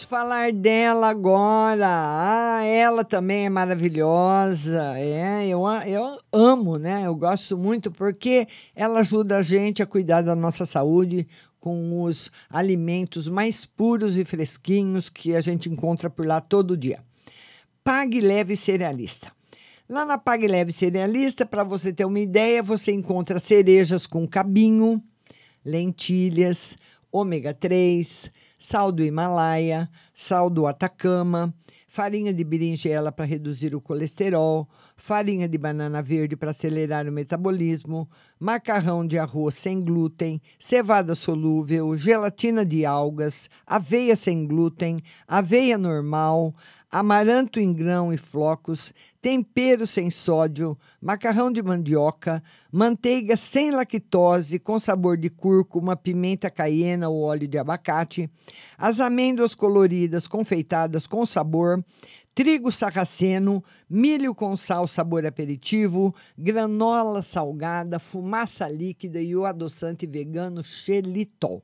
Falar 0.06 0.52
dela 0.52 1.08
agora. 1.08 1.86
Ah, 1.88 2.62
ela 2.64 3.04
também 3.04 3.46
é 3.46 3.50
maravilhosa. 3.50 4.98
É, 4.98 5.46
eu, 5.46 5.64
eu 5.86 6.18
amo, 6.32 6.78
né? 6.78 7.06
Eu 7.06 7.14
gosto 7.14 7.56
muito 7.56 7.90
porque 7.90 8.46
ela 8.74 9.00
ajuda 9.00 9.38
a 9.38 9.42
gente 9.42 9.82
a 9.82 9.86
cuidar 9.86 10.22
da 10.22 10.34
nossa 10.34 10.64
saúde 10.64 11.26
com 11.58 12.02
os 12.02 12.30
alimentos 12.50 13.28
mais 13.28 13.64
puros 13.64 14.16
e 14.16 14.24
fresquinhos 14.24 15.08
que 15.08 15.34
a 15.34 15.40
gente 15.40 15.68
encontra 15.68 16.10
por 16.10 16.26
lá 16.26 16.40
todo 16.40 16.76
dia. 16.76 17.02
Pague 17.82 18.20
Leve 18.20 18.56
Cerealista. 18.56 19.32
Lá 19.88 20.04
na 20.04 20.16
Pague 20.16 20.46
Leve 20.46 20.72
Cerealista, 20.72 21.44
para 21.44 21.64
você 21.64 21.92
ter 21.92 22.04
uma 22.04 22.20
ideia, 22.20 22.62
você 22.62 22.92
encontra 22.92 23.38
cerejas 23.38 24.06
com 24.06 24.26
cabinho, 24.26 25.02
lentilhas, 25.64 26.76
ômega 27.12 27.54
3, 27.54 28.30
sal 28.64 28.90
do 28.90 29.04
Himalaia, 29.04 29.90
sal 30.14 30.48
do 30.48 30.66
Atacama, 30.66 31.52
farinha 31.86 32.32
de 32.32 32.42
berinjela 32.42 33.12
para 33.12 33.26
reduzir 33.26 33.74
o 33.74 33.80
colesterol, 33.80 34.66
farinha 35.04 35.46
de 35.46 35.58
banana 35.58 36.00
verde 36.00 36.34
para 36.34 36.52
acelerar 36.52 37.06
o 37.06 37.12
metabolismo, 37.12 38.08
macarrão 38.40 39.06
de 39.06 39.18
arroz 39.18 39.54
sem 39.54 39.78
glúten, 39.78 40.40
cevada 40.58 41.14
solúvel, 41.14 41.94
gelatina 41.94 42.64
de 42.64 42.86
algas, 42.86 43.50
aveia 43.66 44.16
sem 44.16 44.46
glúten, 44.46 44.98
aveia 45.28 45.76
normal, 45.76 46.54
amaranto 46.90 47.60
em 47.60 47.70
grão 47.70 48.14
e 48.14 48.16
flocos, 48.16 48.94
tempero 49.20 49.86
sem 49.86 50.10
sódio, 50.10 50.78
macarrão 51.02 51.52
de 51.52 51.62
mandioca, 51.62 52.42
manteiga 52.72 53.36
sem 53.36 53.70
lactose 53.70 54.58
com 54.58 54.78
sabor 54.78 55.18
de 55.18 55.28
cúrcuma, 55.28 55.96
pimenta 55.96 56.48
caiena 56.48 57.10
ou 57.10 57.24
óleo 57.24 57.46
de 57.46 57.58
abacate, 57.58 58.30
as 58.78 59.00
amêndoas 59.00 59.54
coloridas 59.54 60.26
confeitadas 60.26 61.06
com 61.06 61.26
sabor, 61.26 61.84
trigo 62.34 62.72
sarraceno, 62.72 63.62
milho 63.88 64.34
com 64.34 64.56
sal 64.56 64.88
sabor 64.88 65.24
aperitivo, 65.24 66.14
granola 66.36 67.22
salgada, 67.22 67.98
fumaça 67.98 68.68
líquida 68.68 69.20
e 69.20 69.36
o 69.36 69.44
adoçante 69.44 70.06
vegano 70.06 70.64
xelitol. 70.64 71.62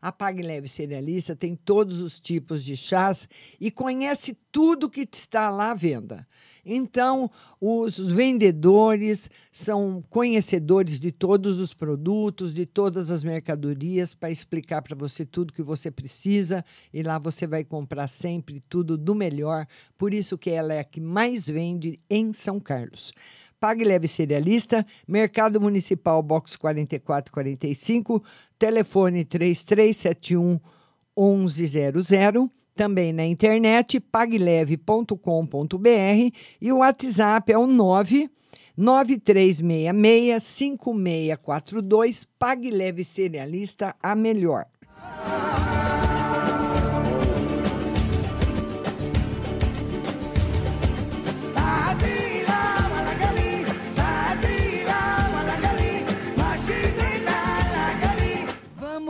A 0.00 0.10
Pague 0.10 0.42
Leve 0.42 0.68
Cerealista 0.68 1.34
tem 1.34 1.54
todos 1.54 2.02
os 2.02 2.18
tipos 2.18 2.64
de 2.64 2.76
chás 2.76 3.28
e 3.60 3.70
conhece 3.70 4.36
tudo 4.50 4.90
que 4.90 5.08
está 5.10 5.48
lá 5.48 5.70
à 5.70 5.74
venda. 5.74 6.26
Então, 6.64 7.28
os 7.60 7.98
vendedores 7.98 9.28
são 9.50 10.02
conhecedores 10.08 11.00
de 11.00 11.10
todos 11.10 11.58
os 11.58 11.74
produtos, 11.74 12.54
de 12.54 12.64
todas 12.64 13.10
as 13.10 13.24
mercadorias, 13.24 14.14
para 14.14 14.30
explicar 14.30 14.80
para 14.80 14.94
você 14.94 15.26
tudo 15.26 15.52
que 15.52 15.62
você 15.62 15.90
precisa. 15.90 16.64
E 16.94 17.02
lá 17.02 17.18
você 17.18 17.48
vai 17.48 17.64
comprar 17.64 18.06
sempre 18.06 18.60
tudo 18.68 18.96
do 18.96 19.14
melhor. 19.14 19.66
Por 19.98 20.14
isso 20.14 20.38
que 20.38 20.50
ela 20.50 20.72
é 20.72 20.78
a 20.78 20.84
que 20.84 21.00
mais 21.00 21.48
vende 21.48 21.98
em 22.08 22.32
São 22.32 22.60
Carlos. 22.60 23.12
Pague 23.58 23.84
Leve 23.84 24.08
Cerealista, 24.08 24.84
Mercado 25.06 25.60
Municipal 25.60 26.22
Box 26.22 26.56
4445, 26.56 28.22
telefone 28.58 29.24
3371 29.24 30.60
1100. 31.16 32.61
Também 32.74 33.12
na 33.12 33.26
internet, 33.26 34.00
pagleve.com.br 34.00 35.16
e 36.60 36.72
o 36.72 36.78
WhatsApp 36.78 37.52
é 37.52 37.58
o 37.58 37.66
9 37.66 38.30
9366 38.76 40.42
5642. 40.42 42.24
Pague 42.38 42.70
Leve 42.70 43.04
Cerealista, 43.04 43.94
a 44.02 44.14
melhor. 44.14 44.66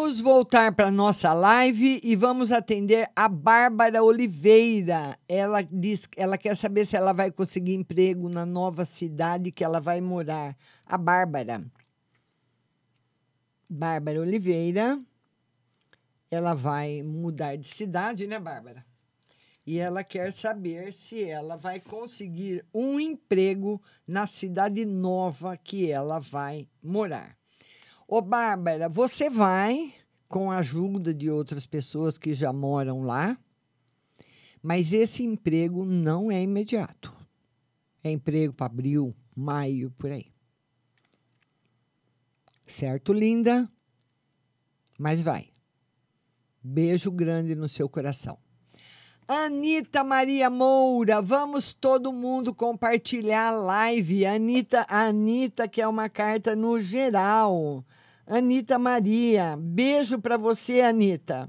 Vamos 0.02 0.18
voltar 0.18 0.74
para 0.74 0.90
nossa 0.90 1.32
live 1.32 2.00
e 2.02 2.16
vamos 2.16 2.50
atender 2.50 3.08
a 3.14 3.28
Bárbara 3.28 4.02
Oliveira. 4.02 5.16
Ela 5.28 5.62
diz, 5.62 6.08
ela 6.16 6.36
quer 6.36 6.56
saber 6.56 6.84
se 6.84 6.96
ela 6.96 7.12
vai 7.12 7.30
conseguir 7.30 7.74
emprego 7.74 8.28
na 8.28 8.44
nova 8.44 8.84
cidade 8.84 9.52
que 9.52 9.62
ela 9.62 9.78
vai 9.78 10.00
morar. 10.00 10.56
A 10.84 10.98
Bárbara. 10.98 11.64
Bárbara 13.70 14.20
Oliveira. 14.20 15.00
Ela 16.28 16.52
vai 16.52 17.00
mudar 17.04 17.54
de 17.54 17.68
cidade, 17.68 18.26
né, 18.26 18.40
Bárbara? 18.40 18.84
E 19.64 19.78
ela 19.78 20.02
quer 20.02 20.32
saber 20.32 20.92
se 20.92 21.22
ela 21.22 21.54
vai 21.54 21.78
conseguir 21.78 22.66
um 22.74 22.98
emprego 22.98 23.80
na 24.04 24.26
cidade 24.26 24.84
nova 24.84 25.56
que 25.56 25.88
ela 25.88 26.18
vai 26.18 26.68
morar. 26.82 27.40
Ô, 28.06 28.20
Bárbara, 28.20 28.88
você 28.88 29.30
vai, 29.30 29.94
com 30.28 30.50
a 30.50 30.56
ajuda 30.56 31.12
de 31.14 31.30
outras 31.30 31.66
pessoas 31.66 32.18
que 32.18 32.34
já 32.34 32.52
moram 32.52 33.02
lá, 33.02 33.38
Mas 34.62 34.92
esse 34.92 35.24
emprego 35.24 35.84
não 35.84 36.30
é 36.30 36.40
imediato. 36.40 37.12
É 38.04 38.10
emprego 38.12 38.54
para 38.54 38.66
abril, 38.66 39.14
maio, 39.34 39.90
por 39.90 40.10
aí. 40.12 40.32
Certo, 42.66 43.12
linda? 43.12 43.68
Mas 44.98 45.20
vai. 45.20 45.52
Beijo 46.62 47.10
grande 47.10 47.56
no 47.56 47.68
seu 47.68 47.88
coração. 47.88 48.38
Anitta 49.28 50.02
Maria 50.02 50.50
Moura, 50.50 51.22
vamos 51.22 51.72
todo 51.72 52.12
mundo 52.12 52.52
compartilhar 52.52 53.48
a 53.48 53.52
live. 53.52 54.26
Anitta, 54.26 54.84
Anitta, 54.88 55.68
que 55.68 55.80
é 55.80 55.86
uma 55.86 56.08
carta 56.08 56.56
no 56.56 56.80
geral. 56.80 57.84
Anitta 58.26 58.80
Maria, 58.80 59.56
beijo 59.56 60.18
para 60.18 60.36
você, 60.36 60.80
Anitta. 60.80 61.48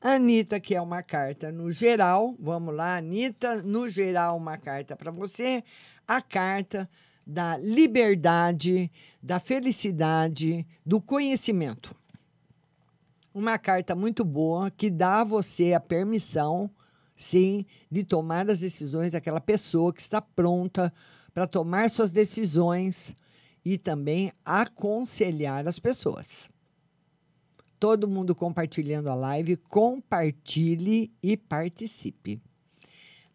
Anitta, 0.00 0.60
que 0.60 0.74
é 0.74 0.80
uma 0.80 1.02
carta 1.02 1.50
no 1.50 1.72
geral. 1.72 2.36
Vamos 2.38 2.74
lá, 2.74 2.98
Anitta, 2.98 3.56
no 3.56 3.88
geral, 3.88 4.36
uma 4.36 4.56
carta 4.56 4.94
para 4.94 5.10
você. 5.10 5.64
A 6.06 6.22
carta 6.22 6.88
da 7.26 7.56
liberdade, 7.58 8.90
da 9.20 9.40
felicidade, 9.40 10.64
do 10.86 11.00
conhecimento. 11.00 11.94
Uma 13.34 13.58
carta 13.58 13.96
muito 13.96 14.24
boa 14.24 14.70
que 14.70 14.88
dá 14.88 15.20
a 15.20 15.24
você 15.24 15.74
a 15.74 15.80
permissão, 15.80 16.70
sim, 17.22 17.66
de 17.90 18.02
tomar 18.02 18.48
as 18.50 18.60
decisões 18.60 19.12
daquela 19.12 19.40
pessoa 19.40 19.92
que 19.92 20.00
está 20.00 20.20
pronta 20.20 20.92
para 21.34 21.46
tomar 21.46 21.90
suas 21.90 22.10
decisões 22.10 23.14
e 23.64 23.76
também 23.76 24.32
aconselhar 24.44 25.68
as 25.68 25.78
pessoas. 25.78 26.48
Todo 27.78 28.08
mundo 28.08 28.34
compartilhando 28.34 29.08
a 29.08 29.14
live, 29.14 29.56
compartilhe 29.56 31.12
e 31.22 31.36
participe. 31.36 32.40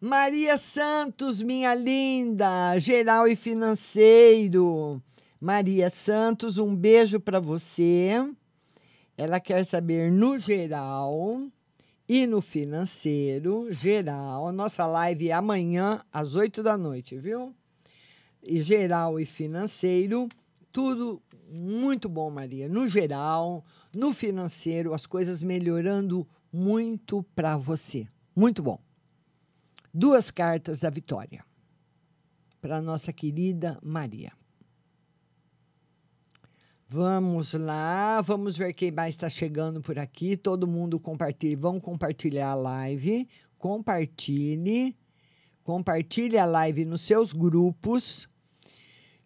Maria 0.00 0.58
Santos, 0.58 1.40
minha 1.40 1.74
linda, 1.74 2.78
geral 2.78 3.26
e 3.26 3.34
financeiro. 3.34 5.02
Maria 5.40 5.90
Santos, 5.90 6.58
um 6.58 6.74
beijo 6.74 7.18
para 7.18 7.40
você. 7.40 8.10
Ela 9.16 9.40
quer 9.40 9.64
saber 9.64 10.12
no 10.12 10.38
geral 10.38 11.40
e 12.08 12.26
no 12.26 12.40
financeiro, 12.40 13.70
geral. 13.72 14.52
Nossa 14.52 14.86
live 14.86 15.30
é 15.30 15.32
amanhã 15.32 16.00
às 16.12 16.34
8 16.34 16.62
da 16.62 16.76
noite, 16.76 17.18
viu? 17.18 17.54
E 18.42 18.62
geral 18.62 19.18
e 19.18 19.26
financeiro, 19.26 20.28
tudo 20.70 21.20
muito 21.50 22.08
bom, 22.08 22.30
Maria. 22.30 22.68
No 22.68 22.88
geral, 22.88 23.64
no 23.94 24.12
financeiro, 24.12 24.94
as 24.94 25.06
coisas 25.06 25.42
melhorando 25.42 26.26
muito 26.52 27.24
para 27.34 27.56
você. 27.56 28.06
Muito 28.34 28.62
bom. 28.62 28.78
Duas 29.92 30.30
cartas 30.30 30.80
da 30.80 30.90
vitória 30.90 31.44
para 32.60 32.82
nossa 32.82 33.12
querida 33.12 33.78
Maria. 33.82 34.32
Vamos 36.88 37.52
lá, 37.52 38.20
vamos 38.20 38.56
ver 38.56 38.72
quem 38.72 38.92
mais 38.92 39.14
está 39.16 39.28
chegando 39.28 39.82
por 39.82 39.98
aqui. 39.98 40.36
Todo 40.36 40.68
mundo 40.68 41.00
compartilha, 41.00 41.56
vão 41.56 41.80
compartilhar 41.80 42.50
a 42.50 42.54
live. 42.54 43.28
Compartilhe, 43.58 44.96
compartilhe 45.64 46.38
a 46.38 46.44
live 46.44 46.84
nos 46.84 47.02
seus 47.02 47.32
grupos. 47.32 48.28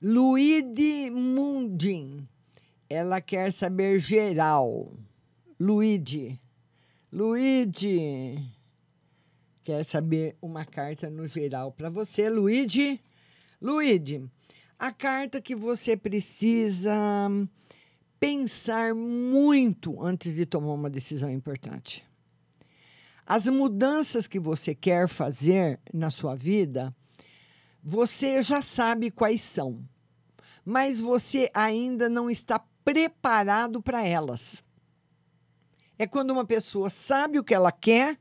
Luide 0.01 1.11
Mundim, 1.11 2.27
ela 2.89 3.21
quer 3.21 3.53
saber 3.53 3.99
geral. 3.99 4.95
Luide, 5.59 6.41
Luide, 7.13 8.43
quer 9.63 9.85
saber 9.85 10.35
uma 10.41 10.65
carta 10.65 11.11
no 11.11 11.29
geral 11.29 11.73
para 11.73 11.91
você, 11.91 12.31
Luide. 12.31 12.99
Luide, 13.61 14.25
a 14.81 14.91
carta 14.91 15.43
que 15.43 15.55
você 15.55 15.95
precisa 15.95 16.91
pensar 18.19 18.95
muito 18.95 20.03
antes 20.03 20.35
de 20.35 20.47
tomar 20.47 20.73
uma 20.73 20.89
decisão 20.89 21.31
importante. 21.31 22.03
As 23.27 23.47
mudanças 23.47 24.27
que 24.27 24.41
você 24.41 24.75
quer 24.75 25.07
fazer 25.07 25.79
na 25.93 26.09
sua 26.09 26.35
vida, 26.35 26.97
você 27.85 28.43
já 28.43 28.63
sabe 28.63 29.11
quais 29.11 29.43
são, 29.43 29.87
mas 30.65 30.99
você 30.99 31.51
ainda 31.53 32.09
não 32.09 32.31
está 32.31 32.59
preparado 32.83 33.83
para 33.83 34.07
elas. 34.07 34.65
É 35.99 36.07
quando 36.07 36.31
uma 36.31 36.47
pessoa 36.47 36.89
sabe 36.89 37.39
o 37.39 37.45
que 37.45 37.53
ela 37.53 37.71
quer, 37.71 38.19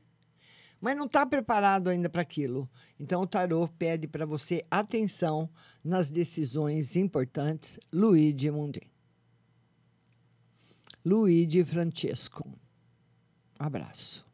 mas 0.80 0.96
não 0.96 1.06
está 1.06 1.26
preparado 1.26 1.88
ainda 1.88 2.08
para 2.08 2.22
aquilo. 2.22 2.68
Então, 2.98 3.22
o 3.22 3.26
tarô 3.26 3.68
pede 3.78 4.08
para 4.08 4.24
você 4.24 4.64
atenção 4.70 5.48
nas 5.84 6.10
decisões 6.10 6.96
importantes. 6.96 7.78
Luigi 7.92 8.50
Mundi. 8.50 8.82
Luigi 11.04 11.64
Francesco. 11.64 12.46
Abraço. 13.58 14.26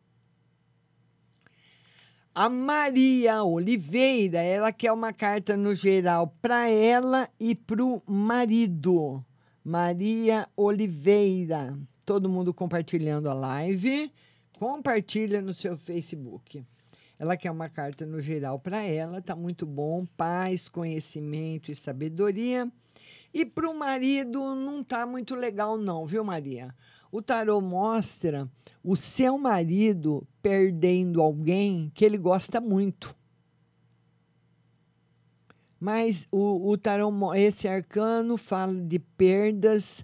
A 2.34 2.50
Maria 2.50 3.42
Oliveira, 3.42 4.40
ela 4.40 4.70
quer 4.70 4.92
uma 4.92 5.12
carta 5.12 5.56
no 5.56 5.74
geral 5.74 6.34
para 6.42 6.68
ela 6.68 7.30
e 7.40 7.54
para 7.54 7.82
o 7.82 8.02
marido. 8.06 9.24
Maria 9.64 10.46
Oliveira. 10.54 11.76
Todo 12.04 12.28
mundo 12.28 12.52
compartilhando 12.52 13.30
a 13.30 13.34
live. 13.34 14.12
Compartilha 14.56 15.42
no 15.42 15.52
seu 15.52 15.76
Facebook. 15.76 16.64
Ela 17.18 17.36
quer 17.36 17.50
uma 17.50 17.68
carta 17.68 18.06
no 18.06 18.22
geral 18.22 18.58
para 18.58 18.82
ela, 18.82 19.20
tá 19.20 19.36
muito 19.36 19.66
bom, 19.66 20.06
paz, 20.16 20.66
conhecimento 20.66 21.70
e 21.70 21.74
sabedoria. 21.74 22.70
E 23.34 23.44
para 23.44 23.68
o 23.68 23.78
marido 23.78 24.54
não 24.54 24.82
tá 24.82 25.04
muito 25.04 25.34
legal 25.34 25.76
não, 25.76 26.06
viu, 26.06 26.24
Maria? 26.24 26.74
O 27.12 27.20
tarô 27.20 27.60
mostra 27.60 28.50
o 28.82 28.96
seu 28.96 29.36
marido 29.36 30.26
perdendo 30.40 31.20
alguém 31.20 31.92
que 31.94 32.02
ele 32.02 32.16
gosta 32.16 32.58
muito. 32.58 33.14
Mas 35.78 36.26
o, 36.32 36.70
o 36.70 36.78
tarô, 36.78 37.12
esse 37.34 37.68
arcano 37.68 38.38
fala 38.38 38.74
de 38.74 38.98
perdas 38.98 40.02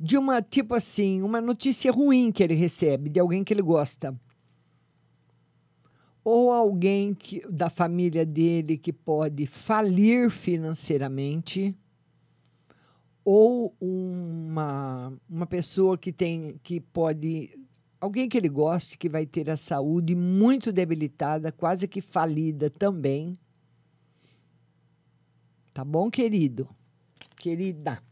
de 0.00 0.16
uma 0.16 0.40
tipo 0.40 0.74
assim, 0.74 1.22
uma 1.22 1.40
notícia 1.40 1.92
ruim 1.92 2.32
que 2.32 2.42
ele 2.42 2.54
recebe 2.54 3.10
de 3.10 3.20
alguém 3.20 3.44
que 3.44 3.52
ele 3.52 3.62
gosta 3.62 4.18
ou 6.24 6.52
alguém 6.52 7.14
que, 7.14 7.40
da 7.48 7.70
família 7.70 8.24
dele 8.24 8.76
que 8.76 8.92
pode 8.92 9.46
falir 9.46 10.30
financeiramente, 10.30 11.74
ou 13.24 13.74
uma, 13.80 15.12
uma 15.28 15.46
pessoa 15.46 15.96
que 15.96 16.12
tem 16.12 16.58
que 16.62 16.80
pode 16.80 17.58
alguém 18.00 18.28
que 18.28 18.38
ele 18.38 18.48
goste 18.48 18.96
que 18.96 19.08
vai 19.08 19.26
ter 19.26 19.50
a 19.50 19.56
saúde 19.56 20.14
muito 20.14 20.72
debilitada, 20.72 21.52
quase 21.52 21.86
que 21.86 22.00
falida 22.00 22.70
também. 22.70 23.38
Tá 25.72 25.84
bom, 25.84 26.10
querido? 26.10 26.68
Querida 27.36 28.02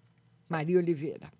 Maria 0.48 0.78
Oliveira. 0.78 1.37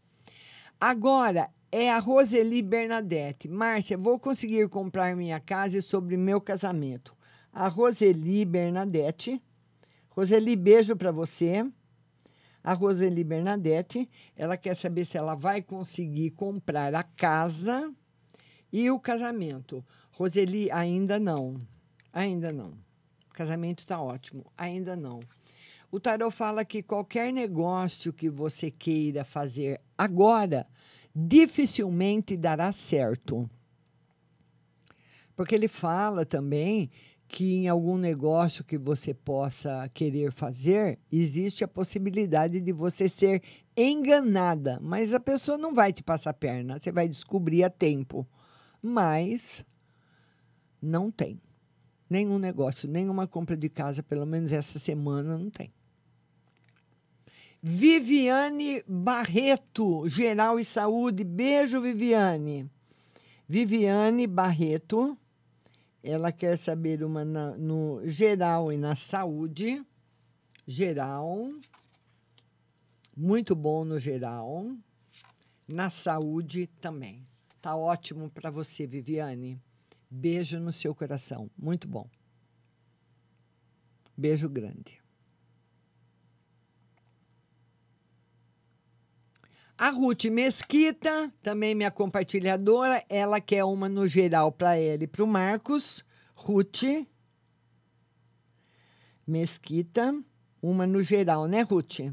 Agora, 0.80 1.50
é 1.72 1.90
a 1.90 1.98
Roseli 1.98 2.62
Bernadette. 2.62 3.48
Márcia, 3.48 3.98
vou 3.98 4.18
conseguir 4.18 4.68
comprar 4.68 5.16
minha 5.16 5.40
casa 5.40 5.78
e 5.78 5.82
sobre 5.82 6.16
meu 6.16 6.40
casamento. 6.40 7.16
A 7.52 7.66
Roseli 7.66 8.44
Bernadette. 8.44 9.42
Roseli, 10.08 10.54
beijo 10.54 10.94
para 10.94 11.10
você. 11.10 11.66
A 12.62 12.74
Roseli 12.74 13.24
Bernadette, 13.24 14.08
ela 14.36 14.56
quer 14.56 14.76
saber 14.76 15.04
se 15.04 15.18
ela 15.18 15.34
vai 15.34 15.62
conseguir 15.62 16.30
comprar 16.30 16.94
a 16.94 17.02
casa 17.02 17.92
e 18.72 18.88
o 18.88 19.00
casamento. 19.00 19.84
Roseli, 20.12 20.70
ainda 20.70 21.18
não. 21.18 21.60
Ainda 22.12 22.52
não. 22.52 22.70
O 23.28 23.34
casamento 23.34 23.80
está 23.80 24.00
ótimo. 24.00 24.46
Ainda 24.56 24.94
não. 24.94 25.18
O 25.90 25.98
tarot 25.98 26.34
fala 26.34 26.64
que 26.66 26.82
qualquer 26.82 27.32
negócio 27.32 28.12
que 28.12 28.28
você 28.28 28.70
queira 28.70 29.24
fazer 29.24 29.80
agora 29.96 30.66
dificilmente 31.14 32.36
dará 32.36 32.72
certo. 32.72 33.48
Porque 35.34 35.54
ele 35.54 35.68
fala 35.68 36.26
também 36.26 36.90
que 37.26 37.54
em 37.54 37.68
algum 37.68 37.96
negócio 37.96 38.64
que 38.64 38.76
você 38.76 39.14
possa 39.14 39.88
querer 39.94 40.30
fazer, 40.30 40.98
existe 41.10 41.64
a 41.64 41.68
possibilidade 41.68 42.60
de 42.60 42.72
você 42.72 43.08
ser 43.08 43.42
enganada, 43.76 44.78
mas 44.82 45.14
a 45.14 45.20
pessoa 45.20 45.56
não 45.56 45.74
vai 45.74 45.92
te 45.92 46.02
passar 46.02 46.34
perna, 46.34 46.78
você 46.78 46.90
vai 46.90 47.08
descobrir 47.08 47.64
a 47.64 47.70
tempo. 47.70 48.26
Mas 48.82 49.64
não 50.80 51.10
tem 51.10 51.40
nenhum 52.08 52.38
negócio, 52.38 52.88
nenhuma 52.88 53.26
compra 53.26 53.56
de 53.56 53.68
casa, 53.68 54.02
pelo 54.02 54.24
menos 54.26 54.52
essa 54.52 54.78
semana 54.78 55.36
não 55.36 55.50
tem. 55.50 55.72
Viviane 57.62 58.82
Barreto, 58.86 60.08
Geral 60.08 60.60
e 60.60 60.64
Saúde. 60.64 61.24
Beijo, 61.24 61.80
Viviane. 61.80 62.70
Viviane 63.48 64.26
Barreto. 64.26 65.18
Ela 66.02 66.30
quer 66.30 66.58
saber 66.58 67.02
uma 67.02 67.24
na- 67.24 67.56
no 67.56 68.00
geral 68.04 68.72
e 68.72 68.76
na 68.76 68.94
saúde. 68.94 69.84
Geral. 70.66 71.50
Muito 73.16 73.56
bom 73.56 73.84
no 73.84 73.98
geral. 73.98 74.70
Na 75.66 75.90
saúde 75.90 76.68
também. 76.80 77.24
Tá 77.60 77.74
ótimo 77.76 78.30
para 78.30 78.50
você, 78.50 78.86
Viviane. 78.86 79.60
Beijo 80.08 80.60
no 80.60 80.72
seu 80.72 80.94
coração. 80.94 81.50
Muito 81.58 81.88
bom. 81.88 82.08
Beijo 84.16 84.48
grande. 84.48 84.98
A 89.80 89.90
Ruth 89.90 90.24
Mesquita, 90.24 91.32
também 91.40 91.72
minha 91.72 91.88
compartilhadora, 91.92 93.04
ela 93.08 93.40
quer 93.40 93.62
uma 93.62 93.88
no 93.88 94.08
geral 94.08 94.50
para 94.50 94.76
ela 94.76 95.04
e 95.04 95.06
para 95.06 95.22
o 95.22 95.26
Marcos. 95.26 96.04
Ruth 96.34 97.06
Mesquita, 99.24 100.20
uma 100.60 100.84
no 100.84 101.00
geral, 101.00 101.46
né, 101.46 101.60
Ruth? 101.60 102.12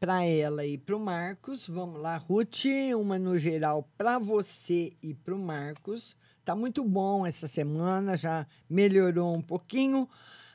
Para 0.00 0.24
ela 0.24 0.66
e 0.66 0.76
para 0.76 0.96
o 0.96 0.98
Marcos. 0.98 1.68
Vamos 1.68 2.00
lá, 2.00 2.16
Ruth, 2.16 2.64
uma 2.98 3.16
no 3.16 3.38
geral 3.38 3.88
para 3.96 4.18
você 4.18 4.92
e 5.00 5.14
para 5.14 5.36
o 5.36 5.38
Marcos. 5.38 6.16
Tá 6.44 6.56
muito 6.56 6.82
bom 6.82 7.24
essa 7.24 7.46
semana, 7.46 8.16
já 8.16 8.44
melhorou 8.68 9.36
um 9.36 9.40
pouquinho, 9.40 10.08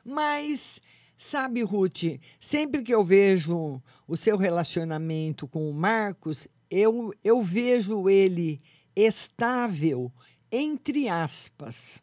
mas 0.03 0.82
sabe, 1.15 1.63
Ruth, 1.63 2.19
sempre 2.38 2.84
que 2.84 2.93
eu 2.93 3.01
vejo 3.01 3.82
o 4.08 4.16
seu 4.16 4.38
relacionamento 4.38 5.47
com 5.47 5.70
o 5.70 5.74
Marcos, 5.74 6.47
eu, 6.70 7.14
eu 7.24 7.43
vejo 7.43 8.10
ele 8.10 8.62
estável, 8.95 10.12
entre 10.51 11.10
aspas. 11.10 12.01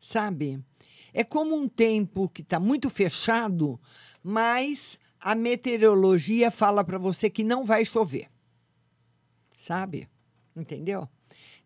Sabe? 0.00 0.62
É 1.12 1.22
como 1.22 1.54
um 1.54 1.68
tempo 1.68 2.28
que 2.28 2.42
está 2.42 2.58
muito 2.58 2.88
fechado, 2.88 3.78
mas 4.22 4.98
a 5.20 5.34
meteorologia 5.34 6.50
fala 6.50 6.84
para 6.84 6.98
você 6.98 7.28
que 7.28 7.44
não 7.44 7.64
vai 7.64 7.84
chover. 7.84 8.28
Sabe? 9.52 10.08
Entendeu? 10.54 11.08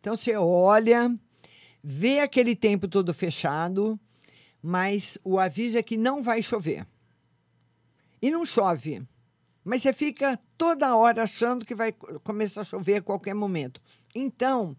Então 0.00 0.16
você 0.16 0.36
olha, 0.36 1.14
vê 1.82 2.20
aquele 2.20 2.56
tempo 2.56 2.88
todo 2.88 3.12
fechado, 3.12 3.98
mas 4.62 5.18
o 5.22 5.38
aviso 5.38 5.78
é 5.78 5.82
que 5.82 5.96
não 5.96 6.22
vai 6.22 6.42
chover. 6.42 6.86
E 8.20 8.30
não 8.30 8.44
chove. 8.44 9.02
Mas 9.64 9.82
você 9.82 9.92
fica 9.92 10.38
toda 10.56 10.96
hora 10.96 11.22
achando 11.22 11.64
que 11.64 11.74
vai 11.74 11.92
co- 11.92 12.18
começar 12.20 12.62
a 12.62 12.64
chover 12.64 12.96
a 12.96 13.02
qualquer 13.02 13.34
momento. 13.34 13.80
Então, 14.14 14.76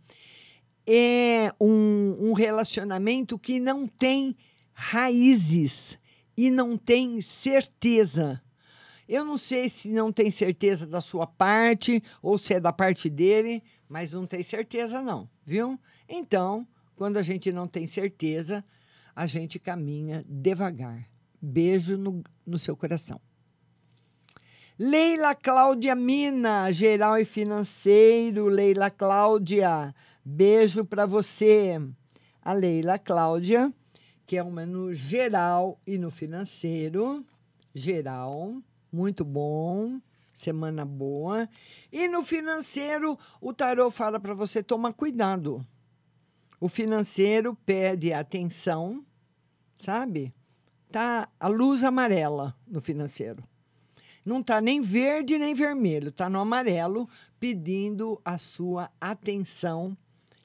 é 0.87 1.53
um, 1.59 2.29
um 2.29 2.33
relacionamento 2.33 3.37
que 3.37 3.59
não 3.59 3.87
tem 3.87 4.35
raízes 4.73 5.97
e 6.35 6.49
não 6.49 6.77
tem 6.77 7.21
certeza. 7.21 8.41
Eu 9.07 9.25
não 9.25 9.37
sei 9.37 9.69
se 9.69 9.89
não 9.89 10.11
tem 10.11 10.31
certeza 10.31 10.87
da 10.87 11.01
sua 11.01 11.27
parte 11.27 12.01
ou 12.21 12.37
se 12.37 12.53
é 12.53 12.59
da 12.59 12.71
parte 12.71 13.09
dele, 13.09 13.61
mas 13.87 14.11
não 14.13 14.25
tem 14.25 14.41
certeza, 14.41 15.01
não, 15.01 15.29
viu? 15.45 15.79
Então, 16.07 16.65
quando 16.95 17.17
a 17.17 17.23
gente 17.23 17.51
não 17.51 17.67
tem 17.67 17.85
certeza, 17.85 18.63
a 19.15 19.25
gente 19.27 19.59
caminha 19.59 20.23
devagar. 20.27 21.07
Beijo 21.41 21.97
no, 21.97 22.23
no 22.45 22.57
seu 22.57 22.75
coração. 22.75 23.19
Leila 24.83 25.35
Cláudia 25.35 25.93
Mina, 25.93 26.71
geral 26.71 27.15
e 27.19 27.23
financeiro. 27.23 28.47
Leila 28.47 28.89
Cláudia, 28.89 29.93
beijo 30.25 30.83
para 30.83 31.05
você. 31.05 31.79
A 32.41 32.51
Leila 32.51 32.97
Cláudia, 32.97 33.71
que 34.25 34.37
é 34.37 34.41
uma 34.41 34.65
no 34.65 34.91
geral 34.91 35.79
e 35.85 35.99
no 35.99 36.09
financeiro. 36.09 37.23
Geral, 37.75 38.55
muito 38.91 39.23
bom. 39.23 40.01
Semana 40.33 40.83
boa. 40.83 41.47
E 41.91 42.07
no 42.07 42.23
financeiro, 42.23 43.19
o 43.39 43.53
tarô 43.53 43.91
fala 43.91 44.19
para 44.19 44.33
você 44.33 44.63
tomar 44.63 44.93
cuidado. 44.93 45.63
O 46.59 46.67
financeiro 46.67 47.55
pede 47.67 48.11
atenção, 48.13 49.05
sabe? 49.77 50.33
Tá 50.91 51.29
a 51.39 51.47
luz 51.47 51.83
amarela 51.83 52.55
no 52.67 52.81
financeiro. 52.81 53.50
Não 54.25 54.43
tá 54.43 54.61
nem 54.61 54.81
verde 54.81 55.37
nem 55.37 55.53
vermelho, 55.53 56.11
tá 56.11 56.29
no 56.29 56.39
amarelo, 56.39 57.09
pedindo 57.39 58.21
a 58.23 58.37
sua 58.37 58.89
atenção. 58.99 59.97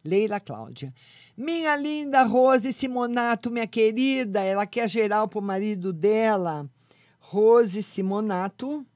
Leila 0.02 0.40
Cláudia. 0.40 0.94
Minha 1.36 1.76
linda 1.76 2.22
Rose 2.22 2.72
Simonato, 2.72 3.50
minha 3.50 3.66
querida, 3.66 4.40
ela 4.40 4.66
quer 4.66 4.88
geral 4.88 5.28
pro 5.28 5.42
marido 5.42 5.92
dela. 5.92 6.70
Rose 7.18 7.82
Simonato, 7.82 8.86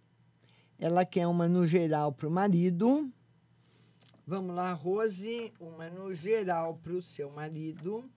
ela 0.79 1.05
quer 1.05 1.27
uma 1.27 1.49
no 1.49 1.67
geral 1.67 2.13
pro 2.13 2.31
marido. 2.31 3.13
Vamos 4.27 4.55
lá, 4.55 4.73
Rose, 4.73 5.53
uma 5.59 5.91
no 5.91 6.15
geral 6.15 6.79
para 6.83 6.93
o 6.93 7.03
seu 7.03 7.31
marido. 7.31 8.09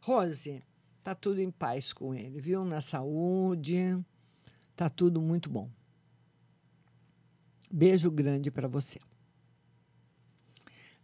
Rose, 0.00 0.62
tá 1.02 1.14
tudo 1.14 1.40
em 1.40 1.50
paz 1.50 1.92
com 1.92 2.14
ele, 2.14 2.40
viu? 2.40 2.64
Na 2.64 2.80
saúde, 2.80 4.02
tá 4.80 4.88
tudo 4.88 5.20
muito 5.20 5.50
bom. 5.50 5.68
Beijo 7.70 8.10
grande 8.10 8.50
para 8.50 8.66
você. 8.66 8.98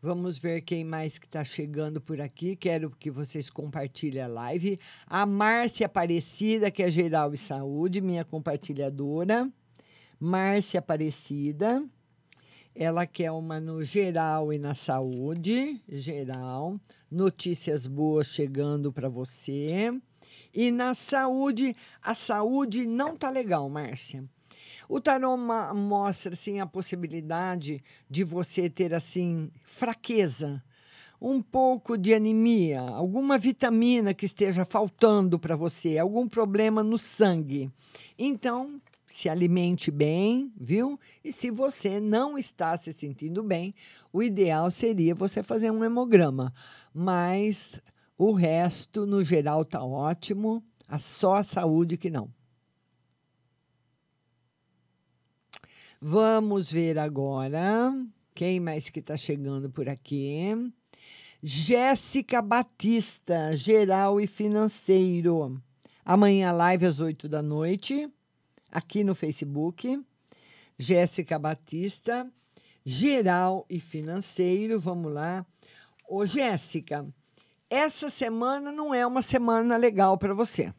Vamos 0.01 0.39
ver 0.39 0.63
quem 0.63 0.83
mais 0.83 1.19
que 1.19 1.27
está 1.27 1.45
chegando 1.45 2.01
por 2.01 2.19
aqui. 2.19 2.57
Quero 2.57 2.91
que 2.91 3.11
vocês 3.11 3.51
compartilhem 3.51 4.23
a 4.23 4.27
live. 4.27 4.81
A 5.07 5.27
Márcia 5.27 5.85
Aparecida, 5.85 6.71
que 6.71 6.83
é 6.83 6.91
geral 6.91 7.35
e 7.35 7.37
saúde, 7.37 8.01
minha 8.01 8.25
compartilhadora. 8.25 9.47
Márcia 10.19 10.81
Aparecida. 10.81 11.85
Ela 12.75 13.07
quer 13.07 13.31
uma 13.31 13.61
no 13.61 13.83
geral 13.83 14.55
e 14.55 14.59
na 14.59 14.75
saúde, 14.75 15.83
geral. 15.87 16.81
Notícias 17.11 17.87
boas 17.87 18.29
chegando 18.29 18.91
para 18.91 19.11
você. 19.11 19.93
E 20.57 20.71
na 20.71 20.95
saúde, 20.95 21.77
a 22.03 22.15
saúde 22.15 22.87
não 22.87 23.15
tá 23.15 23.29
legal, 23.29 23.69
Márcia. 23.69 24.25
O 24.89 24.99
tarô 25.03 25.37
mostra 25.37 26.33
assim 26.33 26.61
a 26.61 26.67
possibilidade 26.67 27.85
de 28.09 28.25
você 28.25 28.71
ter 28.71 28.95
assim 28.95 29.51
fraqueza, 29.65 30.63
um 31.21 31.43
pouco 31.43 31.99
de 31.99 32.15
anemia, 32.15 32.81
alguma 32.81 33.37
vitamina 33.37 34.15
que 34.15 34.25
esteja 34.25 34.65
faltando 34.65 35.39
para 35.39 35.55
você, 35.57 35.99
algum 35.99 36.27
problema 36.27 36.83
no 36.83 36.97
sangue. 36.97 37.71
Então, 38.19 38.81
se 39.07 39.29
alimente 39.29 39.91
bem, 39.91 40.51
viu? 40.59 40.99
E 41.23 41.33
se 41.33 41.51
você 41.51 42.01
não 42.01 42.39
está 42.39 42.79
se 42.79 42.95
sentindo 42.95 43.43
bem, 43.43 43.75
o 44.11 44.23
ideal 44.23 44.71
seria 44.71 45.15
você 45.15 45.43
fazer 45.43 45.71
um 45.71 45.85
hemograma. 45.85 46.51
Mas 46.95 47.79
o 48.19 48.33
resto, 48.33 49.07
no 49.07 49.25
geral, 49.25 49.65
tá 49.65 49.85
ótimo. 49.85 50.65
A 50.89 50.99
só 50.99 51.35
a 51.37 51.43
saúde 51.43 51.97
que 51.97 52.09
não. 52.09 52.33
Vamos 56.01 56.71
ver 56.71 56.99
agora 56.99 57.93
quem 58.35 58.61
mais 58.61 58.89
que 58.89 59.01
está 59.01 59.17
chegando 59.17 59.69
por 59.69 59.89
aqui. 59.89 60.73
Jéssica 61.43 62.41
Batista, 62.41 63.57
geral 63.57 64.21
e 64.21 64.27
financeiro. 64.27 65.61
Amanhã 66.05 66.53
live 66.53 66.87
às 66.87 67.01
8 67.01 67.29
da 67.29 67.43
noite, 67.43 68.09
aqui 68.71 69.03
no 69.03 69.15
Facebook. 69.15 70.01
Jéssica 70.79 71.39
Batista, 71.39 72.31
geral 72.85 73.67
e 73.69 73.81
financeiro. 73.81 74.79
Vamos 74.79 75.13
lá. 75.13 75.45
Ô, 76.09 76.25
Jéssica, 76.25 77.07
essa 77.69 78.09
semana 78.09 78.71
não 78.71 78.95
é 78.95 79.07
uma 79.07 79.23
semana 79.23 79.77
legal 79.77 80.17
para 80.17 80.35
você. 80.35 80.73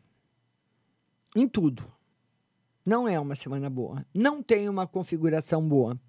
Em 1.35 1.47
tudo. 1.47 1.83
Não 2.85 3.07
é 3.07 3.19
uma 3.19 3.35
semana 3.35 3.69
boa. 3.69 4.05
Não 4.13 4.41
tem 4.41 4.69
uma 4.69 4.87
configuração 4.87 5.67
boa. 5.67 5.99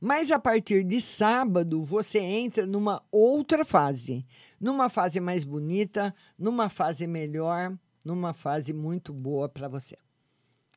Mas 0.00 0.30
a 0.30 0.38
partir 0.38 0.84
de 0.84 1.00
sábado, 1.00 1.82
você 1.82 2.18
entra 2.18 2.66
numa 2.66 3.02
outra 3.10 3.64
fase. 3.64 4.26
Numa 4.60 4.88
fase 4.88 5.20
mais 5.20 5.44
bonita, 5.44 6.14
numa 6.38 6.68
fase 6.68 7.06
melhor, 7.06 7.76
numa 8.04 8.32
fase 8.32 8.72
muito 8.72 9.12
boa 9.12 9.48
para 9.48 9.68
você. 9.68 9.96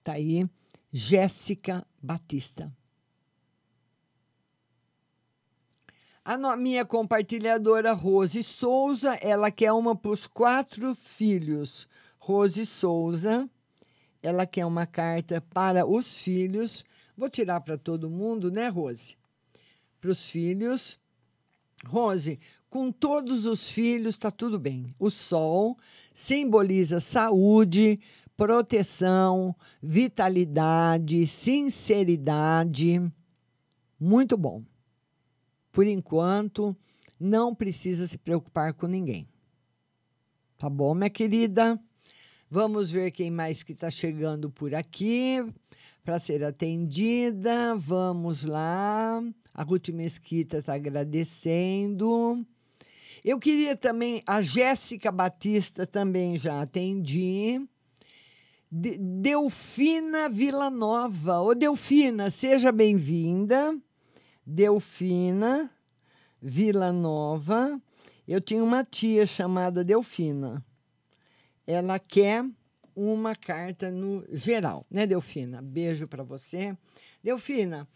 Tá 0.04 0.14
aí, 0.14 0.47
Jéssica 0.91 1.86
Batista. 2.02 2.72
A 6.32 6.56
minha 6.56 6.86
compartilhadora 6.86 7.92
Rose 7.92 8.44
Souza, 8.44 9.16
ela 9.16 9.50
quer 9.50 9.72
uma 9.72 9.96
para 9.96 10.12
os 10.12 10.28
quatro 10.28 10.94
filhos. 10.94 11.88
Rose 12.20 12.68
Souza, 12.68 13.50
ela 14.22 14.46
quer 14.46 14.64
uma 14.64 14.86
carta 14.86 15.42
para 15.42 15.88
os 15.88 16.16
filhos. 16.16 16.86
Vou 17.18 17.32
tirar 17.32 17.62
para 17.62 17.80
todo 17.80 18.12
mundo, 18.12 18.52
né, 18.52 18.68
Rose? 18.68 19.18
Para 20.00 20.12
os 20.12 20.28
filhos. 20.28 21.00
Rose, 21.84 22.40
Com 22.70 22.92
todos 22.92 23.48
os 23.48 23.68
filhos 23.68 24.14
está 24.14 24.30
tudo 24.30 24.60
bem. 24.60 24.94
O 25.00 25.10
sol 25.10 25.80
simboliza 26.14 27.00
saúde, 27.00 28.00
proteção, 28.38 29.56
vitalidade, 29.82 31.26
sinceridade. 31.26 33.02
Muito 34.00 34.38
bom. 34.38 34.69
Por 35.72 35.86
enquanto, 35.86 36.76
não 37.20 37.54
precisa 37.54 38.08
se 38.08 38.18
preocupar 38.18 38.74
com 38.74 38.88
ninguém. 38.88 39.28
Tá 40.58 40.70
bom, 40.70 40.94
minha 40.94 41.10
querida? 41.10 41.80
Vamos 42.50 42.90
ver 42.90 43.12
quem 43.12 43.30
mais 43.30 43.62
que 43.64 43.74
está 43.74 43.90
chegando 43.90 44.50
por 44.50 44.74
aqui 44.74 45.38
para 46.04 46.20
ser 46.20 46.44
atendida. 46.44 47.76
Vamos 47.76 48.44
lá. 48.44 49.24
A 49.54 49.64
Ruth 49.64 49.90
Mesquita 49.90 50.58
está 50.58 50.74
agradecendo. 50.74 52.46
Eu 53.24 53.38
queria 53.38 53.76
também, 53.76 54.24
a 54.26 54.42
Jéssica 54.42 55.12
Batista 55.12 55.86
também 55.86 56.38
já 56.38 56.62
atendi. 56.62 57.62
De- 58.72 58.98
Delfina 58.98 60.30
Villanova. 60.30 61.40
Ô, 61.42 61.54
Delfina, 61.54 62.30
seja 62.30 62.72
bem-vinda. 62.72 63.78
Delfina 64.50 65.70
Villanova. 66.41 67.80
Eu 68.28 68.41
tinha 68.41 68.64
uma 68.64 68.84
tia 68.84 69.26
chamada 69.28 69.84
Delfina. 69.84 70.66
Ela 71.68 72.00
quer 72.00 72.43
uma 72.95 73.36
carta 73.36 73.91
no 73.91 74.26
geral, 74.32 74.86
né, 74.89 75.06
Delfina? 75.06 75.62
Beijo 75.62 76.08
para 76.08 76.24
você. 76.24 76.76
Delfina, 77.24 77.88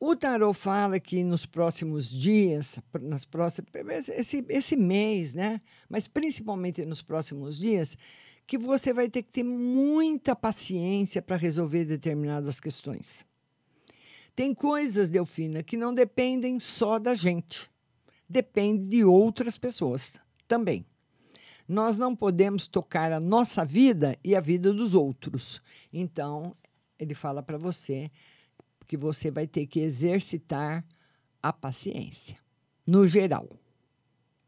o 0.00 0.16
tarot 0.16 0.58
fala 0.58 0.98
que 0.98 1.22
nos 1.22 1.44
próximos 1.44 2.08
dias, 2.08 2.78
nas 3.02 3.26
próximas, 3.26 4.08
esse, 4.08 4.44
esse 4.48 4.76
mês, 4.76 5.34
né? 5.34 5.60
Mas 5.88 6.08
principalmente 6.08 6.84
nos 6.86 7.02
próximos 7.02 7.58
dias, 7.58 7.96
que 8.46 8.56
você 8.56 8.92
vai 8.92 9.10
ter 9.10 9.22
que 9.22 9.30
ter 9.30 9.44
muita 9.44 10.34
paciência 10.34 11.20
para 11.20 11.36
resolver 11.36 11.84
determinadas 11.84 12.58
questões. 12.58 13.26
Tem 14.34 14.52
coisas, 14.52 15.10
Delfina, 15.10 15.62
que 15.62 15.76
não 15.76 15.94
dependem 15.94 16.58
só 16.58 16.98
da 16.98 17.14
gente, 17.14 17.70
depende 18.28 18.84
de 18.88 19.04
outras 19.04 19.56
pessoas 19.56 20.18
também. 20.48 20.84
Nós 21.68 21.98
não 21.98 22.14
podemos 22.14 22.66
tocar 22.66 23.12
a 23.12 23.20
nossa 23.20 23.64
vida 23.64 24.18
e 24.22 24.34
a 24.36 24.40
vida 24.40 24.72
dos 24.72 24.94
outros. 24.94 25.62
Então, 25.92 26.54
ele 26.98 27.14
fala 27.14 27.42
para 27.42 27.56
você 27.56 28.10
que 28.86 28.96
você 28.96 29.30
vai 29.30 29.46
ter 29.46 29.66
que 29.66 29.80
exercitar 29.80 30.84
a 31.42 31.52
paciência, 31.52 32.36
no 32.86 33.06
geral. 33.06 33.48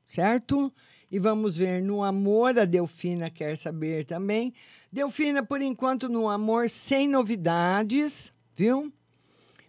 Certo? 0.05 0.72
E 1.11 1.18
vamos 1.18 1.57
ver 1.57 1.82
no 1.82 2.03
amor, 2.03 2.59
a 2.59 2.64
Delfina 2.64 3.30
quer 3.30 3.57
saber 3.57 4.05
também. 4.05 4.53
Delfina, 4.91 5.45
por 5.45 5.62
enquanto, 5.62 6.09
no 6.09 6.28
amor, 6.28 6.68
sem 6.68 7.09
novidades, 7.09 8.32
viu? 8.55 8.93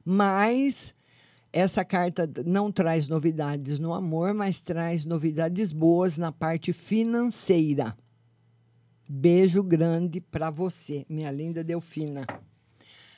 Mas 0.10 0.96
essa 1.52 1.84
carta 1.84 2.30
não 2.46 2.72
traz 2.72 3.10
novidades 3.10 3.78
no 3.78 3.94
amor, 3.94 4.34
mas 4.34 4.62
traz 4.62 5.04
novidades 5.04 5.74
boas 5.74 6.18
na 6.18 6.32
parte 6.32 6.72
financeira. 6.72 7.94
Beijo 9.06 9.62
grande 9.62 10.22
para 10.22 10.50
você, 10.50 11.06
minha 11.10 11.30
linda 11.30 11.62
Delfina. 11.62 12.26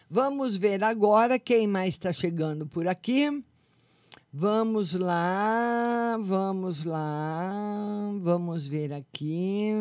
Vamos 0.09 0.55
ver 0.55 0.83
agora 0.83 1.37
quem 1.37 1.67
mais 1.67 1.89
está 1.89 2.11
chegando 2.11 2.65
por 2.65 2.87
aqui. 2.87 3.43
Vamos 4.33 4.93
lá, 4.93 6.17
vamos 6.19 6.85
lá, 6.85 8.11
vamos 8.19 8.65
ver 8.65 8.93
aqui. 8.93 9.73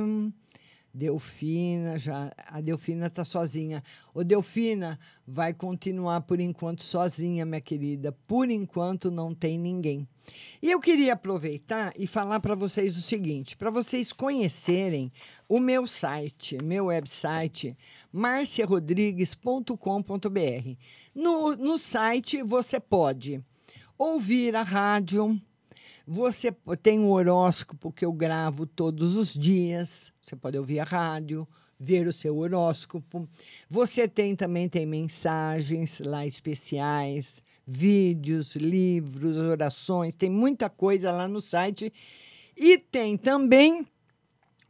Delfina, 0.93 1.99
já, 1.99 2.33
a 2.47 2.61
Delfina 2.61 3.07
está 3.07 3.25
sozinha. 3.25 3.83
Ô, 4.15 4.25
Delfina, 4.25 4.99
vai 5.27 5.53
continuar 5.53 6.23
por 6.23 6.41
enquanto 6.41 6.83
sozinha, 6.83 7.45
minha 7.45 7.61
querida. 7.61 8.13
Por 8.27 8.51
enquanto 8.51 9.11
não 9.11 9.35
tem 9.35 9.59
ninguém. 9.59 10.09
E 10.61 10.71
eu 10.71 10.81
queria 10.81 11.15
aproveitar 11.15 11.93
e 11.97 12.07
falar 12.07 12.41
para 12.41 12.55
vocês 12.55 12.95
o 12.97 13.01
seguinte: 13.01 13.57
para 13.57 13.71
vocês 13.71 14.13
conhecerem 14.13 15.11
o 15.49 15.59
meu 15.59 15.87
site, 15.87 16.59
meu 16.63 16.87
website, 16.87 17.77
marciarodrigues.com.br. 18.13 20.77
No, 21.15 21.57
no 21.57 21.79
site 21.79 22.43
você 22.43 22.81
pode 22.81 23.43
ouvir 23.97 24.55
a 24.55 24.63
rádio, 24.63 25.41
você 26.11 26.51
tem 26.83 26.99
um 26.99 27.11
horóscopo 27.11 27.93
que 27.93 28.03
eu 28.03 28.11
gravo 28.11 28.65
todos 28.65 29.15
os 29.15 29.35
dias. 29.35 30.11
Você 30.23 30.35
pode 30.35 30.57
ouvir 30.57 30.81
a 30.81 30.85
rádio, 30.85 31.47
ver 31.79 32.07
o 32.07 32.13
seu 32.15 32.39
horóscopo. 32.39 33.29
Você 33.69 34.09
tem 34.09 34.35
também 34.35 34.71
tem 34.71 34.87
mensagens 34.87 36.01
lá 36.01 36.27
especiais, 36.27 37.43
vídeos, 37.67 38.57
livros, 38.57 39.37
orações, 39.37 40.15
tem 40.15 40.31
muita 40.31 40.71
coisa 40.71 41.13
lá 41.13 41.29
no 41.29 41.43
site. 41.43 41.93
E 42.57 42.79
tem 42.79 43.19
também 43.19 43.87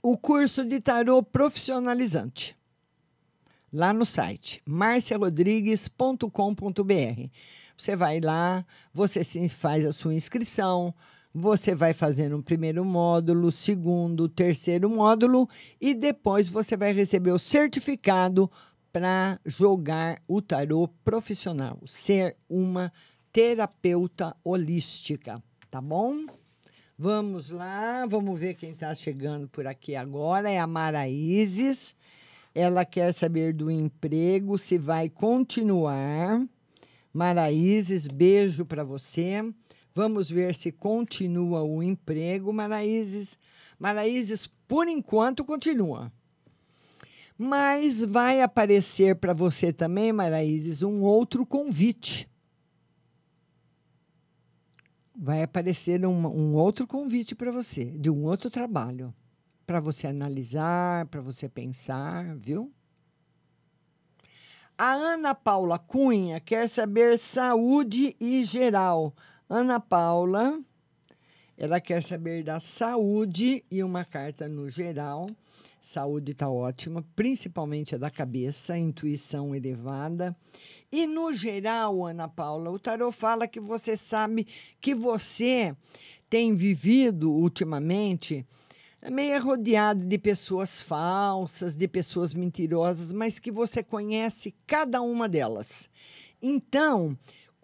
o 0.03 0.19
curso 0.19 0.65
de 0.65 0.81
tarô 0.81 1.23
profissionalizante 1.23 2.57
lá 3.73 3.93
no 3.93 4.05
site 4.05 4.61
marciarodrigues.com.br. 4.67 7.31
Você 7.77 7.95
vai 7.95 8.21
lá, 8.21 8.67
você 8.93 9.23
faz 9.51 9.87
a 9.87 9.93
sua 9.93 10.13
inscrição, 10.13 10.93
você 11.33 11.75
vai 11.75 11.93
fazendo 11.93 12.37
o 12.37 12.43
primeiro 12.43 12.85
módulo, 12.85 13.51
segundo, 13.51 14.29
terceiro 14.29 14.89
módulo 14.89 15.49
e 15.81 15.95
depois 15.95 16.49
você 16.49 16.77
vai 16.77 16.93
receber 16.93 17.31
o 17.33 17.39
certificado 17.39 18.51
para 18.93 19.39
jogar 19.45 20.21
o 20.27 20.41
tarô 20.41 20.89
profissional, 21.05 21.79
ser 21.87 22.37
uma 22.49 22.93
terapeuta 23.33 24.35
holística, 24.43 25.43
tá 25.71 25.81
bom? 25.81 26.27
Vamos 27.01 27.51
lá, 27.51 28.07
vamos 28.07 28.41
ver 28.41 28.55
quem 28.55 28.71
está 28.71 28.93
chegando 28.93 29.47
por 29.47 29.69
aqui 29.69 29.95
agora. 29.95 30.51
É 30.51 30.59
a 30.59 30.67
Maraízes. 30.67 31.95
Ela 32.53 32.85
quer 32.85 33.15
saber 33.15 33.53
do 33.53 33.71
emprego, 33.71 34.59
se 34.59 34.77
vai 34.77 35.09
continuar. 35.09 36.45
Maraízes, 37.13 38.09
beijo 38.09 38.65
para 38.65 38.83
você. 38.83 39.45
Vamos 39.99 40.31
ver 40.31 40.55
se 40.55 40.71
continua 40.71 41.65
o 41.65 41.83
emprego, 41.83 42.53
Maraízes. 42.53 43.37
Maraízes, 43.77 44.47
por 44.69 44.87
enquanto, 44.87 45.45
continua. 45.45 46.13
Mas 47.37 48.05
vai 48.05 48.41
aparecer 48.41 49.17
para 49.17 49.35
você 49.35 49.73
também, 49.73 50.13
Maraízes, 50.13 50.85
um 50.85 51.03
outro 51.03 51.45
convite. 51.45 52.31
Vai 55.17 55.43
aparecer 55.43 56.07
um, 56.07 56.29
um 56.29 56.55
outro 56.55 56.87
convite 56.87 57.35
para 57.35 57.51
você, 57.51 57.87
de 57.87 58.09
um 58.09 58.23
outro 58.23 58.49
trabalho, 58.49 59.13
para 59.67 59.81
você 59.81 60.07
analisar, 60.07 61.07
para 61.07 61.21
você 61.21 61.49
pensar, 61.49 62.37
viu? 62.37 62.73
A 64.81 64.93
Ana 64.93 65.35
Paula 65.35 65.77
Cunha 65.77 66.39
quer 66.39 66.69
saber 66.69 67.19
saúde 67.19 68.15
e 68.21 68.45
geral. 68.45 69.13
Ana 69.51 69.81
Paula, 69.81 70.61
ela 71.57 71.81
quer 71.81 72.03
saber 72.03 72.43
da 72.43 72.61
saúde 72.61 73.65
e 73.71 73.83
uma 73.83 74.05
carta 74.05 74.47
no 74.47 74.69
geral. 74.69 75.27
Saúde 75.81 76.33
está 76.33 76.51
ótima, 76.51 77.03
principalmente 77.17 77.95
a 77.95 77.99
da 77.99 78.11
cabeça, 78.11 78.77
intuição 78.77 79.55
elevada. 79.55 80.37
E 80.93 81.07
no 81.07 81.33
geral, 81.33 82.05
Ana 82.05 82.29
Paula, 82.29 82.71
o 82.71 82.79
tarot 82.79 83.17
fala 83.17 83.49
que 83.49 83.59
você 83.59 83.97
sabe 83.97 84.47
que 84.83 84.95
você 84.95 85.75
tem 86.29 86.55
vivido 86.55 87.33
ultimamente 87.33 88.47
meio 89.11 89.43
rodeado 89.43 90.05
de 90.05 90.19
pessoas 90.19 90.79
falsas, 90.79 91.75
de 91.75 91.89
pessoas 91.89 92.35
mentirosas, 92.35 93.15
mas 93.15 93.39
que 93.39 93.51
você 93.51 93.83
conhece 93.83 94.55
cada 94.67 95.01
uma 95.01 95.27
delas. 95.27 95.89
Então, 96.43 97.17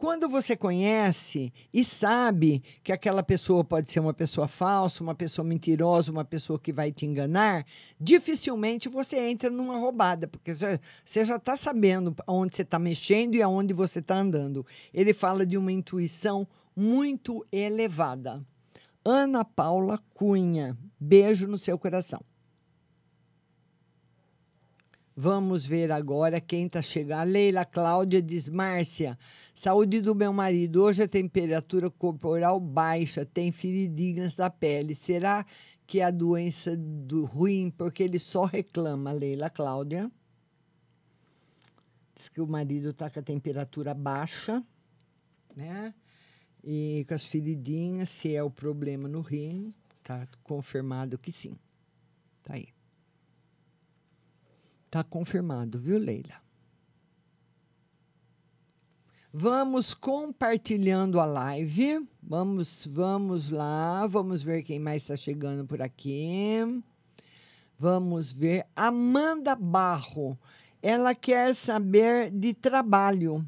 quando 0.04 0.28
você 0.28 0.54
conhece 0.54 1.50
e 1.72 1.82
sabe 1.82 2.62
que 2.82 2.92
aquela 2.92 3.22
pessoa 3.22 3.64
pode 3.64 3.90
ser 3.90 4.00
uma 4.00 4.12
pessoa 4.12 4.46
falsa, 4.46 5.02
uma 5.02 5.14
pessoa 5.14 5.48
mentirosa, 5.48 6.12
uma 6.12 6.26
pessoa 6.26 6.58
que 6.58 6.74
vai 6.74 6.92
te 6.92 7.06
enganar, 7.06 7.64
dificilmente 7.98 8.86
você 8.86 9.18
entra 9.18 9.48
numa 9.48 9.78
roubada, 9.78 10.28
porque 10.28 10.54
você 10.54 11.24
já 11.24 11.36
está 11.36 11.56
sabendo 11.56 12.14
onde 12.28 12.54
você 12.54 12.60
está 12.60 12.78
mexendo 12.78 13.34
e 13.34 13.40
aonde 13.40 13.72
você 13.72 14.00
está 14.00 14.16
andando. 14.16 14.66
Ele 14.92 15.14
fala 15.14 15.46
de 15.46 15.56
uma 15.56 15.72
intuição 15.72 16.46
muito 16.76 17.42
elevada. 17.50 18.44
Ana 19.02 19.42
Paula 19.42 19.98
Cunha, 20.12 20.76
beijo 21.00 21.46
no 21.46 21.56
seu 21.56 21.78
coração. 21.78 22.20
Vamos 25.16 25.64
ver 25.64 25.92
agora 25.92 26.40
quem 26.40 26.66
está 26.66 26.82
chegando. 26.82 27.30
Leila 27.30 27.64
Cláudia 27.64 28.20
diz: 28.20 28.48
Márcia, 28.48 29.16
saúde 29.54 30.00
do 30.00 30.12
meu 30.12 30.32
marido. 30.32 30.82
Hoje 30.82 31.04
a 31.04 31.08
temperatura 31.08 31.88
corporal 31.88 32.58
baixa, 32.58 33.24
tem 33.24 33.52
feridinhas 33.52 34.34
da 34.34 34.50
pele. 34.50 34.92
Será 34.92 35.46
que 35.86 36.00
é 36.00 36.04
a 36.04 36.10
doença 36.10 36.76
do 36.76 37.24
ruim? 37.24 37.70
Porque 37.70 38.02
ele 38.02 38.18
só 38.18 38.44
reclama, 38.44 39.12
Leila 39.12 39.48
Cláudia. 39.48 40.10
Diz 42.12 42.28
que 42.28 42.40
o 42.40 42.46
marido 42.46 42.90
está 42.90 43.08
com 43.08 43.20
a 43.20 43.22
temperatura 43.22 43.94
baixa, 43.94 44.64
né? 45.54 45.94
E 46.62 47.04
com 47.06 47.14
as 47.14 47.24
feridinhas, 47.24 48.08
se 48.08 48.34
é 48.34 48.42
o 48.42 48.50
problema 48.50 49.06
no 49.06 49.20
rim, 49.20 49.72
tá 50.02 50.26
confirmado 50.42 51.18
que 51.18 51.30
sim. 51.30 51.56
Tá 52.42 52.54
aí. 52.54 52.68
Tá 54.94 55.02
confirmado, 55.02 55.76
viu, 55.76 55.98
Leila? 55.98 56.40
Vamos 59.32 59.92
compartilhando 59.92 61.18
a 61.18 61.24
live. 61.24 62.08
Vamos, 62.22 62.86
vamos 62.86 63.50
lá. 63.50 64.06
Vamos 64.06 64.40
ver 64.40 64.62
quem 64.62 64.78
mais 64.78 65.02
está 65.02 65.16
chegando 65.16 65.66
por 65.66 65.82
aqui. 65.82 66.60
Vamos 67.76 68.32
ver. 68.32 68.68
Amanda 68.76 69.56
Barro. 69.56 70.38
Ela 70.80 71.12
quer 71.12 71.56
saber 71.56 72.30
de 72.30 72.54
trabalho. 72.54 73.44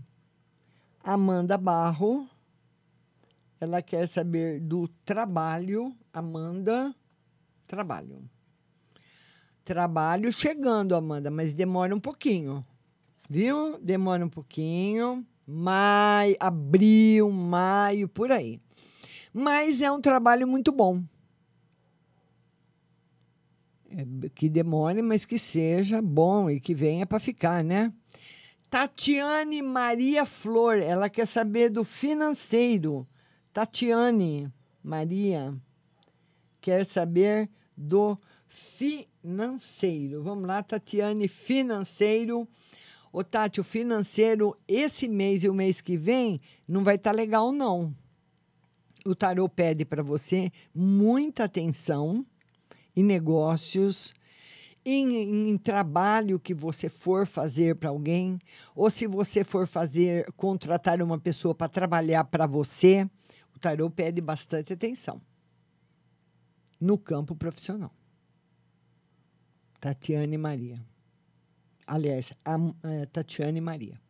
Amanda 1.01 1.57
Barro. 1.57 2.29
Ela 3.61 3.81
quer 3.81 4.09
saber 4.09 4.59
do 4.59 4.89
trabalho. 5.05 5.97
Amanda, 6.13 6.93
trabalho. 7.69 8.29
Trabalho 9.67 10.33
chegando, 10.33 10.95
Amanda, 10.95 11.29
mas 11.29 11.53
demora 11.53 11.93
um 11.93 11.99
pouquinho. 11.99 12.65
Viu? 13.29 13.77
Demora 13.81 14.25
um 14.25 14.29
pouquinho. 14.29 15.27
Maio, 15.45 16.37
abril, 16.39 17.33
maio, 17.33 18.09
por 18.09 18.31
aí. 18.31 18.61
Mas 19.35 19.83
é 19.83 19.91
um 19.91 20.01
trabalho 20.01 20.47
muito 20.47 20.71
bom. 20.71 21.03
É, 23.91 24.07
que 24.37 24.49
demore, 24.49 25.03
mas 25.03 25.25
que 25.25 25.37
seja 25.37 26.01
bom 26.01 26.49
e 26.49 26.61
que 26.61 26.73
venha 26.73 27.05
para 27.05 27.19
ficar, 27.19 27.65
né? 27.65 27.93
Tatiane 28.71 29.63
Maria 29.63 30.25
Flor, 30.25 30.79
ela 30.79 31.11
quer 31.11 31.27
saber 31.27 31.71
do 31.71 31.83
financeiro. 31.83 33.05
Tatiane 33.53 34.49
Maria 34.81 35.53
quer 36.61 36.87
saber 36.87 37.51
do 37.77 38.15
financeiro. 38.15 38.36
Vamos 40.23 40.47
lá, 40.47 40.63
Tatiane, 40.63 41.29
financeiro. 41.29 42.49
Ô, 43.13 43.25
Tati, 43.25 43.61
o 43.61 43.65
financeiro 43.65 44.57
esse 44.69 45.09
mês 45.09 45.43
e 45.43 45.49
o 45.49 45.55
mês 45.55 45.81
que 45.81 45.97
vem 45.97 46.41
não 46.67 46.85
vai 46.85 46.97
estar 46.97 47.13
legal, 47.13 47.53
não. 47.53 47.95
O 49.05 49.15
tarô 49.15 49.49
pede 49.49 49.85
para 49.85 50.03
você 50.03 50.51
muita 50.75 51.45
atenção 51.45 52.27
em 52.95 53.03
negócios, 53.03 54.13
em, 54.85 55.17
em, 55.17 55.51
em 55.51 55.59
trabalho 55.59 56.39
que 56.39 56.55
você 56.55 56.89
for 56.89 57.27
fazer 57.27 57.77
para 57.77 57.89
alguém, 57.89 58.39
ou 58.75 58.91
se 58.91 59.07
você 59.07 59.45
for 59.45 59.67
fazer, 59.67 60.31
contratar 60.33 61.01
uma 61.01 61.19
pessoa 61.19 61.55
para 61.55 61.69
trabalhar 61.69 62.25
para 62.25 62.47
você, 62.47 63.09
o 63.55 63.59
tarô 63.59 63.91
pede 63.91 64.21
bastante 64.21 64.73
atenção 64.73 65.21
no 66.81 66.99
campo 66.99 67.35
profissional. 67.35 67.93
Tatiane 69.87 70.37
Maria. 70.37 70.85
Aliás, 71.87 72.33
a, 72.45 72.57
a 72.57 73.07
Tatiane 73.07 73.61
Maria. 73.61 74.01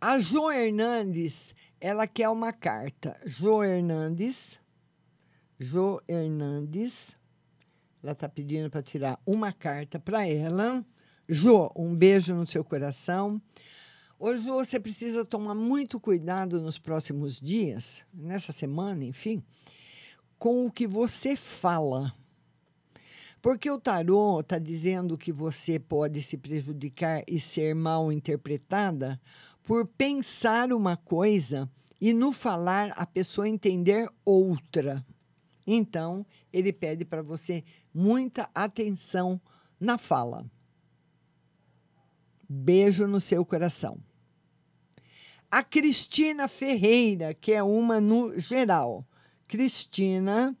A 0.00 0.18
Jo 0.18 0.50
Hernandes, 0.50 1.54
ela 1.80 2.08
quer 2.08 2.28
uma 2.28 2.52
carta. 2.52 3.16
Jo 3.24 3.62
Hernandes. 3.62 4.58
Jo 5.60 6.02
Hernandes. 6.08 7.16
Ela 8.02 8.10
está 8.10 8.28
pedindo 8.28 8.68
para 8.68 8.82
tirar 8.82 9.20
uma 9.24 9.52
carta 9.52 10.00
para 10.00 10.26
ela. 10.26 10.84
Jo, 11.28 11.70
um 11.76 11.94
beijo 11.94 12.34
no 12.34 12.44
seu 12.44 12.64
coração. 12.64 13.40
Ô, 14.18 14.36
Jo, 14.36 14.54
você 14.54 14.80
precisa 14.80 15.24
tomar 15.24 15.54
muito 15.54 16.00
cuidado 16.00 16.60
nos 16.60 16.78
próximos 16.78 17.40
dias, 17.40 18.04
nessa 18.12 18.50
semana, 18.50 19.04
enfim, 19.04 19.40
com 20.36 20.66
o 20.66 20.72
que 20.72 20.84
você 20.84 21.36
fala. 21.36 22.12
Porque 23.42 23.68
o 23.68 23.80
tarô 23.80 24.38
está 24.38 24.56
dizendo 24.56 25.18
que 25.18 25.32
você 25.32 25.76
pode 25.76 26.22
se 26.22 26.38
prejudicar 26.38 27.24
e 27.26 27.40
ser 27.40 27.74
mal 27.74 28.12
interpretada 28.12 29.20
por 29.64 29.84
pensar 29.84 30.72
uma 30.72 30.96
coisa 30.96 31.68
e 32.00 32.12
no 32.12 32.30
falar 32.30 32.92
a 32.92 33.04
pessoa 33.04 33.48
entender 33.48 34.08
outra. 34.24 35.04
Então, 35.66 36.24
ele 36.52 36.72
pede 36.72 37.04
para 37.04 37.20
você 37.20 37.64
muita 37.92 38.48
atenção 38.54 39.40
na 39.78 39.98
fala. 39.98 40.46
Beijo 42.48 43.08
no 43.08 43.18
seu 43.18 43.44
coração. 43.44 43.98
A 45.50 45.64
Cristina 45.64 46.46
Ferreira, 46.46 47.34
que 47.34 47.52
é 47.52 47.62
uma 47.62 48.00
no 48.00 48.38
geral. 48.38 49.04
Cristina 49.48 50.56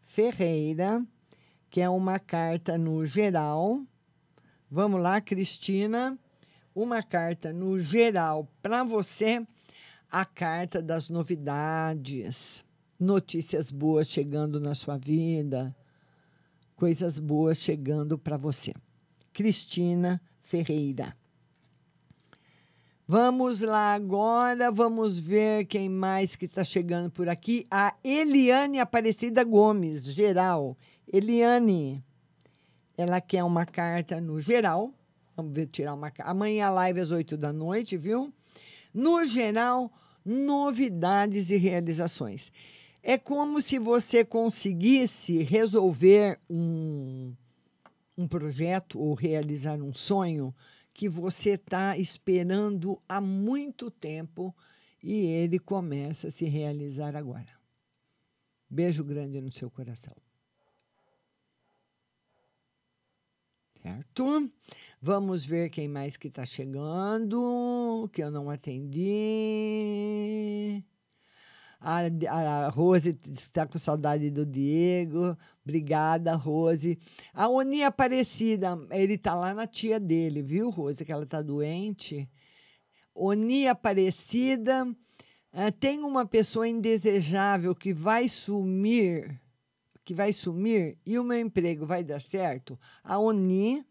Ferreira, 0.00 1.06
que 1.74 1.80
é 1.80 1.90
uma 1.90 2.20
carta 2.20 2.78
no 2.78 3.04
geral. 3.04 3.82
Vamos 4.70 5.02
lá, 5.02 5.20
Cristina. 5.20 6.16
Uma 6.72 7.02
carta 7.02 7.52
no 7.52 7.80
geral 7.80 8.48
para 8.62 8.84
você. 8.84 9.44
A 10.08 10.24
carta 10.24 10.80
das 10.80 11.10
novidades, 11.10 12.64
notícias 12.96 13.72
boas 13.72 14.06
chegando 14.06 14.60
na 14.60 14.72
sua 14.76 14.96
vida, 14.96 15.74
coisas 16.76 17.18
boas 17.18 17.58
chegando 17.58 18.16
para 18.16 18.36
você. 18.36 18.72
Cristina 19.32 20.22
Ferreira. 20.42 21.16
Vamos 23.06 23.60
lá 23.60 23.92
agora, 23.92 24.72
vamos 24.72 25.18
ver 25.18 25.66
quem 25.66 25.90
mais 25.90 26.34
que 26.34 26.46
está 26.46 26.64
chegando 26.64 27.10
por 27.10 27.28
aqui. 27.28 27.66
A 27.70 27.94
Eliane 28.02 28.80
Aparecida 28.80 29.44
Gomes, 29.44 30.04
geral. 30.04 30.74
Eliane, 31.12 32.02
ela 32.96 33.20
quer 33.20 33.44
uma 33.44 33.66
carta 33.66 34.22
no 34.22 34.40
geral. 34.40 34.90
Vamos 35.36 35.52
ver, 35.52 35.66
tirar 35.66 35.92
uma 35.92 36.10
carta. 36.10 36.32
Amanhã 36.32 36.68
a 36.68 36.70
live 36.70 36.98
às 36.98 37.10
8 37.10 37.36
da 37.36 37.52
noite, 37.52 37.94
viu? 37.98 38.32
No 38.94 39.22
geral, 39.26 39.92
novidades 40.24 41.50
e 41.50 41.58
realizações. 41.58 42.50
É 43.02 43.18
como 43.18 43.60
se 43.60 43.78
você 43.78 44.24
conseguisse 44.24 45.42
resolver 45.42 46.40
um, 46.48 47.34
um 48.16 48.26
projeto 48.26 48.98
ou 48.98 49.12
realizar 49.12 49.74
um 49.82 49.92
sonho 49.92 50.54
que 50.94 51.08
você 51.08 51.50
está 51.50 51.98
esperando 51.98 53.02
há 53.08 53.20
muito 53.20 53.90
tempo 53.90 54.54
e 55.02 55.26
ele 55.26 55.58
começa 55.58 56.28
a 56.28 56.30
se 56.30 56.44
realizar 56.44 57.16
agora. 57.16 57.52
Beijo 58.70 59.02
grande 59.04 59.40
no 59.40 59.50
seu 59.50 59.68
coração. 59.68 60.14
Certo? 63.82 64.50
Vamos 65.02 65.44
ver 65.44 65.68
quem 65.68 65.88
mais 65.88 66.16
que 66.16 66.28
está 66.28 66.46
chegando, 66.46 68.08
que 68.12 68.22
eu 68.22 68.30
não 68.30 68.48
atendi. 68.48 69.02
A, 71.84 71.98
a 72.30 72.68
Rose 72.70 73.18
está 73.30 73.66
com 73.66 73.78
saudade 73.78 74.30
do 74.30 74.46
Diego. 74.46 75.36
Obrigada, 75.62 76.34
Rose. 76.34 76.98
A 77.34 77.46
Oni 77.46 77.84
Aparecida, 77.84 78.78
ele 78.90 79.14
está 79.14 79.34
lá 79.34 79.52
na 79.52 79.66
tia 79.66 80.00
dele, 80.00 80.40
viu, 80.40 80.70
Rose, 80.70 81.04
que 81.04 81.12
ela 81.12 81.24
está 81.24 81.42
doente. 81.42 82.26
Oni 83.14 83.68
Aparecida, 83.68 84.84
uh, 84.84 85.72
tem 85.78 86.02
uma 86.02 86.24
pessoa 86.24 86.66
indesejável 86.66 87.74
que 87.74 87.92
vai 87.92 88.30
sumir, 88.30 89.38
que 90.06 90.14
vai 90.14 90.32
sumir, 90.32 90.96
e 91.04 91.18
o 91.18 91.24
meu 91.24 91.38
emprego 91.38 91.84
vai 91.84 92.02
dar 92.02 92.22
certo? 92.22 92.80
A 93.02 93.18
Oni, 93.18 93.84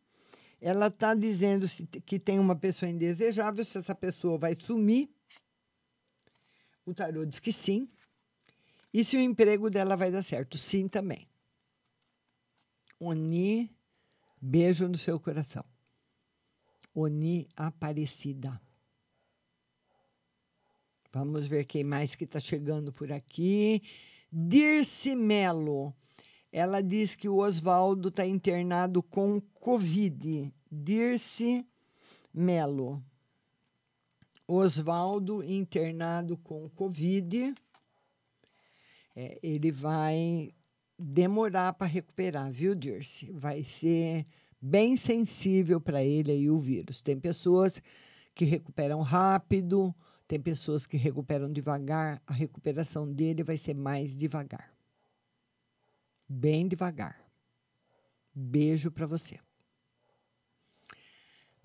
ela 0.60 0.88
está 0.88 1.14
dizendo 1.14 1.68
que 2.08 2.18
tem 2.18 2.40
uma 2.40 2.56
pessoa 2.56 2.90
indesejável, 2.90 3.64
se 3.64 3.78
essa 3.78 3.94
pessoa 3.94 4.36
vai 4.36 4.58
sumir, 4.60 5.12
o 6.86 6.94
tarô 6.94 7.26
diz 7.26 7.40
que 7.40 7.52
sim. 7.52 7.88
E 8.94 9.04
se 9.04 9.18
o 9.18 9.22
emprego 9.22 9.70
dela 9.70 9.96
vai 9.96 10.12
dar 10.12 10.22
certo? 10.22 10.58
Sim, 10.58 10.88
também. 10.88 11.28
Oni, 13.00 13.70
beijo 14.40 14.88
no 14.88 14.98
seu 14.98 15.20
coração. 15.20 15.66
Oni 16.94 17.50
Aparecida. 17.56 18.62
Vamos 21.12 21.46
ver 21.48 21.66
quem 21.66 21.84
mais 21.84 22.16
que 22.16 22.24
está 22.24 22.40
chegando 22.40 22.92
por 22.92 23.12
aqui. 23.12 23.82
Dirce 24.32 25.16
Melo. 25.16 25.94
Ela 26.52 26.82
diz 26.82 27.16
que 27.16 27.30
o 27.30 27.38
Oswaldo 27.38 28.10
está 28.10 28.26
internado 28.26 29.02
com 29.02 29.42
Covid. 29.60 30.52
Dirce 30.72 31.66
Melo. 32.34 33.04
Oswaldo 34.48 35.44
internado 35.44 36.38
com 36.38 36.70
Covid. 36.70 37.54
É, 39.16 39.40
ele 39.42 39.72
vai 39.72 40.54
demorar 40.98 41.74
para 41.74 41.88
recuperar, 41.88 42.52
viu, 42.52 42.76
Dirce? 42.76 43.32
Vai 43.32 43.64
ser 43.64 44.26
bem 44.60 44.96
sensível 44.96 45.80
para 45.80 46.04
ele 46.04 46.32
aí 46.32 46.50
o 46.50 46.60
vírus. 46.60 47.02
Tem 47.02 47.20
pessoas 47.20 47.82
que 48.34 48.46
recuperam 48.46 49.02
rápido, 49.02 49.94
tem 50.28 50.40
pessoas 50.40 50.86
que 50.86 50.98
recuperam 50.98 51.52
devagar. 51.52 52.22
A 52.26 52.34
recuperação 52.34 53.12
dele 53.12 53.44
vai 53.44 53.58
ser 53.58 53.74
mais 53.74 54.18
devagar. 54.18 54.74
Bem 56.28 56.68
devagar. 56.68 57.20
Beijo 58.34 58.90
para 58.90 59.06
você. 59.06 59.40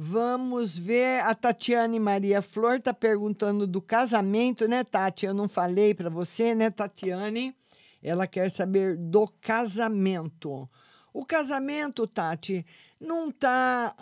Vamos 0.01 0.79
ver, 0.79 1.21
a 1.25 1.35
Tatiane 1.35 1.99
Maria 1.99 2.41
Flor 2.41 2.77
está 2.77 2.95
perguntando 2.95 3.67
do 3.67 3.83
casamento, 3.83 4.69
né, 4.69 4.85
Tati? 4.85 5.27
Eu 5.27 5.35
não 5.35 5.49
falei 5.49 5.93
para 5.93 6.09
você, 6.09 6.55
né, 6.55 6.71
Tatiane? 6.71 7.53
Ela 8.01 8.29
quer 8.29 8.49
saber 8.49 8.97
do 8.97 9.27
casamento. 9.41 10.71
O 11.13 11.27
casamento, 11.27 12.07
Tati, 12.07 12.65
não 13.01 13.31
está, 13.31 13.93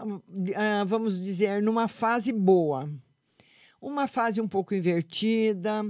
vamos 0.87 1.19
dizer, 1.19 1.63
numa 1.63 1.89
fase 1.89 2.31
boa. 2.31 2.91
Uma 3.81 4.07
fase 4.07 4.39
um 4.39 4.49
pouco 4.49 4.75
invertida, 4.75 5.83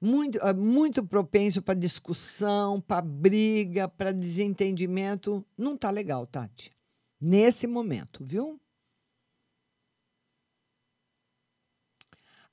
muito, 0.00 0.40
ah, 0.42 0.52
muito 0.52 1.04
propenso 1.04 1.62
para 1.62 1.78
discussão, 1.78 2.80
para 2.80 3.00
briga, 3.00 3.86
para 3.86 4.10
desentendimento. 4.10 5.44
Não 5.56 5.74
está 5.74 5.88
legal, 5.88 6.26
Tati. 6.26 6.72
Nesse 7.20 7.68
momento, 7.68 8.24
viu? 8.24 8.58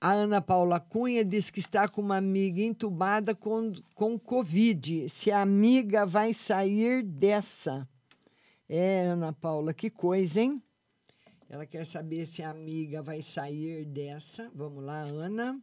A 0.02 0.14
Ana 0.14 0.42
Paula 0.42 0.80
Cunha 0.80 1.26
diz 1.26 1.50
que 1.50 1.60
está 1.60 1.88
com 1.88 2.00
uma 2.00 2.16
amiga 2.16 2.62
entubada 2.62 3.36
com, 3.36 3.74
com 3.94 4.18
Covid. 4.18 5.10
Se 5.10 5.30
a 5.30 5.42
amiga 5.42 6.06
vai 6.06 6.34
sair 6.34 7.04
dessa. 7.04 7.88
É, 8.68 9.08
Ana 9.08 9.34
Paula, 9.34 9.74
que 9.74 9.90
coisa, 9.90 10.40
hein? 10.40 10.64
Ela 11.50 11.66
quer 11.66 11.86
saber 11.86 12.26
se 12.28 12.42
a 12.42 12.52
amiga 12.52 13.02
vai 13.02 13.22
sair 13.22 13.84
dessa. 13.84 14.50
Vamos 14.56 14.84
lá, 14.84 15.02
Ana. 15.02 15.62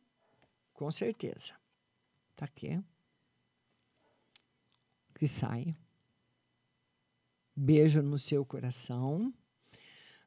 Com 0.74 0.90
certeza. 0.90 1.54
Tá 2.34 2.44
aqui. 2.44 2.78
Que 5.14 5.26
sai. 5.26 5.74
Beijo 7.54 8.02
no 8.02 8.18
seu 8.18 8.44
coração. 8.44 9.32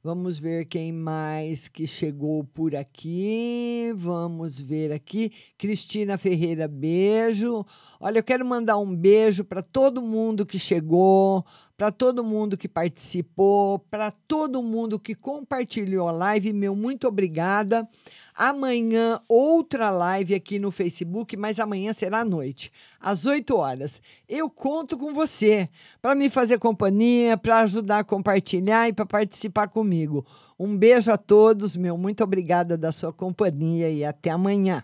Vamos 0.10 0.40
ver 0.40 0.65
quem 0.65 0.91
mais 0.91 1.68
que 1.68 1.86
chegou 1.86 2.44
por 2.44 2.76
aqui. 2.76 3.94
Vamos 3.95 4.60
ver 4.60 4.91
aqui. 4.91 5.31
Cristina 5.56 6.18
Ferreira, 6.18 6.68
beijo. 6.68 7.64
Olha, 7.99 8.18
eu 8.18 8.23
quero 8.23 8.44
mandar 8.44 8.80
um 8.80 8.95
beijo 8.95 9.44
para 9.44 9.61
todo 9.61 10.02
mundo 10.02 10.48
que 10.48 10.57
chegou, 10.57 11.45
para 11.80 11.93
todo 11.93 12.26
mundo 12.26 12.57
que 12.57 12.68
participou, 12.68 13.80
para 13.80 14.11
todo 14.11 14.61
mundo 14.61 14.99
que 14.99 15.15
compartilhou 15.15 16.10
a 16.10 16.11
live. 16.11 16.51
Meu 16.51 16.76
muito 16.76 17.07
obrigada. 17.07 17.88
Amanhã, 18.35 19.22
outra 19.30 19.89
live 19.89 20.35
aqui 20.35 20.60
no 20.60 20.72
Facebook, 20.72 21.38
mas 21.38 21.57
amanhã 21.57 21.93
será 21.93 22.19
à 22.19 22.26
noite, 22.26 22.69
às 22.99 23.26
8 23.26 23.56
horas. 23.56 24.01
Eu 24.27 24.49
conto 24.49 24.97
com 24.97 25.14
você 25.14 25.69
para 26.01 26.15
me 26.15 26.30
fazer 26.30 26.60
companhia, 26.60 27.38
para 27.38 27.60
ajudar 27.60 27.99
a 27.99 28.03
compartilhar 28.03 28.89
e 28.89 28.93
para 28.93 29.06
participar 29.06 29.69
comigo. 29.69 30.26
Um 30.60 30.77
beijo 30.77 31.10
a 31.10 31.18
todos, 31.18 31.77
meu 31.77 31.97
muito 31.97 32.22
obrigada 32.22 32.77
da 32.77 32.91
sua 32.91 33.14
companhia 33.14 33.89
e 33.89 34.03
até 34.03 34.31
amanhã. 34.31 34.84